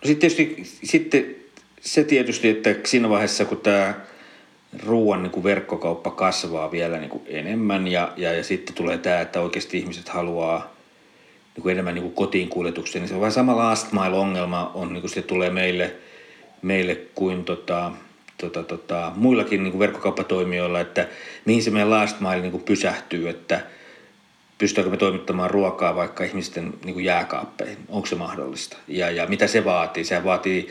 No 0.01 0.07
sitten 0.07 0.31
tietysti 0.31 0.63
sitten 0.87 1.35
se 1.81 2.03
tietysti, 2.03 2.49
että 2.49 2.75
siinä 2.85 3.09
vaiheessa 3.09 3.45
kun 3.45 3.57
tämä 3.57 3.93
ruoan 4.85 5.23
niin 5.23 5.31
kuin 5.31 5.43
verkkokauppa 5.43 6.11
kasvaa 6.11 6.71
vielä 6.71 6.97
niin 6.97 7.09
kuin 7.09 7.23
enemmän 7.27 7.87
ja, 7.87 8.13
ja, 8.17 8.33
ja 8.33 8.43
sitten 8.43 8.75
tulee 8.75 8.97
tämä, 8.97 9.21
että 9.21 9.41
oikeasti 9.41 9.77
ihmiset 9.77 10.09
haluaa 10.09 10.73
niin 11.55 11.61
kuin 11.61 11.71
enemmän 11.71 11.93
niin 11.93 12.03
kuin 12.03 12.15
kotiin 12.15 12.49
kuljetuksia, 12.49 13.01
niin 13.01 13.09
se 13.09 13.15
on 13.15 13.21
vähän 13.21 13.31
sama 13.31 13.57
last 13.57 13.91
mile 13.91 14.17
ongelma 14.17 14.71
on, 14.73 14.93
niin 14.93 15.01
kuin 15.01 15.11
se 15.11 15.21
tulee 15.21 15.49
meille, 15.49 15.95
meille 16.61 16.95
kuin 17.15 17.43
tota, 17.43 17.91
tota, 18.37 18.63
tota, 18.63 19.11
muillakin 19.15 19.63
niin 19.63 19.71
kuin 19.71 19.79
verkkokauppatoimijoilla, 19.79 20.79
että 20.79 21.07
mihin 21.45 21.63
se 21.63 21.71
meidän 21.71 21.89
last 21.89 22.19
mile 22.19 22.41
niin 22.41 22.51
kuin 22.51 22.63
pysähtyy, 22.63 23.29
että 23.29 23.61
pystytäänkö 24.57 24.91
me 24.91 24.97
toimittamaan 24.97 25.49
ruokaa 25.51 25.95
vaikka 25.95 26.23
ihmisten 26.23 26.73
niin 26.85 26.93
kuin 26.93 27.05
jääkaappeihin, 27.05 27.77
onko 27.89 28.07
se 28.07 28.15
mahdollista? 28.15 28.77
Ja, 28.87 29.11
ja 29.11 29.27
mitä 29.27 29.47
se 29.47 29.65
vaatii, 29.65 30.03
se 30.03 30.23
vaatii 30.23 30.69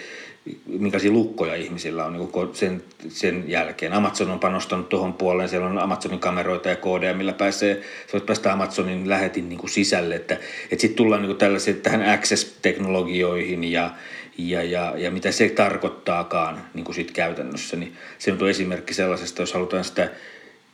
minkälaisia 0.67 1.11
lukkoja 1.11 1.55
ihmisillä 1.55 2.05
on 2.05 2.13
niin 2.13 2.29
sen, 2.53 2.83
sen 3.09 3.45
jälkeen. 3.47 3.93
Amazon 3.93 4.31
on 4.31 4.39
panostanut 4.39 4.89
tuohon 4.89 5.13
puoleen, 5.13 5.49
siellä 5.49 5.67
on 5.67 5.79
Amazonin 5.79 6.19
kameroita 6.19 6.69
ja 6.69 6.77
koodeja, 6.77 7.15
millä 7.15 7.33
pääsee, 7.33 7.75
sä 8.07 8.13
voit 8.13 8.27
päästä 8.27 8.53
Amazonin 8.53 9.09
lähetin 9.09 9.49
niin 9.49 9.59
kuin 9.59 9.71
sisälle, 9.71 10.15
että, 10.15 10.35
että 10.35 10.81
sitten 10.81 10.97
tullaan 10.97 11.23
niin 11.23 11.37
tällaisiin 11.37 11.81
tähän 11.81 12.09
access-teknologioihin 12.09 13.65
ja, 13.65 13.91
ja, 14.39 14.63
ja, 14.63 14.95
ja 14.97 15.11
mitä 15.11 15.33
se 15.33 15.49
tarkoittaakaan 15.49 16.65
niin 16.75 16.85
kuin 16.85 16.95
sit 16.95 17.11
käytännössä, 17.11 17.77
niin 17.77 17.93
se 18.19 18.33
on 18.33 18.49
esimerkki 18.49 18.95
sellaisesta, 18.95 19.43
jos 19.43 19.53
halutaan 19.53 19.85
sitä 19.85 20.11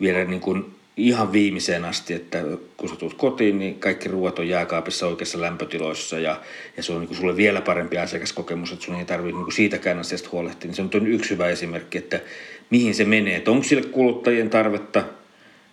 vielä 0.01 0.25
niin 0.25 0.41
kuin 0.41 0.74
ihan 0.97 1.33
viimeiseen 1.33 1.85
asti, 1.85 2.15
että 2.15 2.39
kun 2.77 2.89
sä 2.89 2.97
tulet 2.97 3.15
kotiin, 3.15 3.59
niin 3.59 3.81
kaikki 3.81 4.09
ruoat 4.09 4.39
on 4.39 4.49
jääkaapissa 4.49 5.07
oikeassa 5.07 5.41
lämpötiloissa 5.41 6.19
ja, 6.19 6.41
ja 6.77 6.83
se 6.83 6.93
on 6.93 7.01
niin 7.01 7.17
sulle 7.17 7.37
vielä 7.37 7.61
parempi 7.61 7.99
asiakaskokemus, 7.99 8.73
että 8.73 8.85
sun 8.85 8.95
ei 8.95 9.05
tarvitse 9.05 9.41
niin 9.41 9.53
siitäkään 9.53 9.99
asiasta 9.99 10.29
huolehtia. 10.33 10.69
Niin 10.69 10.91
se 10.91 10.97
on 10.99 11.07
yksi 11.07 11.31
hyvä 11.31 11.49
esimerkki, 11.49 11.99
että 11.99 12.21
mihin 12.71 12.95
se 12.95 13.05
menee, 13.05 13.37
että 13.37 13.51
onko 13.51 13.65
sille 13.65 13.89
kuluttajien 13.89 14.51
tarvetta 14.51 15.05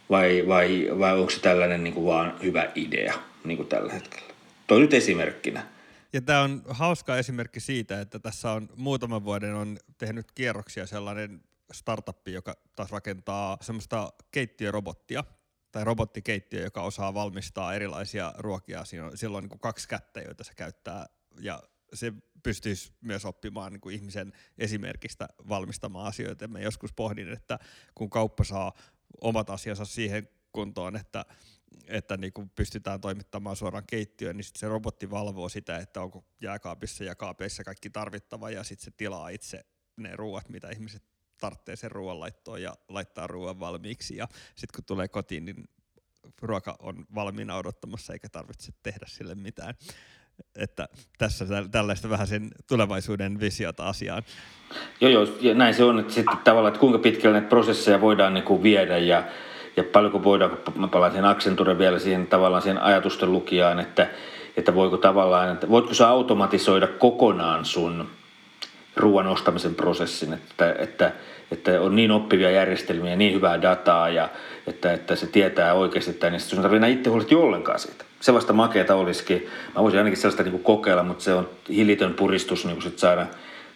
vai, 0.09 0.43
vai, 0.47 0.87
vai 0.99 1.19
onko 1.19 1.29
se 1.29 1.39
tällainen 1.39 1.83
niin 1.83 1.93
kuin 1.93 2.05
vaan 2.05 2.33
hyvä 2.43 2.71
idea 2.75 3.13
niin 3.43 3.57
kuin 3.57 3.69
tällä 3.69 3.93
hetkellä. 3.93 4.33
Toi 4.67 4.79
nyt 4.79 4.93
esimerkkinä. 4.93 5.63
Ja 6.13 6.21
tämä 6.21 6.41
on 6.41 6.61
hauska 6.69 7.17
esimerkki 7.17 7.59
siitä, 7.59 8.01
että 8.01 8.19
tässä 8.19 8.51
on 8.51 8.69
muutaman 8.75 9.25
vuoden 9.25 9.55
on 9.55 9.77
tehnyt 9.97 10.31
kierroksia 10.35 10.87
sellainen 10.87 11.41
startuppi, 11.73 12.33
joka 12.33 12.55
taas 12.75 12.91
rakentaa 12.91 13.57
semmoista 13.61 14.13
keittiörobottia, 14.31 15.23
tai 15.71 15.83
robottikeittiö, 15.83 16.61
joka 16.63 16.81
osaa 16.81 17.13
valmistaa 17.13 17.73
erilaisia 17.73 18.33
ruokia. 18.37 18.85
Siinä 18.85 19.05
on, 19.05 19.17
silloin 19.17 19.41
niin 19.41 19.49
kuin 19.49 19.59
kaksi 19.59 19.87
kättä, 19.87 20.21
joita 20.21 20.43
se 20.43 20.53
käyttää, 20.55 21.05
ja 21.39 21.63
se 21.93 22.13
pystyisi 22.43 22.93
myös 23.01 23.25
oppimaan 23.25 23.71
niin 23.71 23.81
kuin 23.81 23.95
ihmisen 23.95 24.33
esimerkistä 24.57 25.27
valmistamaan 25.49 26.07
asioita. 26.07 26.47
Mä 26.47 26.59
joskus 26.59 26.93
pohdin, 26.93 27.33
että 27.33 27.59
kun 27.95 28.09
kauppa 28.09 28.43
saa 28.43 28.73
omat 29.21 29.49
asiansa 29.49 29.85
siihen 29.85 30.29
kuntoon, 30.51 30.95
että, 30.95 31.25
että 31.87 32.17
niin 32.17 32.33
kuin 32.33 32.49
pystytään 32.49 33.01
toimittamaan 33.01 33.55
suoraan 33.55 33.85
keittiöön, 33.87 34.37
niin 34.37 34.45
sit 34.45 34.55
se 34.55 34.67
robotti 34.67 35.09
valvoo 35.09 35.49
sitä, 35.49 35.77
että 35.77 36.01
onko 36.01 36.25
jääkaapissa 36.41 37.03
ja 37.03 37.15
kaapeissa 37.15 37.63
kaikki 37.63 37.89
tarvittava, 37.89 38.49
ja 38.49 38.63
sitten 38.63 38.85
se 38.85 38.91
tilaa 38.97 39.29
itse 39.29 39.65
ne 39.97 40.15
ruuat, 40.15 40.49
mitä 40.49 40.69
ihmiset 40.69 41.03
tarvitsee 41.41 41.75
sen 41.75 41.91
ruoan 41.91 42.19
laittoon 42.19 42.61
ja 42.61 42.75
laittaa 42.89 43.27
ruoan 43.27 43.59
valmiiksi. 43.59 44.15
Ja 44.15 44.27
sitten 44.55 44.75
kun 44.75 44.85
tulee 44.85 45.07
kotiin, 45.07 45.45
niin 45.45 45.69
ruoka 46.41 46.75
on 46.79 47.05
valmiina 47.15 47.55
odottamassa 47.55 48.13
eikä 48.13 48.29
tarvitse 48.29 48.71
tehdä 48.83 49.05
sille 49.07 49.35
mitään. 49.35 49.73
Että 50.55 50.87
tässä 51.17 51.45
tällaista 51.71 52.09
vähän 52.09 52.27
sen 52.27 52.49
tulevaisuuden 52.67 53.39
visiota 53.39 53.87
asiaan. 53.87 54.23
Joo, 55.01 55.11
joo, 55.11 55.27
ja 55.41 55.53
näin 55.53 55.73
se 55.73 55.83
on, 55.83 55.99
että 55.99 56.13
sitten 56.13 56.37
tavallaan, 56.37 56.73
että 56.73 56.79
kuinka 56.79 56.99
pitkälle 56.99 57.33
näitä 57.33 57.49
prosesseja 57.49 58.01
voidaan 58.01 58.33
niin 58.33 58.43
kuin 58.43 58.63
viedä 58.63 58.97
ja, 58.97 59.23
ja 59.77 59.83
paljonko 59.83 60.23
voidaan, 60.23 60.57
mä 60.75 60.87
palaan 60.87 61.11
siihen 61.11 61.25
Accenture 61.25 61.77
vielä 61.77 61.99
siihen 61.99 62.27
tavallaan 62.27 62.61
siihen 62.61 62.81
ajatusten 62.81 63.31
lukijaan, 63.31 63.79
että, 63.79 64.09
että 64.57 64.75
voiko 64.75 64.97
tavallaan, 64.97 65.53
että 65.53 65.69
voitko 65.69 65.93
sä 65.93 66.07
automatisoida 66.07 66.87
kokonaan 66.87 67.65
sun 67.65 68.09
ruoan 68.95 69.27
ostamisen 69.27 69.75
prosessin, 69.75 70.33
että, 70.33 70.75
että, 70.79 71.11
että 71.51 71.81
on 71.81 71.95
niin 71.95 72.11
oppivia 72.11 72.51
järjestelmiä, 72.51 73.15
niin 73.15 73.33
hyvää 73.33 73.61
dataa 73.61 74.09
ja 74.09 74.29
että, 74.67 74.93
että 74.93 75.15
se 75.15 75.27
tietää 75.27 75.73
oikeasti 75.73 76.13
tämän, 76.13 76.31
niin 76.31 76.41
sun 76.41 76.61
tarvitsee 76.61 76.89
itse 76.89 77.09
huolehtia 77.09 77.37
ollenkaan 77.37 77.79
siitä. 77.79 78.05
Se 78.19 78.33
vasta 78.33 78.53
makeeta 78.53 78.95
olisikin. 78.95 79.47
Mä 79.75 79.83
voisin 79.83 79.99
ainakin 79.99 80.17
sellaista 80.17 80.43
niin 80.43 80.51
kuin 80.51 80.63
kokeilla, 80.63 81.03
mutta 81.03 81.23
se 81.23 81.33
on 81.33 81.49
hillitön 81.69 82.13
puristus 82.13 82.65
niin 82.65 82.81
sit 82.81 82.99
saada 82.99 83.27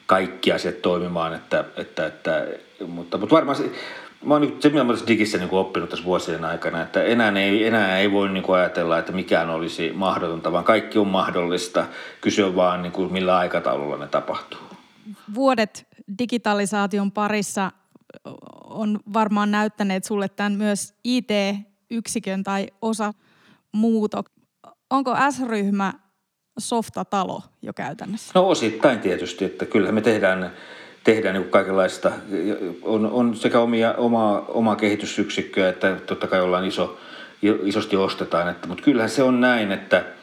kaikki 0.06 0.52
asiat 0.52 0.82
toimimaan. 0.82 1.34
Että, 1.34 1.66
että, 1.78 2.06
että, 2.06 2.48
mutta, 2.88 3.18
mutta 3.18 3.36
varmaan 3.36 3.56
se, 3.56 3.72
mä 4.26 4.34
oon 4.34 4.42
nyt 4.42 4.62
se, 4.62 4.70
mitä 4.70 4.84
mä 4.84 4.92
olen 4.92 5.08
digissä 5.08 5.38
niin 5.38 5.50
oppinut 5.52 5.90
tässä 5.90 6.06
vuosien 6.06 6.46
aikana, 6.46 6.82
että 6.82 7.04
enää 7.04 7.32
ei, 7.32 7.68
enää 7.68 8.00
ei 8.00 8.12
voi 8.12 8.30
niin 8.30 8.44
kuin 8.44 8.60
ajatella, 8.60 8.98
että 8.98 9.12
mikään 9.12 9.50
olisi 9.50 9.92
mahdotonta, 9.96 10.52
vaan 10.52 10.64
kaikki 10.64 11.00
on 11.00 11.08
mahdollista. 11.08 11.86
Kyse 12.22 12.44
on 12.44 12.56
vaan 12.56 12.82
niin 12.82 12.92
kuin 12.92 13.14
millä 13.14 13.38
aikataululla 13.38 13.98
ne 13.98 14.08
tapahtuu 14.08 14.75
vuodet 15.36 15.88
digitalisaation 16.20 17.12
parissa 17.12 17.72
on 18.64 19.00
varmaan 19.14 19.52
näyttäneet 19.52 20.04
sulle 20.04 20.30
tämän 20.30 20.54
myös 20.54 20.94
IT-yksikön 21.04 22.44
tai 22.44 22.68
osa 22.82 23.14
muuto. 23.72 24.24
Onko 24.90 25.16
S-ryhmä 25.30 25.94
softatalo 26.60 27.42
jo 27.62 27.74
käytännössä? 27.74 28.32
No 28.36 28.48
osittain 28.48 29.00
tietysti, 29.00 29.46
että 29.46 29.66
kyllä 29.66 29.92
me 29.92 30.02
tehdään, 30.02 30.52
tehdään 31.04 31.36
niin 31.36 31.50
kaikenlaista. 31.50 32.12
On, 32.82 33.06
on 33.12 33.36
sekä 33.36 33.60
omia, 33.60 33.94
omaa, 33.94 34.40
omaa 34.40 34.76
kehitysyksikköä 34.76 35.70
että 35.70 35.96
totta 35.96 36.28
kai 36.28 36.42
ollaan 36.42 36.66
iso, 36.66 36.98
isosti 37.64 37.96
ostetaan. 37.96 38.50
Että, 38.50 38.68
mutta 38.68 38.84
kyllähän 38.84 39.10
se 39.10 39.24
on 39.24 39.42
näin, 39.42 39.72
että– 39.72 40.06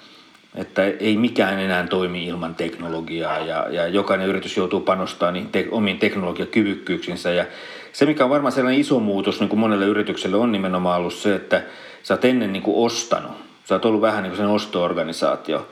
että 0.54 0.84
ei 0.84 1.16
mikään 1.16 1.60
enää 1.60 1.86
toimi 1.86 2.26
ilman 2.26 2.54
teknologiaa 2.54 3.38
ja, 3.38 3.66
ja 3.70 3.88
jokainen 3.88 4.28
yritys 4.28 4.56
joutuu 4.56 4.80
panostamaan 4.80 5.34
niin 5.34 5.48
te, 5.48 5.68
omiin 5.70 5.98
teknologiakyvykkyyksinsä. 5.98 7.30
Ja 7.30 7.44
se, 7.92 8.06
mikä 8.06 8.24
on 8.24 8.30
varmaan 8.30 8.52
sellainen 8.52 8.80
iso 8.80 9.00
muutos 9.00 9.40
niin 9.40 9.48
kuin 9.48 9.60
monelle 9.60 9.86
yritykselle 9.86 10.36
on 10.36 10.52
nimenomaan 10.52 11.00
ollut 11.00 11.14
se, 11.14 11.34
että 11.34 11.62
sä 12.02 12.14
oot 12.14 12.24
ennen 12.24 12.52
niin 12.52 12.62
kuin 12.62 12.86
ostanut. 12.86 13.32
Sä 13.64 13.74
oot 13.74 13.84
ollut 13.84 14.00
vähän 14.00 14.22
niin 14.22 14.30
kuin 14.30 14.38
sen 14.38 14.46
osto-organisaatio. 14.46 15.68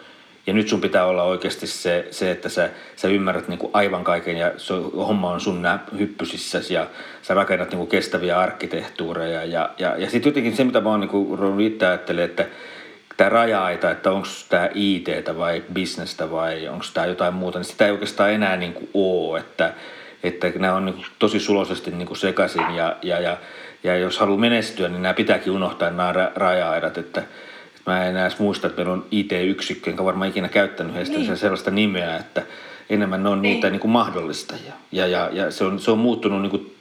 Ja 0.46 0.52
nyt 0.52 0.68
sun 0.68 0.80
pitää 0.80 1.06
olla 1.06 1.22
oikeasti 1.22 1.66
se, 1.66 2.08
se 2.10 2.30
että 2.30 2.48
sä, 2.48 2.70
sä 2.96 3.08
ymmärrät 3.08 3.48
niin 3.48 3.58
kuin 3.58 3.70
aivan 3.72 4.04
kaiken 4.04 4.36
ja 4.36 4.52
se 4.56 4.74
homma 4.96 5.30
on 5.30 5.40
sun 5.40 5.62
hyppysissä 5.98 6.60
ja 6.70 6.86
sä 7.22 7.34
rakennat 7.34 7.70
niin 7.70 7.78
kuin 7.78 7.88
kestäviä 7.88 8.38
arkkitehtuureja. 8.38 9.44
Ja, 9.44 9.70
ja, 9.78 9.96
ja 9.96 10.10
sitten 10.10 10.30
jotenkin 10.30 10.56
se, 10.56 10.64
mitä 10.64 10.80
mä 10.80 10.88
oon 10.88 11.00
niin 11.00 11.60
itse 11.60 11.86
ajattelen, 11.86 12.24
että 12.24 12.46
tämä 13.20 13.28
raja-aita, 13.28 13.90
että 13.90 14.12
onko 14.12 14.28
tämä 14.48 14.68
it 14.74 15.09
vai 15.38 15.64
bisnestä 15.72 16.30
vai 16.30 16.68
onko 16.68 16.85
tämä 16.94 17.06
jotain 17.06 17.35
muuta, 17.35 17.59
niin 17.59 17.64
sitä 17.64 17.87
ei 17.87 17.92
oikeastaan 17.92 18.33
enää 18.33 18.56
niin 18.56 18.72
kuin 18.72 18.90
ole, 18.94 19.40
että, 19.40 19.74
että 20.22 20.52
nämä 20.56 20.74
on 20.74 20.85
niin 20.85 20.94
kuin 20.94 21.06
tosi 21.18 21.40
suloisesti 21.40 21.90
niin 21.90 22.06
kuin 22.06 22.16
sekaisin 22.16 22.74
ja, 22.74 22.96
ja, 23.02 23.20
ja, 23.20 23.37
ja 23.85 23.96
jos 23.96 24.18
haluaa 24.18 24.38
menestyä, 24.38 24.88
niin 24.88 25.02
nämä 25.02 25.14
pitääkin 25.14 25.52
unohtaa 25.52 25.90
nämä 25.90 26.12
raja-aidat, 26.35 26.98
että, 26.98 27.20
että 27.20 27.80
mä 27.87 28.04
en 28.04 28.16
edes 28.16 28.38
muista, 28.38 28.66
että 28.66 28.76
meillä 28.76 28.92
on 28.92 29.06
IT-yksikkö, 29.11 29.90
enkä 29.90 30.04
varmaan 30.04 30.28
ikinä 30.28 30.48
käyttänyt 30.48 30.94
heistä 30.94 31.18
niin. 31.18 31.37
sellaista 31.37 31.70
nimeä, 31.70 32.16
että 32.16 32.42
enemmän 32.90 33.22
ne 33.22 33.28
on 33.28 33.42
niitä 33.42 33.66
niin. 33.66 33.72
Niin 33.72 33.80
kuin 33.80 33.90
mahdollistajia. 33.90 34.72
Ja, 34.92 35.06
ja, 35.06 35.28
ja 35.33 35.50
se, 35.50 35.64
on, 35.64 35.78
se 35.78 35.90
on 35.90 35.98
muuttunut 35.98 36.42
niin 36.42 36.50
kuin 36.50 36.76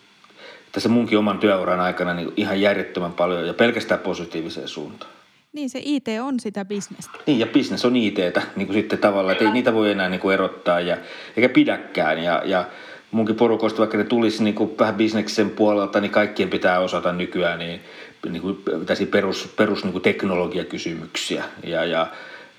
tässä 0.71 0.89
munkin 0.89 1.17
oman 1.17 1.39
työuran 1.39 1.79
aikana 1.79 2.13
niin 2.13 2.33
ihan 2.37 2.61
järjettömän 2.61 3.13
paljon 3.13 3.47
ja 3.47 3.53
pelkästään 3.53 3.99
positiiviseen 3.99 4.67
suuntaan. 4.67 5.18
Niin, 5.53 5.69
se 5.69 5.79
IT 5.83 6.07
on 6.21 6.39
sitä 6.39 6.65
bisnestä. 6.65 7.19
Niin, 7.25 7.39
ja 7.39 7.47
bisnes 7.47 7.85
on 7.85 7.95
ITtä 7.95 8.41
niin 8.55 8.67
kuin 8.67 8.73
sitten 8.73 8.99
tavallaan, 8.99 9.31
että 9.31 9.45
ei 9.45 9.51
niitä 9.51 9.73
voi 9.73 9.91
enää 9.91 10.09
niin 10.09 10.19
kuin 10.19 10.33
erottaa 10.33 10.79
ja, 10.79 10.97
eikä 11.37 11.49
pidäkään. 11.49 12.23
Ja, 12.23 12.41
ja 12.45 12.65
munkin 13.11 13.35
porukoista, 13.35 13.79
vaikka 13.79 13.97
ne 13.97 14.03
tulisi 14.03 14.43
niin 14.43 14.55
kuin 14.55 14.77
vähän 14.79 14.95
bisneksen 14.95 15.49
puolelta, 15.49 16.01
niin 16.01 16.11
kaikkien 16.11 16.49
pitää 16.49 16.79
osata 16.79 17.13
nykyään 17.13 17.59
niin, 17.59 17.81
niin 18.29 18.41
kuin 18.41 18.63
perus, 19.11 19.53
perus 19.57 19.83
niin 19.83 19.91
kuin 19.91 20.01
teknologiakysymyksiä. 20.01 21.43
Ja, 21.63 21.85
ja, 21.85 22.07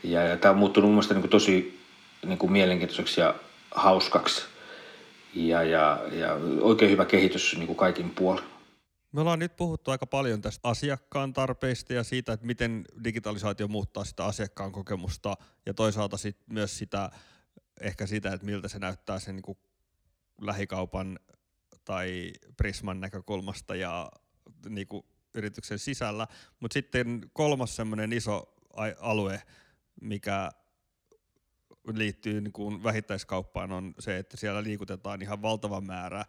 ja, 0.05 0.22
ja 0.22 0.37
tämä 0.37 0.53
on 0.53 0.59
muuttunut 0.59 0.88
mun 0.88 0.94
mielestä 0.94 1.14
niin 1.14 1.22
kuin 1.22 1.31
tosi 1.31 1.79
niin 2.26 2.38
kuin 2.38 2.53
mielenkiintoiseksi 2.53 3.20
ja 3.20 3.35
hauskaksi. 3.70 4.42
Ja, 5.35 5.62
ja, 5.62 5.98
ja 6.12 6.37
oikein 6.61 6.90
hyvä 6.90 7.05
kehitys 7.05 7.57
niin 7.57 7.66
kuin 7.66 7.76
kaikin 7.76 8.11
puolin. 8.11 8.44
Me 9.12 9.20
ollaan 9.20 9.38
nyt 9.38 9.57
puhuttu 9.57 9.90
aika 9.90 10.07
paljon 10.07 10.42
tästä 10.42 10.68
asiakkaan 10.68 11.33
tarpeista 11.33 11.92
ja 11.92 12.05
siitä, 12.05 12.33
että 12.33 12.46
miten 12.46 12.85
digitalisaatio 13.05 13.68
muuttaa 13.68 14.05
sitä 14.05 14.25
asiakkaan 14.25 14.73
kokemusta 14.73 15.37
ja 15.66 15.75
toisaalta 15.75 16.16
sit 16.16 16.38
myös 16.46 16.79
sitä, 16.79 17.11
ehkä 17.81 18.07
sitä, 18.07 18.32
että 18.32 18.47
miltä 18.47 18.68
se 18.68 18.78
näyttää 18.78 19.18
sen 19.18 19.37
niin 19.37 19.59
lähikaupan 20.41 21.18
tai 21.85 22.32
Prisman 22.57 23.01
näkökulmasta 23.01 23.74
ja 23.74 24.12
niin 24.68 24.87
kuin 24.87 25.05
yrityksen 25.35 25.78
sisällä. 25.78 26.26
Mutta 26.61 26.74
sitten 26.74 27.30
kolmas 27.32 27.76
semmoinen 27.76 28.12
iso 28.12 28.55
alue, 29.01 29.43
mikä 30.01 30.51
liittyy 31.95 32.41
niin 32.41 32.53
kuin 32.53 32.82
vähittäiskauppaan 32.82 33.72
on 33.72 33.95
se, 33.99 34.18
että 34.18 34.37
siellä 34.37 34.62
liikutetaan 34.62 35.22
ihan 35.22 35.43
valtava 35.43 35.80
määrä 35.80 36.24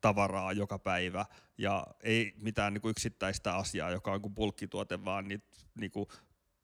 tavaraa 0.00 0.52
joka 0.52 0.78
päivä 0.78 1.26
ja 1.58 1.86
ei 2.02 2.34
mitään 2.36 2.74
niin 2.74 2.82
kuin 2.82 2.90
yksittäistä 2.90 3.56
asiaa, 3.56 3.90
joka 3.90 4.12
on 4.12 4.22
kuin 4.22 4.34
bulkkituote, 4.34 5.04
vaan 5.04 5.28
niitä 5.28 5.46
niin 5.80 5.90
kuin, 5.90 6.06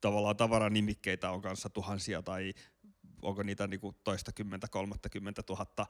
tavallaan 0.01 0.37
tavaranimikkeitä 0.37 1.31
on 1.31 1.43
kanssa 1.43 1.71
tuhansia 1.71 2.23
tai 2.23 2.55
onko 3.23 3.43
niitä 3.43 3.67
niin 3.67 3.81
kuin 3.81 3.97
toista 4.05 4.33
kymmentä, 4.33 4.69
kolmattakymmentä 4.69 5.43
tuhatta 5.43 5.87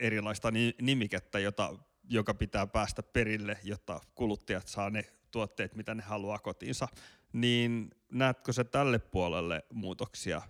erilaista 0.00 0.48
nimikettä, 0.82 1.38
jota, 1.38 1.78
joka 2.04 2.34
pitää 2.34 2.66
päästä 2.66 3.02
perille, 3.02 3.58
jotta 3.64 4.00
kuluttajat 4.14 4.68
saa 4.68 4.90
ne 4.90 5.04
tuotteet, 5.30 5.74
mitä 5.74 5.94
ne 5.94 6.02
haluaa 6.02 6.38
kotiinsa. 6.38 6.88
Niin 7.32 7.90
näetkö 8.12 8.52
se 8.52 8.64
tälle 8.64 8.98
puolelle 8.98 9.64
muutoksia? 9.72 10.42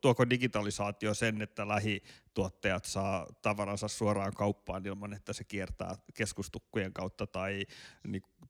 Tuoko 0.00 0.30
digitalisaatio 0.30 1.14
sen, 1.14 1.42
että 1.42 1.68
lähituottajat 1.68 2.84
saa 2.84 3.26
tavaransa 3.42 3.88
suoraan 3.88 4.32
kauppaan 4.34 4.86
ilman, 4.86 5.12
että 5.12 5.32
se 5.32 5.44
kiertää 5.44 5.94
keskustukkujen 6.14 6.92
kautta, 6.92 7.26
tai, 7.26 7.66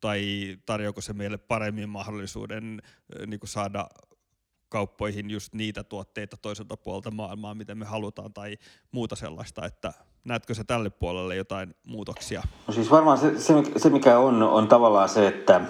tai 0.00 0.22
tarjoako 0.66 1.00
se 1.00 1.12
meille 1.12 1.38
paremmin 1.38 1.88
mahdollisuuden 1.88 2.82
niin 3.26 3.40
saada 3.44 3.88
kauppoihin 4.68 5.30
just 5.30 5.54
niitä 5.54 5.84
tuotteita 5.84 6.36
toiselta 6.36 6.76
puolelta 6.76 7.10
maailmaa, 7.10 7.54
miten 7.54 7.78
me 7.78 7.84
halutaan, 7.84 8.32
tai 8.32 8.58
muuta 8.92 9.16
sellaista, 9.16 9.66
että 9.66 9.92
näetkö 10.24 10.54
se 10.54 10.64
tälle 10.64 10.90
puolelle 10.90 11.36
jotain 11.36 11.74
muutoksia? 11.84 12.42
No 12.66 12.74
siis 12.74 12.90
varmaan 12.90 13.18
se, 13.18 13.40
se, 13.40 13.54
se 13.76 13.90
mikä 13.90 14.18
on, 14.18 14.42
on 14.42 14.68
tavallaan 14.68 15.08
se, 15.08 15.26
että, 15.26 15.60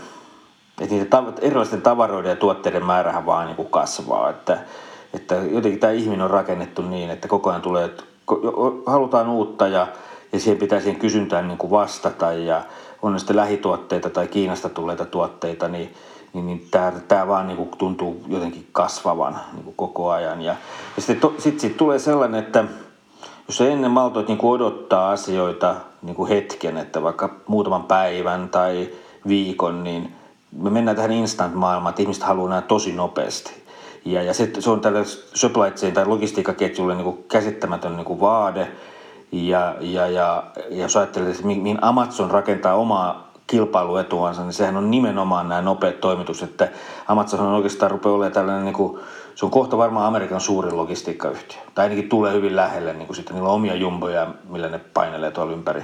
että 0.80 0.94
niitä 0.94 1.20
tav- 1.20 1.38
erilaisten 1.40 1.82
tavaroiden 1.82 2.30
ja 2.30 2.36
tuotteiden 2.36 2.86
määrähän 2.86 3.26
vaan 3.26 3.46
niin 3.46 3.56
kuin 3.56 3.70
kasvaa, 3.70 4.30
että, 4.30 4.64
että 5.14 5.34
jotenkin 5.34 5.80
tämä 5.80 5.92
ihminen 5.92 6.24
on 6.24 6.30
rakennettu 6.30 6.82
niin, 6.82 7.10
että 7.10 7.28
koko 7.28 7.50
ajan 7.50 7.62
tulee, 7.62 7.90
halutaan 8.86 9.28
uutta 9.28 9.68
ja, 9.68 9.86
ja 10.32 10.40
siihen 10.40 10.58
pitää 10.58 10.80
siihen 10.80 11.00
kysyntään 11.00 11.48
niin 11.48 11.58
kuin 11.58 11.70
vastata 11.70 12.32
ja 12.32 12.62
on 13.02 13.12
ne 13.12 13.18
sitten 13.18 13.36
lähituotteita 13.36 14.10
tai 14.10 14.26
Kiinasta 14.26 14.68
tulleita 14.68 15.04
tuotteita, 15.04 15.68
niin 15.68 15.94
niin, 16.32 16.46
niin 16.46 16.68
tämä, 16.70 16.92
tämä 17.08 17.26
vaan 17.26 17.46
niin 17.46 17.56
kuin 17.56 17.68
tuntuu 17.78 18.24
jotenkin 18.28 18.66
kasvavan 18.72 19.40
niin 19.52 19.64
kuin 19.64 19.76
koko 19.76 20.10
ajan. 20.10 20.42
Ja, 20.42 20.56
ja 20.96 21.02
sitten 21.02 21.20
to, 21.20 21.34
sit, 21.38 21.60
sit 21.60 21.76
tulee 21.76 21.98
sellainen, 21.98 22.44
että 22.44 22.64
jos 23.48 23.60
ennen 23.60 23.90
maltoit 23.90 24.28
niin 24.28 24.38
kuin 24.38 24.50
odottaa 24.50 25.10
asioita 25.10 25.74
niin 26.02 26.16
kuin 26.16 26.28
hetken, 26.28 26.76
että 26.76 27.02
vaikka 27.02 27.34
muutaman 27.46 27.84
päivän 27.84 28.48
tai 28.48 28.88
viikon, 29.28 29.84
niin 29.84 30.12
me 30.52 30.70
mennään 30.70 30.96
tähän 30.96 31.12
instant-maailmaan, 31.12 31.90
että 31.90 32.02
ihmiset 32.02 32.22
haluaa 32.22 32.48
nämä 32.48 32.62
tosi 32.62 32.92
nopeasti. 32.92 33.57
Ja, 34.04 34.22
ja 34.22 34.34
se, 34.34 34.50
se 34.58 34.70
on 34.70 34.80
tälle 34.80 35.04
supply 35.34 35.70
chain 35.70 35.94
tai 35.94 36.06
logistiikkaketjulle 36.06 36.94
niin 36.94 37.04
kuin 37.04 37.24
käsittämätön 37.28 37.96
niin 37.96 38.04
kuin 38.04 38.20
vaade. 38.20 38.68
Ja, 39.32 39.74
ja, 39.80 40.06
ja, 40.06 40.42
ja 40.70 40.82
jos 40.82 40.96
ajattelee, 40.96 41.30
että 41.30 41.46
mihin 41.46 41.78
Amazon 41.82 42.30
rakentaa 42.30 42.74
omaa 42.74 43.28
kilpailuetuansa, 43.46 44.42
niin 44.42 44.52
sehän 44.52 44.76
on 44.76 44.90
nimenomaan 44.90 45.48
nämä 45.48 45.62
nopeat 45.62 46.00
toimitukset. 46.00 46.50
Että 46.50 46.68
Amazon 47.08 47.40
on 47.40 47.54
oikeastaan 47.54 47.90
rupeaa 47.90 48.14
olemaan 48.14 48.32
tällainen, 48.32 48.64
niin 48.64 48.74
kuin, 48.74 49.00
se 49.34 49.44
on 49.44 49.50
kohta 49.50 49.78
varmaan 49.78 50.06
Amerikan 50.06 50.40
suurin 50.40 50.76
logistiikkayhtiö. 50.76 51.60
Tai 51.74 51.84
ainakin 51.84 52.08
tulee 52.08 52.32
hyvin 52.32 52.56
lähelle, 52.56 52.92
niin 52.92 53.06
kuin 53.06 53.16
sitten 53.16 53.34
niillä 53.34 53.48
on 53.48 53.54
omia 53.54 53.74
jumboja, 53.74 54.26
millä 54.48 54.68
ne 54.68 54.80
painelee 54.94 55.30
tuolla 55.30 55.52
ympäri, 55.52 55.82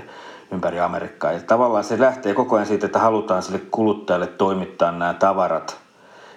ympäri 0.53 0.81
Amerikkaa. 0.81 1.33
Ja 1.33 1.41
tavallaan 1.41 1.85
se 1.85 2.01
lähtee 2.01 2.35
koko 2.35 2.57
ajan 2.57 2.67
siitä, 2.67 2.87
että 2.87 2.99
halutaan 2.99 3.43
sille 3.43 3.61
kuluttajalle 3.71 4.27
toimittaa 4.27 4.93
nämä 4.93 5.15
tavarat 5.15 5.84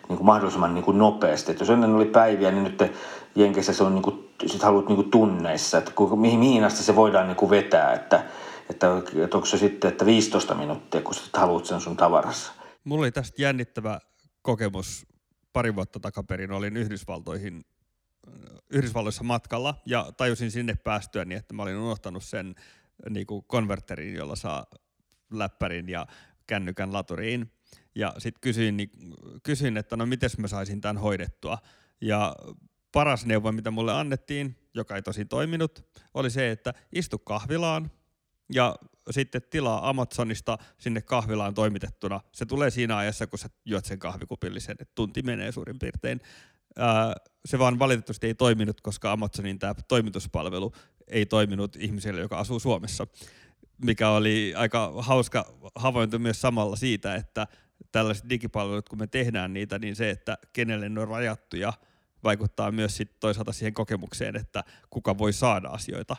niin 0.09 0.17
kuin 0.17 0.25
mahdollisimman 0.25 0.73
niin 0.73 0.83
kuin 0.83 0.97
nopeasti. 0.97 1.51
Et 1.51 1.59
jos 1.59 1.69
ennen 1.69 1.95
oli 1.95 2.05
päiviä, 2.05 2.51
niin 2.51 2.63
nyt 2.63 2.91
Jenkeissä 3.35 3.73
se 3.73 3.83
on 3.83 3.93
niin 3.93 4.03
kuin, 4.03 4.29
sit 4.45 4.63
haluat 4.63 4.87
niin 4.87 4.95
kuin 4.95 5.11
tunneissa, 5.11 5.77
että 5.77 5.91
mihin, 6.15 6.39
mihin 6.39 6.63
asti 6.63 6.83
se 6.83 6.95
voidaan 6.95 7.27
niin 7.27 7.37
kuin 7.37 7.49
vetää, 7.49 7.93
että 7.93 8.23
että, 8.69 8.87
että 9.23 9.37
onko 9.37 9.45
se 9.45 9.57
sitten, 9.57 9.91
että 9.91 10.05
15 10.05 10.55
minuuttia, 10.55 11.01
kun 11.01 11.15
sä 11.15 11.21
haluat 11.33 11.65
sen 11.65 11.81
sun 11.81 11.97
tavarassa. 11.97 12.53
Mulla 12.83 13.01
oli 13.01 13.11
tästä 13.11 13.41
jännittävä 13.41 13.99
kokemus 14.41 15.05
pari 15.53 15.75
vuotta 15.75 15.99
takaperin. 15.99 16.51
Olin 16.51 16.77
Yhdysvaltoihin, 16.77 17.65
Yhdysvalloissa 18.69 19.23
matkalla 19.23 19.75
ja 19.85 20.11
tajusin 20.17 20.51
sinne 20.51 20.75
päästyä 20.75 21.25
niin, 21.25 21.37
että 21.37 21.53
mä 21.53 21.63
olin 21.63 21.77
unohtanut 21.77 22.23
sen 22.23 22.55
niin 23.09 23.27
konverterin, 23.47 24.13
jolla 24.13 24.35
saa 24.35 24.65
läppärin 25.31 25.89
ja 25.89 26.07
kännykän 26.47 26.93
laturiin. 26.93 27.51
Ja 27.97 28.13
sitten 28.17 28.41
kysyin, 28.41 28.77
niin, 28.77 28.89
kysyin, 29.43 29.77
että 29.77 29.97
no 29.97 30.05
miten 30.05 30.29
mä 30.37 30.47
saisin 30.47 30.81
tämän 30.81 30.97
hoidettua. 30.97 31.57
Ja 32.01 32.35
paras 32.91 33.25
neuvo, 33.25 33.51
mitä 33.51 33.71
mulle 33.71 33.93
annettiin, 33.93 34.55
joka 34.73 34.95
ei 34.95 35.01
tosi 35.01 35.25
toiminut, 35.25 35.85
oli 36.13 36.29
se, 36.29 36.51
että 36.51 36.73
istu 36.91 37.19
kahvilaan, 37.19 37.91
ja 38.53 38.75
sitten 39.09 39.41
tilaa 39.49 39.89
Amazonista 39.89 40.57
sinne 40.77 41.01
kahvilaan 41.01 41.53
toimitettuna. 41.53 42.21
Se 42.31 42.45
tulee 42.45 42.69
siinä 42.69 42.97
ajassa, 42.97 43.27
kun 43.27 43.39
sä 43.39 43.49
juot 43.65 43.85
sen 43.85 43.99
kahvikupillisen, 43.99 44.75
että 44.79 44.95
tunti 44.95 45.21
menee 45.21 45.51
suurin 45.51 45.79
piirtein. 45.79 46.21
Se 47.45 47.59
vaan 47.59 47.79
valitettavasti 47.79 48.27
ei 48.27 48.35
toiminut, 48.35 48.81
koska 48.81 49.11
Amazonin 49.11 49.59
tämä 49.59 49.75
toimituspalvelu 49.87 50.71
ei 51.07 51.25
toiminut 51.25 51.75
ihmiselle, 51.75 52.21
joka 52.21 52.39
asuu 52.39 52.59
Suomessa, 52.59 53.07
mikä 53.85 54.09
oli 54.09 54.53
aika 54.55 54.93
hauska 54.97 55.53
havainto 55.75 56.19
myös 56.19 56.41
samalla 56.41 56.75
siitä, 56.75 57.15
että 57.15 57.47
tällaiset 57.91 58.29
digipalvelut, 58.29 58.89
kun 58.89 58.99
me 58.99 59.07
tehdään 59.07 59.53
niitä, 59.53 59.79
niin 59.79 59.95
se, 59.95 60.09
että 60.09 60.37
kenelle 60.53 60.89
ne 60.89 61.01
on 61.01 61.07
rajattuja, 61.07 61.73
vaikuttaa 62.23 62.71
myös 62.71 62.97
sit 62.97 63.11
toisaalta 63.19 63.51
siihen 63.51 63.73
kokemukseen, 63.73 64.35
että 64.35 64.63
kuka 64.89 65.17
voi 65.17 65.33
saada 65.33 65.67
asioita. 65.67 66.15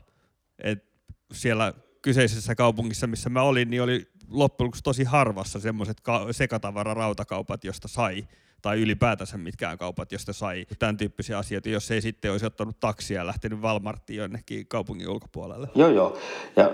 Et 0.59 0.85
siellä 1.33 1.75
kyseisessä 2.03 2.55
kaupungissa, 2.55 3.07
missä 3.07 3.31
mä 3.31 3.43
olin, 3.43 3.71
niin 3.71 3.83
oli 3.83 4.09
loppujen 4.29 4.67
lopuksi 4.67 4.83
tosi 4.83 5.05
harvassa 5.05 5.61
semmoiset 5.61 6.01
ka- 6.01 6.33
sekatavararautakaupat, 6.33 7.65
josta 7.65 7.89
sai 7.89 8.29
tai 8.63 8.81
ylipäätänsä 8.81 9.39
mitkään 9.39 9.79
kaupat, 9.79 10.13
josta 10.13 10.33
sai 10.33 10.67
tämän 10.79 10.97
tyyppisiä 10.97 11.39
asioita, 11.39 11.69
jos 11.69 11.91
ei 11.91 12.01
sitten 12.01 12.33
olisi 12.33 12.47
ottanut 12.47 12.81
taksia 12.81 13.21
ja 13.21 13.27
lähtenyt 13.27 13.61
Walmartiin 13.61 14.17
jonnekin 14.17 14.69
kaupungin 14.69 15.09
ulkopuolelle. 15.09 15.69
Joo, 15.75 15.91
joo. 15.91 16.19
Ja 16.57 16.71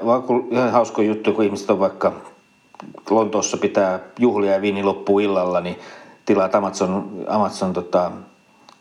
ihan 0.52 0.72
hauska 0.72 1.02
juttu, 1.02 1.32
kun 1.32 1.44
ihmiset 1.44 1.70
on 1.70 1.78
vaikka 1.78 2.34
Lontoossa 3.10 3.56
pitää 3.56 4.00
juhlia 4.18 4.52
ja 4.52 4.60
viini 4.60 4.82
loppuu 4.82 5.18
illalla, 5.18 5.60
niin 5.60 5.78
tilaat 6.24 6.54
Amazon, 6.54 7.24
Amazon 7.28 7.72
tota, 7.72 8.10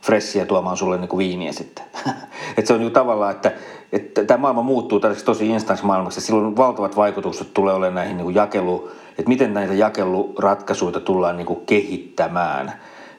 fressiä 0.01 0.45
tuomaan 0.45 0.78
sulle 0.78 0.97
niin 0.97 1.08
kuin 1.08 1.18
viiniä 1.18 1.51
sitten. 1.51 1.86
että 2.58 2.68
se 2.68 2.74
on 2.74 2.80
niin 2.80 2.91
tavallaan, 2.91 3.32
että, 3.32 3.51
että 3.91 4.26
tämä 4.26 4.38
maailma 4.38 4.62
muuttuu 4.62 4.99
tällaiseksi 4.99 5.26
tosi 5.26 5.47
instanssimaailmaksi. 5.47 6.22
Silloin 6.22 6.58
valtavat 6.58 6.95
vaikutukset 6.95 7.54
tulee 7.54 7.74
olemaan 7.74 7.95
näihin 7.95 8.18
niin 8.18 8.26
kuin 8.26 8.36
jakelu, 8.36 8.91
että 9.10 9.30
miten 9.30 9.54
näitä 9.54 9.74
jakeluratkaisuja 9.74 10.99
tullaan 10.99 11.38
niin 11.38 11.47
kuin 11.47 11.66
kehittämään. 11.66 12.74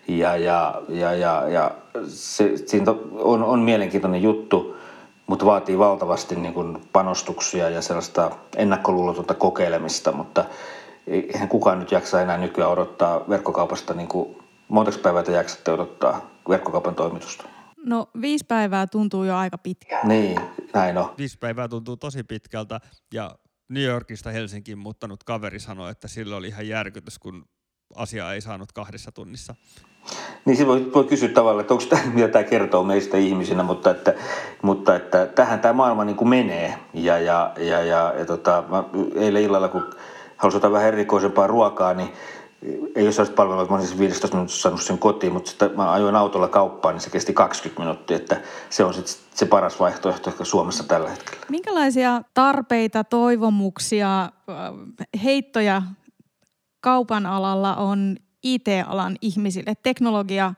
Ja, 0.09 0.37
ja, 0.37 0.83
ja, 0.89 1.15
ja, 1.15 1.49
ja 1.49 1.71
se, 2.07 2.57
siinä 2.57 2.95
on, 3.13 3.43
on 3.43 3.61
mielenkiintoinen 3.61 4.23
juttu, 4.23 4.77
mutta 5.27 5.47
vaatii 5.47 5.79
valtavasti 5.79 6.37
niin 6.37 6.55
kuin 6.55 6.89
panostuksia 6.93 7.71
ja 7.71 7.83
sellaista 7.83 8.31
ennakkoluulotonta 8.57 9.35
kokeilemista, 9.35 10.13
mutta 10.13 10.45
eihän 11.07 11.49
kukaan 11.49 11.79
nyt 11.79 11.93
jaksa 11.93 12.23
enää 12.23 12.39
nykyään 12.39 12.71
odottaa 12.71 13.29
verkkokaupasta 13.29 13.95
niin 13.95 14.09
kuin 14.09 14.45
Montako 14.69 14.99
päivää 14.99 15.23
te 15.23 15.33
jaksatte 15.33 15.71
odottaa 15.71 16.31
verkkokaupan 16.49 16.95
toimitusta? 16.95 17.45
No 17.87 18.07
viisi 18.21 18.45
päivää 18.49 18.87
tuntuu 18.87 19.25
jo 19.25 19.37
aika 19.37 19.59
pitkään. 19.59 20.09
Niin, 20.09 20.41
näin 20.75 20.99
on. 20.99 21.15
Viisi 21.19 21.39
päivää 21.39 21.69
tuntuu 21.69 21.97
tosi 21.97 22.23
pitkältä 22.23 22.81
ja 23.15 23.39
New 23.69 23.83
Yorkista 23.83 24.31
Helsinkiin 24.31 24.79
muuttanut 24.79 25.25
kaveri 25.25 25.61
sanoi, 25.61 25.91
että 25.91 26.09
sillä 26.09 26.37
oli 26.37 26.49
ihan 26.49 26.69
järkytys, 26.69 27.19
kun 27.19 27.45
asia 27.95 28.33
ei 28.33 28.41
saanut 28.41 28.73
kahdessa 28.73 29.13
tunnissa. 29.13 29.55
Niin 30.45 30.57
se 30.57 30.67
voi, 30.67 31.05
kysyä 31.09 31.29
tavallaan, 31.29 31.61
että 31.61 31.75
onko 31.75 31.87
tämä, 31.89 32.03
mitä 32.15 32.29
tämä 32.29 32.43
kertoo 32.43 32.83
meistä 32.83 33.17
ihmisinä, 33.17 33.63
mutta 33.63 33.91
että, 33.91 34.15
mutta 34.63 34.97
että 34.97 35.27
tähän 35.27 35.61
tämä 35.61 35.73
maailma 35.73 36.05
niin 36.05 36.17
kuin 36.17 36.29
menee. 36.29 36.75
Ja, 36.95 37.19
ja, 37.19 37.53
ja, 37.57 37.83
ja, 37.83 38.15
ja 38.19 38.27
tota, 38.27 38.65
mä 38.69 38.85
eilen 39.17 39.43
illalla, 39.43 39.69
kun 39.69 39.91
halusin 40.37 40.57
ottaa 40.57 40.73
vähän 40.73 40.89
erikoisempaa 40.89 41.47
ruokaa, 41.47 41.95
niin 41.95 42.09
ei 42.95 43.05
ole 43.05 43.13
sellaista 43.13 43.35
palvelua, 43.37 43.63
että 43.63 43.75
mä 43.75 43.79
olisin 43.79 43.99
15 43.99 44.37
minuuttia 44.37 44.57
saanut 44.57 44.83
sen 44.83 44.99
kotiin, 44.99 45.33
mutta 45.33 45.51
sitten 45.51 45.77
mä 45.77 45.93
ajoin 45.93 46.17
autolla 46.17 46.49
kauppaan, 46.49 46.95
niin 46.95 47.03
se 47.03 47.11
kesti 47.11 47.33
20 47.33 47.83
minuuttia, 47.83 48.17
että 48.17 48.41
se 48.71 48.85
on 48.85 48.95
sitten 48.95 49.15
se 49.35 49.47
paras 49.47 49.81
vaihtoehto 49.81 50.31
ehkä 50.31 50.45
Suomessa 50.45 50.85
tällä 50.85 51.11
hetkellä. 51.11 51.47
Minkälaisia 51.49 52.23
tarpeita, 52.35 53.05
toivomuksia, 53.05 54.31
heittoja 55.25 55.83
kaupan 56.81 57.27
alalla 57.27 57.77
on 57.77 58.17
IT-alan 58.45 59.17
ihmisille, 59.21 59.75
teknologia 59.83 60.55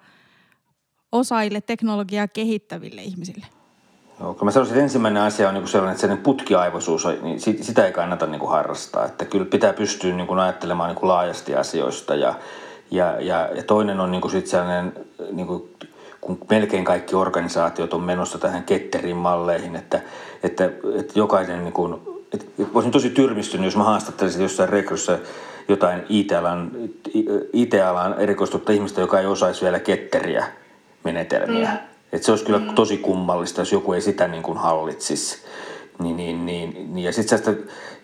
osaajille, 1.12 1.60
teknologiaa 1.60 2.28
kehittäville 2.28 3.02
ihmisille? 3.02 3.46
Joo, 4.20 4.34
kun 4.34 4.44
mä 4.44 4.50
sanoisin, 4.50 4.74
että 4.74 4.82
ensimmäinen 4.82 5.22
asia 5.22 5.48
on 5.48 5.54
niin 5.54 5.68
sellainen, 5.68 5.92
että 5.92 6.00
sellainen 6.00 6.24
putkiaivoisuus, 6.24 7.06
niin 7.22 7.40
sitä 7.40 7.86
ei 7.86 7.92
kannata 7.92 8.26
niin 8.26 8.40
kuin 8.40 8.50
harrastaa. 8.50 9.04
Että 9.04 9.24
kyllä 9.24 9.46
pitää 9.46 9.72
pystyä 9.72 10.14
niin 10.14 10.26
kuin 10.26 10.38
ajattelemaan 10.38 10.88
niin 10.88 10.98
kuin 10.98 11.08
laajasti 11.08 11.54
asioista. 11.54 12.14
Ja, 12.14 12.34
ja, 12.90 13.20
ja, 13.20 13.48
ja 13.54 13.62
toinen 13.62 14.00
on 14.00 14.10
niin 14.10 14.20
kuin 14.20 14.32
sit 14.32 14.46
sellainen 14.46 14.92
niin 15.32 15.46
kuin 15.46 15.76
kun 16.26 16.38
melkein 16.50 16.84
kaikki 16.84 17.14
organisaatiot 17.14 17.92
on 17.92 18.02
menossa 18.02 18.38
tähän 18.38 18.64
ketterin 18.64 19.16
malleihin, 19.16 19.76
että, 19.76 20.00
että, 20.42 20.64
että 20.98 21.12
jokainen 21.18 21.64
niin 21.64 21.72
kuin, 21.72 21.94
että 22.32 22.46
olisin 22.74 22.92
tosi 22.92 23.10
tyrmistynyt, 23.10 23.64
jos 23.64 23.76
mä 23.76 23.84
haastattelisin 23.84 24.42
jossain 24.42 24.68
rekryssä 24.68 25.18
jotain 25.68 26.02
IT-alan, 26.08 26.70
IT-alan 27.52 28.14
erikoistutta 28.18 28.72
ihmistä, 28.72 29.00
joka 29.00 29.20
ei 29.20 29.26
osaisi 29.26 29.62
vielä 29.62 29.78
ketteriä 29.78 30.46
menetelmiä. 31.04 31.70
Mm. 31.70 31.78
Että 32.12 32.26
se 32.26 32.32
olisi 32.32 32.44
kyllä 32.44 32.58
mm. 32.58 32.74
tosi 32.74 32.96
kummallista, 32.96 33.60
jos 33.60 33.72
joku 33.72 33.92
ei 33.92 34.00
sitä 34.00 34.28
niin 34.28 34.42
kuin 34.42 34.58
hallitsisi. 34.58 35.38
Niin, 35.98 36.16
niin, 36.16 36.46
niin, 36.46 36.94
niin. 36.94 37.04
Ja 37.04 37.12
sitten 37.12 37.58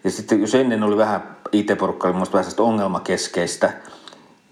ja 0.04 0.10
sitten 0.10 0.40
jos 0.40 0.54
ennen 0.54 0.82
oli 0.82 0.96
vähän 0.96 1.36
IT-porukka, 1.52 2.08
oli 2.08 2.16
vähän 2.32 2.52
ongelmakeskeistä, 2.58 3.72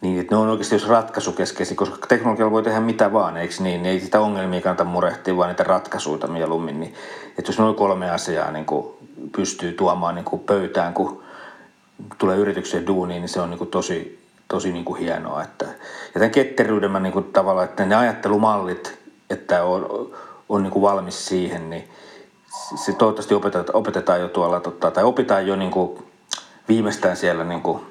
niin 0.00 0.20
että 0.20 0.34
ne 0.34 0.40
on 0.40 0.48
oikeasti 0.48 0.74
jos 0.74 0.88
ratkaisukeskeisiä, 0.88 1.76
koska 1.76 2.06
teknologialla 2.06 2.52
voi 2.52 2.62
tehdä 2.62 2.80
mitä 2.80 3.12
vaan, 3.12 3.36
eikö 3.36 3.54
niin? 3.60 3.86
Ei 3.86 4.00
sitä 4.00 4.20
ongelmia 4.20 4.60
kannata 4.60 4.84
murehtia, 4.84 5.36
vaan 5.36 5.48
niitä 5.48 5.64
ratkaisuja 5.64 6.26
mieluummin. 6.26 6.80
Niin, 6.80 6.94
että 7.38 7.48
jos 7.48 7.58
noin 7.58 7.74
kolme 7.74 8.10
asiaa 8.10 8.50
niin 8.50 8.64
kuin 8.64 8.86
pystyy 9.36 9.72
tuomaan 9.72 10.14
niin 10.14 10.24
kuin 10.24 10.42
pöytään, 10.42 10.94
kun 10.94 11.22
tulee 12.18 12.36
yritykseen 12.36 12.86
duuniin, 12.86 13.20
niin 13.20 13.28
se 13.28 13.40
on 13.40 13.50
niin 13.50 13.58
kuin 13.58 13.70
tosi, 13.70 14.26
tosi 14.48 14.72
niin 14.72 14.84
kuin 14.84 15.00
hienoa. 15.00 15.42
Että, 15.42 15.64
ja 15.64 16.12
tämän 16.14 16.30
ketteryyden 16.30 16.90
mä 16.90 17.00
niin 17.00 17.12
kuin 17.12 17.24
tavallaan, 17.24 17.64
että 17.64 17.86
ne 17.86 17.94
ajattelumallit, 17.94 18.98
että 19.30 19.64
on, 19.64 20.10
on 20.48 20.62
niin 20.62 20.70
kuin 20.70 20.82
valmis 20.82 21.26
siihen, 21.26 21.70
niin 21.70 21.88
se 22.84 22.92
toivottavasti 22.92 23.34
opetetaan, 23.34 23.76
opetetaan 23.76 24.20
jo 24.20 24.28
tuolla, 24.28 24.60
tota, 24.60 24.90
tai 24.90 25.04
opitaan 25.04 25.46
jo 25.46 25.56
niin 25.56 25.70
kuin 25.70 26.02
viimeistään 26.68 27.16
siellä 27.16 27.44
niin 27.44 27.62
kuin 27.62 27.82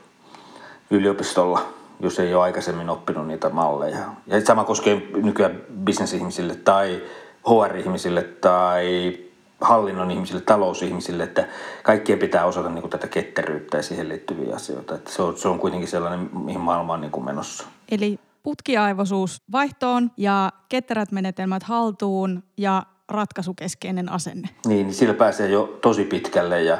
yliopistolla, 0.91 1.66
jos 1.99 2.20
ei 2.20 2.34
ole 2.34 2.43
aikaisemmin 2.43 2.89
oppinut 2.89 3.28
niitä 3.28 3.49
malleja. 3.49 3.97
Ja 4.28 4.45
sama 4.45 4.64
koskee 4.64 5.01
nykyään 5.24 5.62
bisnesihmisille 5.84 6.55
tai 6.55 7.01
HR-ihmisille 7.49 8.24
tai 8.24 9.18
hallinnon 9.62 10.12
ihmisille, 10.12 10.41
talousihmisille, 10.41 11.24
että 11.24 11.47
kaikkien 11.84 12.20
pitää 12.20 12.45
osata 12.45 12.70
niin 12.70 12.82
kuin 12.82 12.91
tätä 12.91 13.07
ketteryyttä 13.07 13.78
ja 13.78 13.84
siihen 13.84 14.10
liittyviä 14.10 14.55
asioita. 14.55 14.95
Että 14.95 15.12
se, 15.12 15.22
on, 15.22 15.38
se 15.38 15.47
on 15.47 15.60
kuitenkin 15.60 15.89
sellainen, 15.89 16.30
mihin 16.34 16.62
maailma 16.62 16.93
on 16.93 17.01
niin 17.01 17.12
kuin 17.12 17.26
menossa. 17.26 17.64
Eli 17.91 18.20
putkiaivoisuus 18.43 19.41
vaihtoon 19.51 20.12
ja 20.18 20.51
ketterät 20.70 21.12
menetelmät 21.12 21.64
haltuun 21.64 22.43
ja 22.57 22.84
ratkaisukeskeinen 23.10 24.12
asenne. 24.12 24.49
Niin, 24.66 24.88
niin 24.88 24.93
sillä 24.93 25.14
pääsee 25.14 25.49
jo 25.49 25.78
tosi 25.82 26.03
pitkälle 26.03 26.64
ja, 26.64 26.78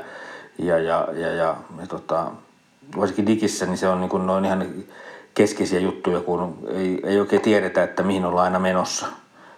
ja, 0.58 0.78
ja, 0.78 1.08
ja, 1.14 1.34
ja, 1.34 1.56
ja 1.80 1.88
tota, 1.88 2.32
varsinkin 2.98 3.28
digissä 3.28 3.66
niin 3.66 3.78
se 3.78 3.90
on 3.90 4.00
niin 4.00 4.10
kuin 4.10 4.28
noin 4.28 4.46
ihan 4.46 4.66
keskeisiä 5.34 5.80
juttuja, 5.80 6.22
kun 6.22 6.58
ei, 6.68 7.00
ei 7.04 7.20
oikein 7.20 7.42
tiedetä, 7.42 7.84
että 7.84 8.04
mihin 8.04 8.26
ollaan 8.26 8.46
aina 8.46 8.60
menossa, 8.60 9.08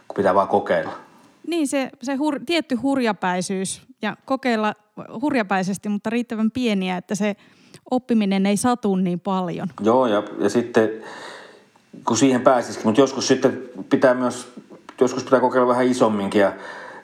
kun 0.08 0.16
pitää 0.16 0.36
vaan 0.36 0.48
kokeilla. 0.48 1.11
Niin, 1.48 1.68
se, 1.68 1.90
se 2.02 2.16
hur, 2.16 2.40
tietty 2.46 2.76
hurjapäisyys 2.76 3.82
ja 4.02 4.18
kokeilla 4.26 4.74
hurjapäisesti, 5.22 5.90
mutta 5.90 6.10
riittävän 6.10 6.52
pieniä, 6.52 6.98
että 6.98 7.16
se 7.16 7.36
oppiminen 7.92 8.46
ei 8.46 8.58
satu 8.58 8.96
niin 8.96 9.20
paljon. 9.20 9.68
Joo, 9.82 10.08
ja, 10.08 10.24
ja 10.40 10.50
sitten 10.50 10.90
kun 12.06 12.18
siihen 12.18 12.42
pääsisikin, 12.42 12.88
mutta 12.88 13.02
joskus 13.02 13.28
sitten 13.28 13.70
pitää 13.90 14.14
myös, 14.14 14.54
joskus 15.02 15.24
pitää 15.24 15.40
kokeilla 15.40 15.68
vähän 15.68 15.88
isomminkin 15.88 16.42
ja, 16.42 16.54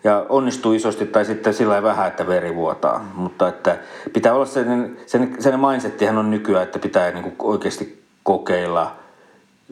ja 0.03 0.25
onnistuu 0.29 0.73
isosti 0.73 1.05
tai 1.05 1.25
sitten 1.25 1.53
sillä 1.53 1.83
vähän, 1.83 2.07
että 2.07 2.27
veri 2.27 2.55
vuotaa. 2.55 3.11
Mutta 3.15 3.47
että 3.47 3.77
pitää 4.13 4.33
olla 4.33 4.45
sen, 4.45 4.97
sen, 5.05 5.35
sen 5.39 5.59
mindsettihän 5.59 6.17
on 6.17 6.29
nykyään, 6.29 6.63
että 6.63 6.79
pitää 6.79 7.11
niin 7.11 7.35
oikeasti 7.39 8.03
kokeilla– 8.23 8.95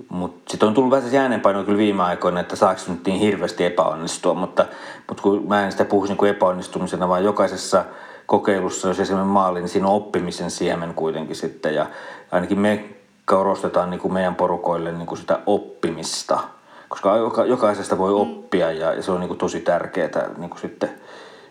mutta 0.10 0.52
sitten 0.52 0.68
on 0.68 0.74
tullut 0.74 0.92
vähän 0.92 1.10
se 1.10 1.18
äänenpaino 1.18 1.64
kyllä 1.64 1.78
viime 1.78 2.04
aikoina, 2.04 2.40
että 2.40 2.56
saako 2.56 2.82
nyt 2.88 3.06
niin 3.06 3.20
hirveästi 3.20 3.66
epäonnistua, 3.66 4.34
mutta, 4.34 4.66
mutta 5.08 5.24
kun 5.24 5.46
mä 5.48 5.66
en 5.66 5.72
sitä 5.72 5.86
puhuisi 5.86 6.12
niin 6.12 6.18
kuin 6.18 6.32
epäonnistumisena, 6.32 7.10
vaan 7.10 7.24
jokaisessa 7.24 7.86
kokeilussa, 8.26 8.88
jos 8.88 9.00
esimerkiksi 9.00 9.32
maali, 9.32 9.60
niin 9.60 9.70
siinä 9.70 9.88
on 9.88 9.96
oppimisen 9.96 10.52
siemen 10.52 10.94
kuitenkin 10.94 11.36
sitten. 11.36 11.76
Ja 11.76 11.86
ainakin 12.32 12.60
me 12.60 12.86
korostetaan 13.26 13.90
niin 13.90 14.02
kuin 14.02 14.14
meidän 14.14 14.36
porukoille 14.36 14.92
niin 14.92 15.08
kuin 15.08 15.20
sitä 15.20 15.40
oppimista, 15.46 16.40
koska 16.90 17.16
jokaisesta 17.48 17.98
voi 17.98 18.12
mm. 18.12 18.20
oppia 18.20 18.72
ja 18.72 19.02
se 19.02 19.12
on 19.12 19.20
niin 19.20 19.28
kuin 19.28 19.38
tosi 19.38 19.60
tärkeää 19.60 20.30
niin 20.38 20.50
kuin 20.50 20.62
sitten– 20.62 20.90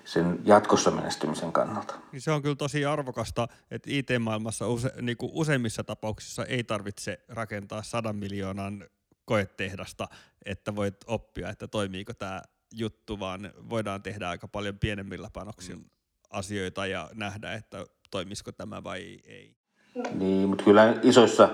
sen 0.05 0.39
jatkossa 0.45 0.91
menestymisen 0.91 1.53
kannalta. 1.53 1.95
Niin 2.13 2.21
se 2.21 2.31
on 2.31 2.43
kyllä 2.43 2.57
tosi 2.57 2.85
arvokasta, 2.85 3.49
että 3.71 3.91
IT-maailmassa 3.93 4.69
use, 4.69 4.93
niin 5.01 5.17
kuin 5.17 5.31
useimmissa 5.35 5.85
tapauksissa 5.85 6.45
ei 6.45 6.65
tarvitse 6.65 7.21
rakentaa 7.29 7.83
sadan 7.83 8.17
miljoonan 8.17 8.85
koetehdasta, 9.25 10.09
että 10.45 10.77
voit 10.77 10.97
oppia, 11.07 11.51
että 11.51 11.69
toimiiko 11.69 12.15
tämä 12.15 12.43
juttu, 12.73 13.21
vaan 13.21 13.53
voidaan 13.71 14.03
tehdä 14.03 14.29
aika 14.29 14.49
paljon 14.49 14.79
pienemmillä 14.79 15.31
panoksilla 15.33 15.83
mm. 15.83 15.91
asioita 16.31 16.87
ja 16.87 17.11
nähdä, 17.15 17.53
että 17.53 17.85
toimisiko 18.11 18.53
tämä 18.53 18.85
vai 18.85 19.19
ei. 19.27 19.57
Niin, 20.15 20.49
mutta 20.49 20.65
kyllä 20.65 20.95
isoissa, 21.03 21.49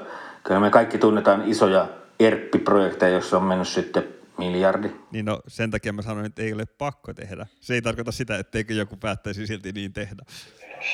kyllä 0.45 0.61
me 0.61 0.71
kaikki 0.71 0.99
tunnetaan 0.99 1.49
isoja 1.49 1.89
ERP-projekteja, 2.21 3.13
joissa 3.13 3.37
on 3.37 3.45
mennyt 3.45 3.69
sitten 3.69 4.20
Miljardi. 4.41 4.91
Niin 5.13 5.25
no, 5.25 5.41
sen 5.49 5.71
takia 5.71 5.93
mä 5.93 6.03
sanoin, 6.03 6.27
että 6.27 6.43
ei 6.43 6.53
ole 6.53 6.67
pakko 6.67 7.15
tehdä. 7.15 7.47
Se 7.61 7.75
ei 7.75 7.83
tarkoita 7.83 8.13
sitä, 8.13 8.39
etteikö 8.39 8.75
joku 8.75 8.97
päättäisi 8.97 9.47
silti 9.47 9.73
niin 9.73 9.93
tehdä. 9.93 10.25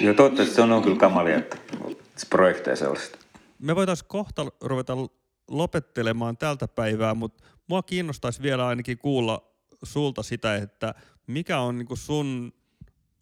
Joo, 0.01 0.15
toivottavasti 0.15 0.55
se 0.55 0.63
on, 0.63 0.73
on 0.73 0.83
kyllä 0.83 0.97
kamalia, 0.97 1.37
että 1.37 1.57
projekteja 2.31 2.77
sellaista. 2.77 3.19
Me 3.59 3.77
voitaisiin 3.77 4.09
kohta 4.09 4.47
ruveta 4.61 4.93
lopettelemaan 5.49 6.37
tältä 6.37 6.69
päivää, 6.69 7.15
mutta 7.15 7.45
mua 7.67 7.83
kiinnostaisi 7.83 8.43
vielä 8.43 8.67
ainakin 8.67 8.99
kuulla 8.99 9.51
sulta 9.83 10.23
sitä, 10.23 10.57
että 10.57 10.95
mikä 11.27 11.59
on 11.59 11.79
niin 11.79 11.89
sun 11.95 12.53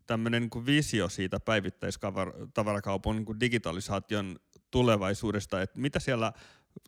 tämmöinen 0.06 0.42
niin 0.42 0.66
visio 0.66 1.08
siitä 1.08 1.40
päivittäistavarakaupan 1.40 3.16
niin 3.16 3.40
digitalisaation 3.40 4.36
tulevaisuudesta, 4.70 5.62
että 5.62 5.78
mitä 5.78 6.00
siellä 6.00 6.32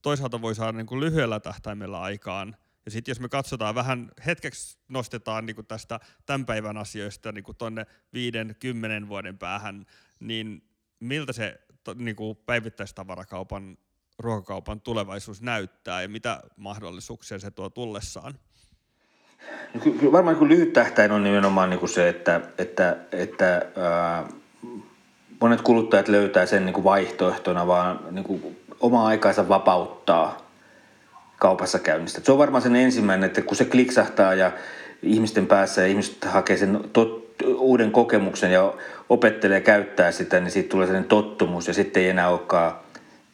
toisaalta 0.02 0.42
voi 0.42 0.54
saada 0.54 0.78
niin 0.78 1.00
lyhyellä 1.00 1.40
tähtäimellä 1.40 2.00
aikaan– 2.00 2.56
ja 2.86 2.90
sitten 2.90 3.12
jos 3.12 3.20
me 3.20 3.28
katsotaan 3.28 3.74
vähän, 3.74 4.10
hetkeksi 4.26 4.78
nostetaan 4.88 5.46
niin 5.46 5.56
kuin 5.56 5.66
tästä 5.66 6.00
tämän 6.26 6.46
päivän 6.46 6.76
asioista 6.76 7.32
niin 7.32 7.44
kuin 7.44 7.56
tonne 7.56 7.86
viiden, 8.12 8.56
kymmenen 8.60 9.08
vuoden 9.08 9.38
päähän, 9.38 9.86
niin 10.20 10.62
miltä 11.00 11.32
se 11.32 11.60
niin 11.94 12.16
kuin 12.16 12.36
päivittäistavarakaupan, 12.36 13.78
ruokakaupan 14.18 14.80
tulevaisuus 14.80 15.42
näyttää 15.42 16.02
ja 16.02 16.08
mitä 16.08 16.42
mahdollisuuksia 16.56 17.38
se 17.38 17.50
tuo 17.50 17.70
tullessaan? 17.70 18.34
No, 19.74 19.80
kyllä 19.80 20.12
varmaan 20.12 20.38
niin 20.38 20.48
lyhyt 20.48 20.72
tähtäin 20.72 21.12
on 21.12 21.24
nimenomaan 21.24 21.70
niin 21.70 21.80
kuin 21.80 21.90
se, 21.90 22.08
että, 22.08 22.40
että, 22.58 22.96
että 23.12 23.66
ää, 23.76 24.28
monet 25.40 25.60
kuluttajat 25.60 26.08
löytää 26.08 26.46
sen 26.46 26.64
niin 26.64 26.74
kuin 26.74 26.84
vaihtoehtona 26.84 27.66
vaan 27.66 28.00
niin 28.10 28.24
kuin 28.24 28.64
omaa 28.80 29.06
aikaansa 29.06 29.48
vapauttaa– 29.48 30.45
kaupassa 31.38 31.78
käynnistä. 31.78 32.20
Se 32.24 32.32
on 32.32 32.38
varmaan 32.38 32.62
sen 32.62 32.76
ensimmäinen, 32.76 33.26
että 33.26 33.42
kun 33.42 33.56
se 33.56 33.64
kliksahtaa 33.64 34.34
ja 34.34 34.52
ihmisten 35.02 35.46
päässä 35.46 35.80
ja 35.80 35.86
ihmiset 35.86 36.24
hakee 36.24 36.56
sen 36.56 36.80
tot, 36.92 37.26
uuden 37.56 37.90
kokemuksen 37.90 38.52
ja 38.52 38.74
opettelee 39.08 39.60
käyttää 39.60 40.12
sitä, 40.12 40.40
niin 40.40 40.50
siitä 40.50 40.68
tulee 40.68 40.86
sellainen 40.86 41.08
tottumus 41.08 41.68
ja 41.68 41.74
sitten 41.74 42.02
ei 42.02 42.08
enää 42.08 42.28
olekaan 42.28 42.72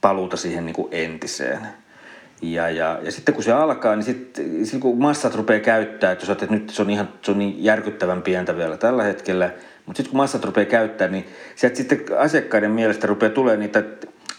paluuta 0.01 0.37
siihen 0.37 0.67
niin 0.67 0.75
kuin 0.75 0.89
entiseen. 0.91 1.61
Ja, 2.43 2.71
ja, 2.71 2.99
ja 3.03 3.13
sitten 3.13 3.35
kun 3.35 3.45
se 3.45 3.53
alkaa, 3.53 3.97
niin 3.97 4.05
sitten, 4.05 4.45
sitten 4.65 4.81
kun 4.81 5.03
massat 5.03 5.35
rupeaa 5.35 5.61
käyttää, 5.61 6.13
että 6.13 6.23
jos 6.23 6.31
että 6.31 6.47
nyt 6.55 6.71
se 6.71 6.83
on, 6.83 6.91
ihan, 6.91 7.09
se 7.23 7.31
on 7.31 7.39
niin 7.39 7.65
järkyttävän 7.65 8.23
pientä 8.23 8.57
vielä 8.57 8.77
tällä 8.77 9.03
hetkellä, 9.03 9.51
mutta 9.87 9.97
sitten 9.97 10.11
kun 10.11 10.17
massat 10.17 10.45
rupeaa 10.45 10.65
käyttää, 10.65 11.09
niin 11.09 11.27
sieltä 11.57 11.77
sitten 11.77 12.05
asiakkaiden 12.19 12.71
mielestä 12.71 13.07
rupeaa 13.07 13.33
tulee 13.33 13.57
niitä 13.57 13.83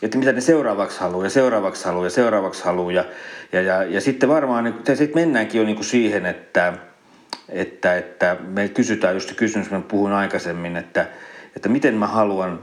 että 0.05 0.17
mitä 0.17 0.31
ne 0.31 0.41
seuraavaksi 0.41 0.99
haluaa 0.99 1.25
ja 1.25 1.29
seuraavaksi 1.29 1.85
haluaa 1.85 2.05
ja 2.05 2.09
seuraavaksi 2.09 2.63
haluaa. 2.63 2.91
Ja, 2.91 3.05
ja, 3.51 3.61
ja, 3.61 3.83
ja 3.83 4.01
sitten 4.01 4.29
varmaan 4.29 4.63
niin, 4.63 4.75
sitten 4.85 5.21
mennäänkin 5.21 5.59
jo 5.59 5.65
niin 5.65 5.75
kuin 5.75 5.85
siihen, 5.85 6.25
että, 6.25 6.73
että, 7.49 7.97
että 7.97 8.37
me 8.47 8.67
kysytään 8.67 9.13
just 9.13 9.33
kysymys, 9.33 9.71
mä 9.71 9.81
puhuin 9.81 10.13
aikaisemmin, 10.13 10.77
että, 10.77 11.07
että 11.55 11.69
miten 11.69 11.95
mä 11.95 12.07
haluan 12.07 12.59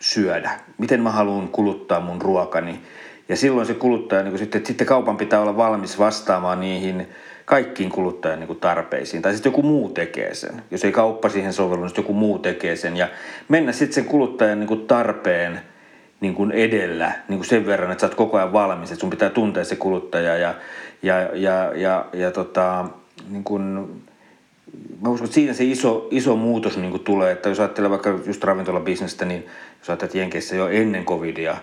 syödä, 0.00 0.50
miten 0.78 1.02
mä 1.02 1.10
haluan 1.10 1.48
kuluttaa 1.48 2.00
mun 2.00 2.22
ruokani. 2.22 2.80
Ja 3.28 3.36
silloin 3.36 3.66
se 3.66 3.74
kuluttaja, 3.74 4.22
niin 4.22 4.32
kuin 4.32 4.38
sitten, 4.38 4.66
sitten 4.66 4.86
kaupan 4.86 5.16
pitää 5.16 5.40
olla 5.40 5.56
valmis 5.56 5.98
vastaamaan 5.98 6.60
niihin 6.60 7.08
kaikkiin 7.44 7.90
kuluttajan 7.90 8.38
niin 8.38 8.46
kuin 8.46 8.60
tarpeisiin. 8.60 9.22
Tai 9.22 9.32
sitten 9.32 9.50
joku 9.50 9.62
muu 9.62 9.88
tekee 9.88 10.34
sen. 10.34 10.62
Jos 10.70 10.84
ei 10.84 10.92
kauppa 10.92 11.28
siihen 11.28 11.52
sovellu, 11.52 11.84
niin 11.84 11.94
joku 11.96 12.12
muu 12.12 12.38
tekee 12.38 12.76
sen. 12.76 12.96
Ja 12.96 13.08
mennä 13.48 13.72
sitten 13.72 13.94
sen 13.94 14.04
kuluttajan 14.04 14.60
niin 14.60 14.68
kuin 14.68 14.86
tarpeen– 14.86 15.60
niin 16.20 16.34
kuin 16.34 16.52
edellä 16.52 17.12
niin 17.28 17.38
kuin 17.38 17.48
sen 17.48 17.66
verran, 17.66 17.92
että 17.92 18.00
sä 18.00 18.06
oot 18.06 18.14
koko 18.14 18.36
ajan 18.36 18.52
valmis, 18.52 18.90
että 18.90 19.00
sun 19.00 19.10
pitää 19.10 19.30
tuntea 19.30 19.64
se 19.64 19.76
kuluttaja 19.76 20.36
ja, 20.36 20.54
ja, 21.02 21.20
ja, 21.34 21.72
ja, 21.74 22.06
ja 22.12 22.30
tota, 22.30 22.88
niin 23.28 23.44
kuin, 23.44 23.62
mä 25.02 25.08
uskon, 25.08 25.24
että 25.24 25.34
siinä 25.34 25.52
se 25.52 25.64
iso, 25.64 26.08
iso 26.10 26.36
muutos 26.36 26.76
niin 26.76 26.90
kuin 26.90 27.04
tulee, 27.04 27.32
että 27.32 27.48
jos 27.48 27.60
ajattelee 27.60 27.90
vaikka 27.90 28.18
just 28.26 28.44
ravintolabisnestä, 28.44 29.24
niin 29.24 29.46
jos 29.78 29.90
ajattelet 29.90 30.14
Jenkeissä 30.14 30.56
jo 30.56 30.68
ennen 30.68 31.04
covidia, 31.04 31.56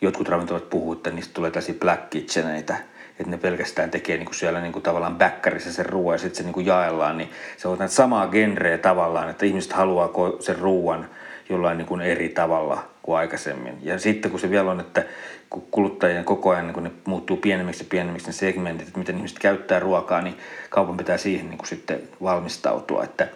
jotkut 0.00 0.28
ravintolat 0.28 0.70
puhuu, 0.70 0.92
että 0.92 1.10
niistä 1.10 1.34
tulee 1.34 1.50
tällaisia 1.50 1.74
black 1.80 2.10
kitcheneitä, 2.10 2.76
että 3.20 3.30
ne 3.30 3.38
pelkästään 3.38 3.90
tekee 3.90 4.16
niin 4.16 4.26
kuin 4.26 4.34
siellä 4.34 4.60
niin 4.60 4.72
kuin 4.72 4.82
tavallaan 4.82 5.16
bäkkärissä 5.16 5.72
sen 5.72 5.86
ruoan 5.86 6.14
ja 6.14 6.18
sitten 6.18 6.36
se 6.36 6.42
niin 6.42 6.52
kuin 6.52 6.66
jaellaan, 6.66 7.18
niin 7.18 7.30
se 7.56 7.68
on 7.68 7.78
samaa 7.88 8.26
genreä 8.26 8.78
tavallaan, 8.78 9.30
että 9.30 9.46
ihmiset 9.46 9.72
haluaa 9.72 10.10
sen 10.40 10.58
ruoan 10.58 11.08
jollain 11.48 11.78
niin 11.78 11.86
kuin 11.86 12.00
eri 12.00 12.28
tavalla 12.28 12.84
kuin 13.08 13.18
aikaisemmin. 13.18 13.78
Ja 13.82 13.98
sitten 13.98 14.30
kun 14.30 14.40
se 14.40 14.50
vielä 14.50 14.70
on, 14.70 14.80
että 14.80 15.04
kun 15.50 15.62
kuluttajien 15.70 16.24
koko 16.24 16.50
ajan 16.50 16.66
niin 16.66 16.74
kun 16.74 16.82
ne 16.82 16.90
muuttuu 17.04 17.36
pienemmiksi 17.36 17.84
ja 17.84 17.88
pienemmiksi 17.90 18.26
ne 18.26 18.32
segmentit, 18.32 18.86
että 18.86 18.98
miten 18.98 19.16
ihmiset 19.16 19.38
käyttää 19.38 19.80
ruokaa, 19.80 20.22
niin 20.22 20.36
kaupan 20.70 20.96
pitää 20.96 21.16
siihen 21.16 21.48
niin 21.48 21.58
kuin 21.58 21.68
sitten 21.68 22.00
valmistautua. 22.22 23.04
Että, 23.04 23.28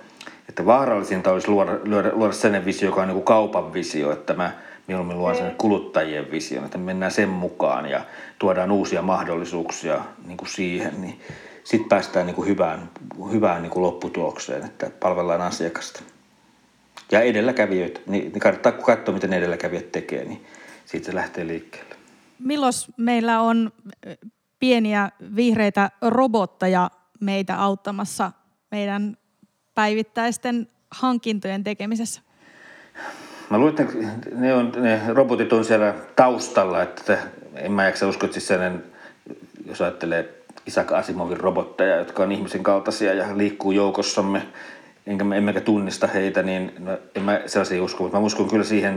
että 0.48 0.66
vaarallisinta 0.66 1.32
olisi 1.32 1.48
luoda, 1.48 1.72
luoda, 1.84 2.10
luoda 2.12 2.32
sellainen 2.32 2.64
visio, 2.64 2.88
joka 2.88 3.00
on 3.00 3.08
niin 3.08 3.14
kuin 3.14 3.24
kaupan 3.24 3.72
visio, 3.72 4.12
että 4.12 4.34
mä 4.34 4.52
mieluummin 4.86 5.18
luon 5.18 5.36
sen 5.36 5.54
kuluttajien 5.58 6.30
vision, 6.30 6.64
että 6.64 6.78
mennään 6.78 7.12
sen 7.12 7.28
mukaan 7.28 7.90
ja 7.90 8.00
tuodaan 8.38 8.70
uusia 8.70 9.02
mahdollisuuksia 9.02 10.00
niin 10.26 10.36
kuin 10.36 10.48
siihen, 10.48 11.00
niin 11.00 11.20
sitten 11.64 11.88
päästään 11.88 12.26
niin 12.26 12.36
kuin 12.36 12.48
hyvään, 12.48 12.90
hyvään 13.32 13.62
niin 13.62 13.70
kuin 13.70 13.82
lopputulokseen, 13.82 14.64
että 14.64 14.90
palvellaan 15.00 15.40
asiakasta. 15.40 16.02
Ja 17.12 17.20
edelläkävijöitä, 17.20 18.00
niin, 18.06 18.22
niin 18.24 18.40
kannattaa 18.40 18.72
kun 18.72 18.84
katsoo, 18.84 19.14
miten 19.14 19.32
edelläkävijät 19.32 19.92
tekee, 19.92 20.24
niin 20.24 20.46
siitä 20.84 21.06
se 21.06 21.14
lähtee 21.14 21.46
liikkeelle. 21.46 21.94
Milloin 22.38 22.72
meillä 22.96 23.40
on 23.40 23.72
pieniä 24.58 25.10
vihreitä 25.36 25.90
robotteja 26.02 26.90
meitä 27.20 27.62
auttamassa 27.62 28.32
meidän 28.70 29.16
päivittäisten 29.74 30.68
hankintojen 30.90 31.64
tekemisessä? 31.64 32.20
Mä 33.50 33.58
luulen, 33.58 33.74
että 33.80 33.98
ne, 34.34 34.54
on, 34.54 34.72
ne 34.76 35.00
robotit 35.08 35.52
on 35.52 35.64
siellä 35.64 35.94
taustalla, 36.16 36.82
että 36.82 37.18
en 37.54 37.72
mä 37.72 37.84
jaksa 37.84 38.08
uskoa, 38.08 38.24
että 38.24 38.34
siis 38.34 38.48
sellainen, 38.48 38.84
jos 39.66 39.80
ajattelee 39.80 40.34
Isaac 40.66 40.92
Asimovin 40.92 41.40
robotteja, 41.40 41.96
jotka 41.96 42.22
on 42.22 42.32
ihmisen 42.32 42.62
kaltaisia 42.62 43.14
ja 43.14 43.38
liikkuu 43.38 43.72
joukossamme, 43.72 44.42
enkä 45.06 45.24
me, 45.24 45.36
emmekä 45.36 45.60
tunnista 45.60 46.06
heitä, 46.06 46.42
niin 46.42 46.72
no, 46.78 46.98
en 47.14 47.22
mä 47.22 47.40
sellaisia 47.46 47.82
usko, 47.82 48.02
mutta 48.02 48.18
mä 48.18 48.26
uskon 48.26 48.48
kyllä 48.48 48.64
siihen, 48.64 48.96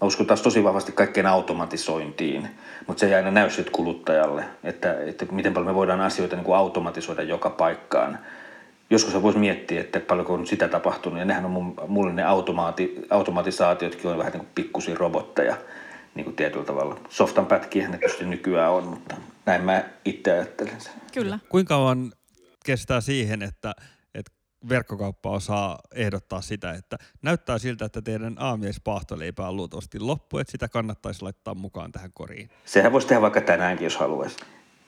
mä 0.00 0.06
uskon 0.06 0.26
taas 0.26 0.42
tosi 0.42 0.64
vahvasti 0.64 0.92
kaikkeen 0.92 1.26
automatisointiin, 1.26 2.48
mutta 2.86 3.00
se 3.00 3.06
ei 3.06 3.14
aina 3.14 3.30
näy 3.30 3.50
sitten 3.50 3.72
kuluttajalle, 3.72 4.44
että, 4.64 4.96
että 5.06 5.26
miten 5.30 5.54
paljon 5.54 5.70
me 5.70 5.74
voidaan 5.74 6.00
asioita 6.00 6.36
niin 6.36 6.44
kuin 6.44 6.56
automatisoida 6.56 7.22
joka 7.22 7.50
paikkaan 7.50 8.18
joskus 8.92 9.22
voisi 9.22 9.38
miettiä, 9.38 9.80
että 9.80 10.00
paljonko 10.00 10.34
on 10.34 10.46
sitä 10.46 10.68
tapahtunut. 10.68 11.18
Ja 11.18 11.24
nehän 11.24 11.44
on 11.44 11.50
mun, 11.50 11.74
mulle 11.88 12.12
ne 12.12 12.22
automaati, 12.22 13.06
automatisaatiotkin 13.10 14.10
on 14.10 14.18
vähän 14.18 14.32
niin 14.32 14.40
kuin 14.40 14.50
pikkusia 14.54 14.94
robotteja 14.94 15.56
niin 16.14 16.24
kuin 16.24 16.36
tietyllä 16.36 16.64
tavalla. 16.64 17.00
Softan 17.08 17.46
pätkiä 17.46 17.88
ne 17.88 17.98
tietysti 17.98 18.24
nykyään 18.24 18.72
on, 18.72 18.84
mutta 18.84 19.14
näin 19.46 19.64
mä 19.64 19.84
itse 20.04 20.32
ajattelen 20.32 20.80
sen. 20.80 20.92
Kyllä. 21.14 21.38
Kuinka 21.48 21.74
kauan 21.74 22.12
kestää 22.64 23.00
siihen, 23.00 23.42
että 23.42 23.74
verkkokauppa 24.68 25.30
osaa 25.30 25.78
ehdottaa 25.94 26.40
sitä, 26.40 26.72
että 26.72 26.98
näyttää 27.22 27.58
siltä, 27.58 27.84
että 27.84 28.02
teidän 28.02 28.36
aamiaispahtoleipä 28.38 29.48
on 29.48 29.56
luultavasti 29.56 30.00
loppu, 30.00 30.38
että 30.38 30.50
sitä 30.50 30.68
kannattaisi 30.68 31.22
laittaa 31.22 31.54
mukaan 31.54 31.92
tähän 31.92 32.10
koriin. 32.14 32.50
Sehän 32.64 32.92
voisi 32.92 33.06
tehdä 33.06 33.22
vaikka 33.22 33.40
tänäänkin, 33.40 33.84
jos 33.84 33.96
haluaisi. 33.96 34.36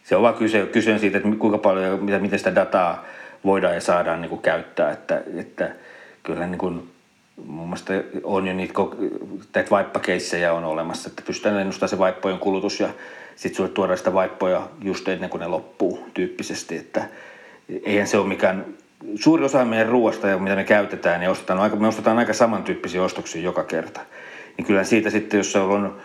Se 0.04 0.16
on 0.16 0.22
vaan 0.22 0.34
kyse, 0.34 0.66
kyse 0.66 0.98
siitä, 0.98 1.18
että 1.18 1.28
kuinka 1.38 1.58
paljon, 1.58 2.04
mitä, 2.04 2.18
miten 2.18 2.38
sitä 2.38 2.54
dataa 2.54 3.04
voidaan 3.44 3.74
ja 3.74 3.80
saadaan 3.80 4.20
niin 4.20 4.30
kuin 4.30 4.42
käyttää. 4.42 4.92
Että, 4.92 5.22
että 5.36 5.74
kyllä 6.22 6.46
niin 6.46 6.58
kuin, 6.58 6.90
mun 7.46 7.66
mielestä 7.66 7.92
on 8.24 8.46
jo 8.46 8.54
niitä, 8.54 8.74
teet 9.52 9.70
vaippakeissejä 9.70 10.52
on 10.52 10.64
olemassa, 10.64 11.08
että 11.08 11.22
pystytään 11.22 11.60
ennustamaan 11.60 11.88
se 11.88 11.98
vaippojen 11.98 12.38
kulutus 12.38 12.80
ja 12.80 12.88
sitten 13.36 13.56
sulle 13.56 13.70
tuodaan 13.70 13.98
sitä 13.98 14.12
vaippoja 14.12 14.68
just 14.82 15.08
ennen 15.08 15.30
kuin 15.30 15.40
ne 15.40 15.46
loppuu 15.46 16.08
tyyppisesti, 16.14 16.76
että 16.76 17.08
eihän 17.68 18.06
se 18.06 18.18
ole 18.18 18.28
mikään, 18.28 18.66
suuri 19.14 19.44
osa 19.44 19.64
meidän 19.64 19.88
ruoasta, 19.88 20.38
mitä 20.38 20.56
me 20.56 20.64
käytetään, 20.64 21.20
niin 21.20 21.30
ostetaan 21.30 21.58
aika, 21.58 21.76
me 21.76 21.88
ostetaan 21.88 22.18
aika 22.18 22.32
samantyyppisiä 22.32 23.02
ostoksia 23.02 23.42
joka 23.42 23.64
kerta. 23.64 24.00
Niin 24.56 24.66
kyllä 24.66 24.84
siitä 24.84 25.10
sitten, 25.10 25.38
jos 25.38 25.56
on, 25.56 25.98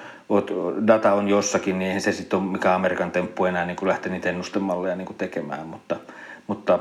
data 0.87 1.13
on 1.13 1.27
jossakin, 1.27 1.79
niin 1.79 1.87
eihän 1.87 2.01
se 2.01 2.11
sitten 2.11 2.39
ole 2.39 2.51
mikään 2.51 2.75
Amerikan 2.75 3.11
temppu 3.11 3.45
enää 3.45 3.65
niin 3.65 3.77
lähteä 3.81 4.11
niitä 4.11 4.29
ennustemalleja 4.29 4.95
niin 4.95 5.15
tekemään, 5.17 5.67
mutta, 5.67 5.95
mutta 6.47 6.79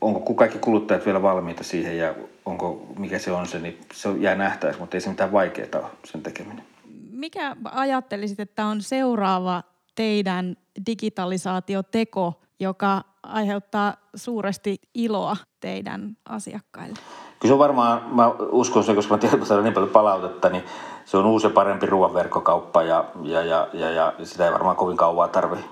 onko 0.00 0.34
kaikki 0.34 0.58
kuluttajat 0.58 1.06
vielä 1.06 1.22
valmiita 1.22 1.64
siihen 1.64 1.98
ja 1.98 2.14
onko, 2.46 2.86
mikä 2.98 3.18
se 3.18 3.32
on 3.32 3.46
se, 3.46 3.58
niin 3.58 3.78
se 3.92 4.08
jää 4.20 4.34
nähtäisi, 4.34 4.78
mutta 4.80 4.96
ei 4.96 5.00
se 5.00 5.08
mitään 5.08 5.32
vaikeaa 5.32 5.68
ole 5.74 5.90
sen 6.04 6.22
tekeminen. 6.22 6.64
Mikä 7.10 7.56
ajattelisit, 7.64 8.40
että 8.40 8.66
on 8.66 8.82
seuraava 8.82 9.62
teidän 9.94 10.56
digitalisaatioteko, 10.86 12.40
joka 12.60 13.02
aiheuttaa 13.26 13.94
suuresti 14.14 14.76
iloa 14.94 15.36
teidän 15.60 16.16
asiakkaille? 16.28 16.96
Kyllä 17.40 17.50
se 17.50 17.52
on 17.52 17.58
varmaan, 17.58 18.02
mä 18.14 18.28
uskon 18.50 18.84
se, 18.84 18.94
koska 18.94 19.14
mä 19.14 19.18
tiedän 19.18 19.64
niin 19.64 19.74
paljon 19.74 19.90
palautetta, 19.90 20.48
niin 20.48 20.64
se 21.04 21.16
on 21.16 21.26
uusi 21.26 21.46
ja 21.46 21.50
parempi 21.50 21.86
ruoanverkkokauppa 21.86 22.82
ja, 22.82 23.04
ja, 23.22 23.42
ja, 23.42 23.68
ja, 23.72 23.90
ja 23.90 24.12
sitä 24.22 24.46
ei 24.46 24.52
varmaan 24.52 24.76
kovin 24.76 24.96
kauan 24.96 25.30
tarvitse 25.30 25.66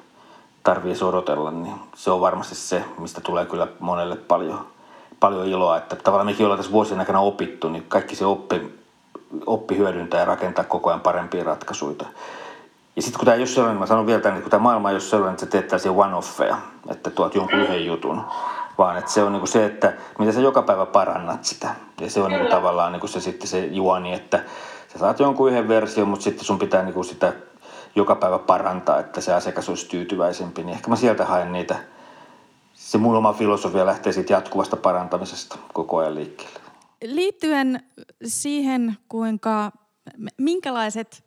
tarvii 0.65 0.95
odotella, 1.03 1.51
niin 1.51 1.75
se 1.95 2.11
on 2.11 2.21
varmasti 2.21 2.55
se, 2.55 2.85
mistä 2.99 3.21
tulee 3.21 3.47
kyllä 3.47 3.69
monelle 3.81 4.17
paljon, 4.17 4.67
paljon 5.21 5.47
iloa. 5.47 5.77
Että 5.77 5.97
tavallaan 5.97 6.27
mekin 6.27 6.47
ollaan 6.47 6.59
tässä 6.59 6.73
vuosien 6.73 7.01
aikana 7.01 7.21
opittu, 7.21 7.69
niin 7.69 7.85
kaikki 7.89 8.17
se 8.17 8.27
oppi, 8.27 8.81
oppi 9.47 9.77
hyödyntää 9.77 10.21
ja 10.21 10.25
rakentaa 10.25 10.65
koko 10.65 10.91
ajan 10.91 11.01
parempia 11.01 11.45
ratkaisuja. 11.45 12.07
Ja 12.97 13.03
sitten 13.03 13.19
kun 13.19 13.25
tämä 13.25 13.35
ei 13.35 13.41
ole 13.41 13.47
sellainen, 13.47 13.79
mä 13.79 13.87
sanon 13.87 14.07
vielä 14.07 14.21
tämän, 14.21 14.37
että 14.37 14.43
kun 14.43 14.51
tämä 14.51 14.63
maailma 14.63 14.91
ei 14.91 14.95
ole 14.95 15.01
sellainen, 15.01 15.33
että 15.33 15.47
sä 15.47 15.51
teet 15.51 15.69
tällaisia 15.69 15.93
one-offeja, 15.93 16.57
että 16.89 17.11
tuot 17.11 17.35
jonkun 17.35 17.59
yhden 17.59 17.87
jutun, 17.87 18.23
vaan 18.79 18.99
että 18.99 19.11
se 19.11 19.23
on 19.23 19.33
niinku 19.33 19.47
se, 19.47 19.65
että 19.65 19.93
mitä 20.19 20.33
sä 20.33 20.41
joka 20.41 20.63
päivä 20.63 20.87
parannat 20.87 21.45
sitä. 21.45 21.75
Ja 22.01 22.11
se 22.11 22.23
on 22.23 22.31
niinku 22.31 22.49
tavallaan 22.49 22.93
niinku 22.93 23.07
se 23.07 23.21
sitten 23.21 23.49
se 23.49 23.67
juoni, 23.67 24.15
että 24.15 24.45
sä 24.93 24.99
saat 24.99 25.21
jonkun 25.21 25.51
yhden 25.51 25.69
version, 25.69 26.09
mutta 26.09 26.25
sitten 26.25 26.45
sun 26.45 26.59
pitää 26.59 26.83
niinku 26.83 27.03
sitä 27.03 27.33
joka 27.97 28.15
päivä 28.15 28.39
parantaa, 28.39 29.01
että 29.01 29.21
se 29.21 29.35
asiakas 29.35 29.69
olisi 29.69 29.89
tyytyväisempi, 29.89 30.63
niin 30.63 30.75
ehkä 30.75 30.91
mä 30.91 30.97
sieltä 30.97 31.25
haen 31.25 31.53
niitä. 31.53 31.77
Se 32.75 32.99
mun 32.99 33.17
oma 33.17 33.33
filosofia 33.33 33.87
lähtee 33.87 34.13
siitä 34.13 34.33
jatkuvasta 34.33 34.77
parantamisesta 34.77 35.59
koko 35.73 35.99
ajan 35.99 36.15
liikkeelle. 36.15 36.61
Liittyen 37.05 37.81
siihen, 38.25 38.97
kuinka, 39.09 39.73
minkälaiset 40.39 41.24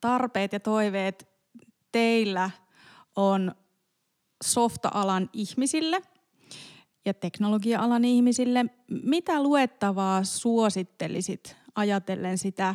tarpeet 0.00 0.52
ja 0.52 0.60
toiveet 0.60 1.28
teillä 1.92 2.50
on 3.16 3.54
softa-alan 4.44 5.30
ihmisille 5.32 6.02
ja 7.04 7.14
teknologia-alan 7.14 8.04
ihmisille, 8.04 8.64
mitä 9.02 9.42
luettavaa 9.42 10.24
suosittelisit 10.24 11.56
ajatellen 11.74 12.38
sitä 12.38 12.74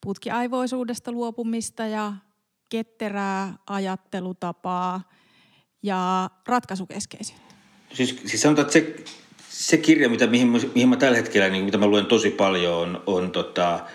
putkiaivoisuudesta 0.00 1.12
luopumista 1.12 1.86
ja 1.86 2.12
ketterää 2.70 3.54
ajattelutapaa 3.66 5.10
ja 5.82 6.30
ratkaisukeskeisyyttä? 6.46 7.54
Siis, 7.92 8.20
siis 8.26 8.42
sanotaan, 8.42 8.66
että 8.66 8.72
se, 8.72 9.04
se 9.48 9.76
kirja, 9.76 10.08
mitä, 10.08 10.26
mihin, 10.26 10.48
mihin 10.74 10.88
mä 10.88 10.96
tällä 10.96 11.16
hetkellä, 11.16 11.48
niin 11.48 11.64
mitä 11.64 11.78
mä 11.78 11.86
luen 11.86 12.06
tosi 12.06 12.30
paljon, 12.30 12.74
on, 12.74 13.02
on 13.06 13.30
tota, 13.30 13.86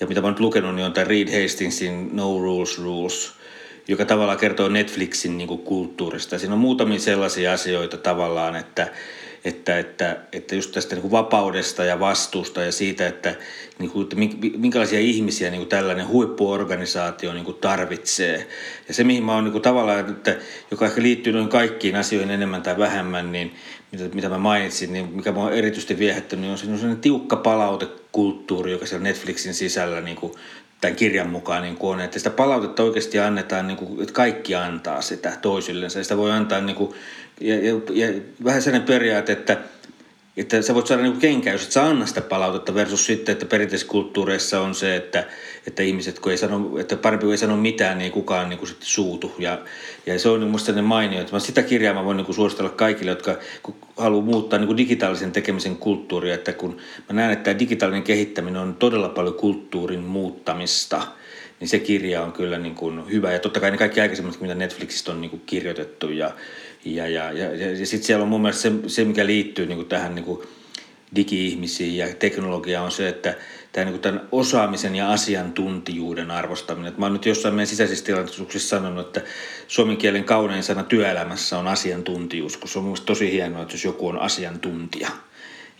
ja 0.00 0.06
mitä 0.06 0.20
mä 0.20 0.26
oon 0.26 0.36
lukenut, 0.38 0.74
niin 0.74 0.86
on 0.86 0.92
tämä 0.92 1.04
Reed 1.04 1.42
Hastingsin 1.42 2.16
No 2.16 2.40
Rules 2.40 2.78
Rules, 2.78 3.32
joka 3.88 4.04
tavallaan 4.04 4.38
kertoo 4.38 4.68
Netflixin 4.68 5.38
niin 5.38 5.48
kuin 5.48 5.60
kulttuurista. 5.60 6.38
Siinä 6.38 6.54
on 6.54 6.60
muutamia 6.60 6.98
sellaisia 6.98 7.52
asioita 7.52 7.96
tavallaan, 7.96 8.56
että, 8.56 8.88
että, 9.44 9.78
että, 9.78 10.16
että 10.32 10.54
just 10.54 10.72
tästä 10.72 10.94
niin 10.94 11.02
kuin 11.02 11.10
vapaudesta 11.12 11.84
ja 11.84 12.00
vastuusta 12.00 12.62
ja 12.62 12.72
siitä, 12.72 13.06
että, 13.06 13.34
niin 13.78 13.90
kuin, 13.90 14.02
että 14.02 14.16
minkälaisia 14.58 14.98
ihmisiä 14.98 15.50
niin 15.50 15.60
kuin 15.60 15.68
tällainen 15.68 16.08
huippuorganisaatio 16.08 17.32
niin 17.32 17.44
kuin 17.44 17.56
tarvitsee. 17.56 18.48
Ja 18.88 18.94
se, 18.94 19.04
mihin 19.04 19.24
mä 19.24 19.34
oon 19.34 19.44
niin 19.44 19.52
kuin 19.52 19.62
tavallaan, 19.62 20.10
että, 20.10 20.36
joka 20.70 20.86
ehkä 20.86 21.02
liittyy 21.02 21.32
noihin 21.32 21.48
kaikkiin 21.48 21.96
asioihin 21.96 22.30
enemmän 22.30 22.62
tai 22.62 22.78
vähemmän, 22.78 23.32
niin 23.32 23.54
mitä, 23.92 24.04
mitä 24.14 24.28
mä 24.28 24.38
mainitsin, 24.38 24.92
niin 24.92 25.08
mikä 25.16 25.32
mä 25.32 25.38
oon 25.38 25.52
erityisesti 25.52 25.98
viehättänyt, 25.98 26.42
niin 26.42 26.52
on 26.52 26.58
sellainen 26.58 26.96
tiukka 26.96 27.36
palautekulttuuri, 27.36 28.72
joka 28.72 28.86
siellä 28.86 29.02
Netflixin 29.02 29.54
sisällä 29.54 30.00
niin 30.00 30.16
kuin 30.16 30.32
tämän 30.80 30.96
kirjan 30.96 31.30
mukaan 31.30 31.62
niin 31.62 31.76
kuin 31.76 31.94
on, 31.94 32.00
että 32.00 32.18
sitä 32.18 32.30
palautetta 32.30 32.82
oikeasti 32.82 33.18
annetaan, 33.18 33.66
niin 33.66 33.76
kuin, 33.76 34.00
että 34.00 34.14
kaikki 34.14 34.54
antaa 34.54 35.02
sitä 35.02 35.32
toisillensa. 35.42 36.02
Sitä 36.02 36.16
voi 36.16 36.30
antaa 36.30 36.60
niin 36.60 36.76
kuin, 36.76 36.94
ja, 37.40 37.54
ja, 37.54 37.72
ja 37.94 38.20
vähän 38.44 38.62
sellainen 38.62 38.86
periaate, 38.86 39.32
että, 39.32 39.56
että 40.38 40.62
sä 40.62 40.74
voit 40.74 40.86
saada 40.86 41.02
niin 41.02 41.16
kenkää, 41.16 41.52
jos 41.52 41.64
et 41.64 41.72
sä 41.72 41.86
anna 41.86 42.06
sitä 42.06 42.20
palautetta 42.20 42.74
versus 42.74 43.06
sitten, 43.06 43.32
että 43.32 43.46
perinteisissä 43.46 43.90
kulttuureissa 43.90 44.60
on 44.60 44.74
se, 44.74 44.96
että, 44.96 45.24
että 45.66 45.82
ihmiset, 45.82 46.18
kun 46.18 46.32
ei 46.32 46.38
sano, 46.38 46.78
että 46.78 46.96
parempi 46.96 47.30
ei 47.30 47.38
sano 47.38 47.56
mitään, 47.56 47.98
niin 47.98 48.12
kukaan 48.12 48.48
niin 48.48 48.58
kuin 48.58 48.68
sitten 48.68 48.88
suutu. 48.88 49.34
Ja, 49.38 49.58
ja 50.06 50.18
se 50.18 50.28
on 50.28 50.40
niin 50.40 50.50
musta 50.50 50.66
sellainen 50.66 50.88
mainio, 50.88 51.20
että 51.20 51.32
mä 51.32 51.40
sitä 51.40 51.62
kirjaa 51.62 51.94
mä 51.94 52.04
voin 52.04 52.16
niin 52.16 52.24
kuin 52.24 52.36
suositella 52.36 52.70
kaikille, 52.70 53.10
jotka 53.10 53.36
haluaa 53.96 54.24
muuttaa 54.24 54.58
niin 54.58 54.66
kuin 54.66 54.76
digitaalisen 54.76 55.32
tekemisen 55.32 55.76
kulttuuria, 55.76 56.34
että 56.34 56.52
kun 56.52 56.76
mä 57.08 57.14
näen, 57.14 57.32
että 57.32 57.44
tämä 57.44 57.58
digitaalinen 57.58 58.02
kehittäminen 58.02 58.62
on 58.62 58.74
todella 58.74 59.08
paljon 59.08 59.34
kulttuurin 59.34 60.00
muuttamista– 60.00 61.02
niin 61.60 61.68
se 61.68 61.78
kirja 61.78 62.22
on 62.22 62.32
kyllä 62.32 62.58
niin 62.58 62.74
kuin 62.74 63.10
hyvä. 63.10 63.32
Ja 63.32 63.38
totta 63.38 63.60
kai 63.60 63.70
ne 63.70 63.76
kaikki 63.76 64.00
aikaisemmat, 64.00 64.40
mitä 64.40 64.54
Netflixistä 64.54 65.12
on 65.12 65.20
niin 65.20 65.30
kuin 65.30 65.42
kirjoitettu. 65.46 66.10
Ja, 66.10 66.30
ja, 66.84 67.08
ja, 67.08 67.32
ja, 67.32 67.54
ja, 67.54 67.86
sitten 67.86 68.06
siellä 68.06 68.22
on 68.22 68.28
mun 68.28 68.42
mielestä 68.42 68.62
se, 68.62 68.72
se 68.86 69.04
mikä 69.04 69.26
liittyy 69.26 69.66
niin 69.66 69.76
kuin 69.76 69.88
tähän 69.88 70.14
niin 70.14 70.24
kuin 70.24 70.42
digi-ihmisiin 71.16 71.96
ja 71.96 72.14
teknologiaan 72.14 72.84
on 72.84 72.92
se, 72.92 73.08
että 73.08 73.34
tämä 73.72 73.84
niin 73.84 73.92
kuin 73.92 74.02
tämän 74.02 74.28
osaamisen 74.32 74.96
ja 74.96 75.12
asiantuntijuuden 75.12 76.30
arvostaminen. 76.30 76.88
Että 76.88 77.00
mä 77.00 77.06
oon 77.06 77.12
nyt 77.12 77.26
jossain 77.26 77.54
meidän 77.54 77.66
sisäisissä 77.66 78.04
tilaisuuksissa 78.04 78.76
sanonut, 78.76 79.06
että 79.06 79.30
suomen 79.68 79.96
kielen 79.96 80.24
kaunein 80.24 80.62
sana 80.62 80.82
työelämässä 80.82 81.58
on 81.58 81.68
asiantuntijuus, 81.68 82.56
kun 82.56 82.68
se 82.68 82.78
on 82.78 82.84
mielestäni 82.84 83.06
tosi 83.06 83.32
hienoa, 83.32 83.62
että 83.62 83.74
jos 83.74 83.84
joku 83.84 84.08
on 84.08 84.18
asiantuntija. 84.18 85.08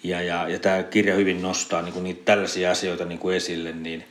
Ja, 0.02 0.22
ja, 0.22 0.48
ja 0.48 0.58
tämä 0.58 0.82
kirja 0.82 1.14
hyvin 1.14 1.42
nostaa 1.42 1.82
niin 1.82 1.92
kuin 1.92 2.04
niitä 2.04 2.22
tällaisia 2.24 2.70
asioita 2.70 3.04
niin 3.04 3.18
kuin 3.18 3.36
esille, 3.36 3.72
niin, 3.72 4.04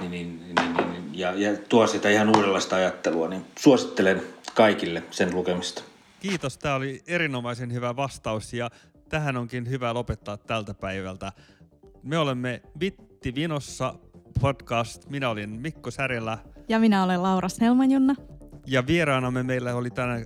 niin, 0.00 0.10
niin, 0.10 0.54
niin, 0.54 0.76
niin, 0.76 1.04
ja, 1.12 1.32
ja 1.36 1.56
tuo 1.68 1.86
sitä 1.86 2.10
ihan 2.10 2.28
uudenlaista 2.28 2.76
ajattelua, 2.76 3.28
niin 3.28 3.44
suosittelen 3.58 4.22
kaikille 4.54 5.02
sen 5.10 5.34
lukemista. 5.34 5.82
Kiitos, 6.20 6.58
tämä 6.58 6.74
oli 6.74 7.00
erinomaisen 7.06 7.72
hyvä 7.72 7.96
vastaus 7.96 8.52
ja 8.52 8.70
tähän 9.08 9.36
onkin 9.36 9.68
hyvä 9.68 9.94
lopettaa 9.94 10.36
tältä 10.36 10.74
päivältä. 10.74 11.32
Me 12.02 12.18
olemme 12.18 12.62
Vitti 12.80 13.34
Vinossa 13.34 13.94
podcast. 14.40 15.08
Minä 15.10 15.28
olin 15.28 15.50
Mikko 15.50 15.90
Särjelä. 15.90 16.38
Ja 16.68 16.78
minä 16.78 17.04
olen 17.04 17.22
Laura 17.22 17.48
Snellmanjunna. 17.48 18.14
Ja 18.66 18.86
vieraanamme 18.86 19.42
meillä 19.42 19.74
oli 19.74 19.90
tänään 19.90 20.24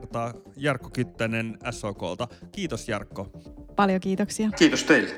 Jarkko 0.57 0.91
Kyttänen 0.91 1.59
SOKlta. 1.71 2.29
Kiitos 2.53 2.89
Jarkko. 2.89 3.31
Paljon 3.77 4.01
kiitoksia. 4.01 4.51
Kiitos 4.59 4.85
teille. 4.85 5.15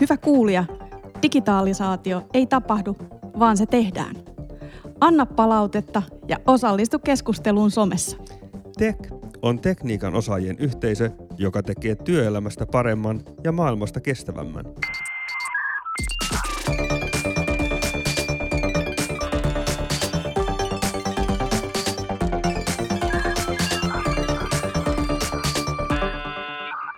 Hyvä 0.00 0.16
kuulija, 0.16 0.64
digitalisaatio 1.22 2.26
ei 2.34 2.46
tapahdu, 2.46 2.96
vaan 3.38 3.56
se 3.56 3.66
tehdään. 3.66 4.37
Anna 5.00 5.26
palautetta 5.26 6.02
ja 6.28 6.36
osallistu 6.46 6.98
keskusteluun 6.98 7.70
somessa. 7.70 8.16
Tek 8.78 8.96
on 9.42 9.60
tekniikan 9.60 10.14
osaajien 10.14 10.56
yhteisö, 10.58 11.10
joka 11.38 11.62
tekee 11.62 11.94
työelämästä 11.94 12.66
paremman 12.66 13.20
ja 13.44 13.52
maailmasta 13.52 14.00
kestävämmän. 14.00 14.64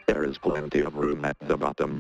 There 0.07 0.31
is 0.31 0.41
plenty 0.41 0.85
of 0.87 0.95
room 0.95 1.25
at 1.25 1.39
the 1.47 1.57
bottom. 1.57 1.91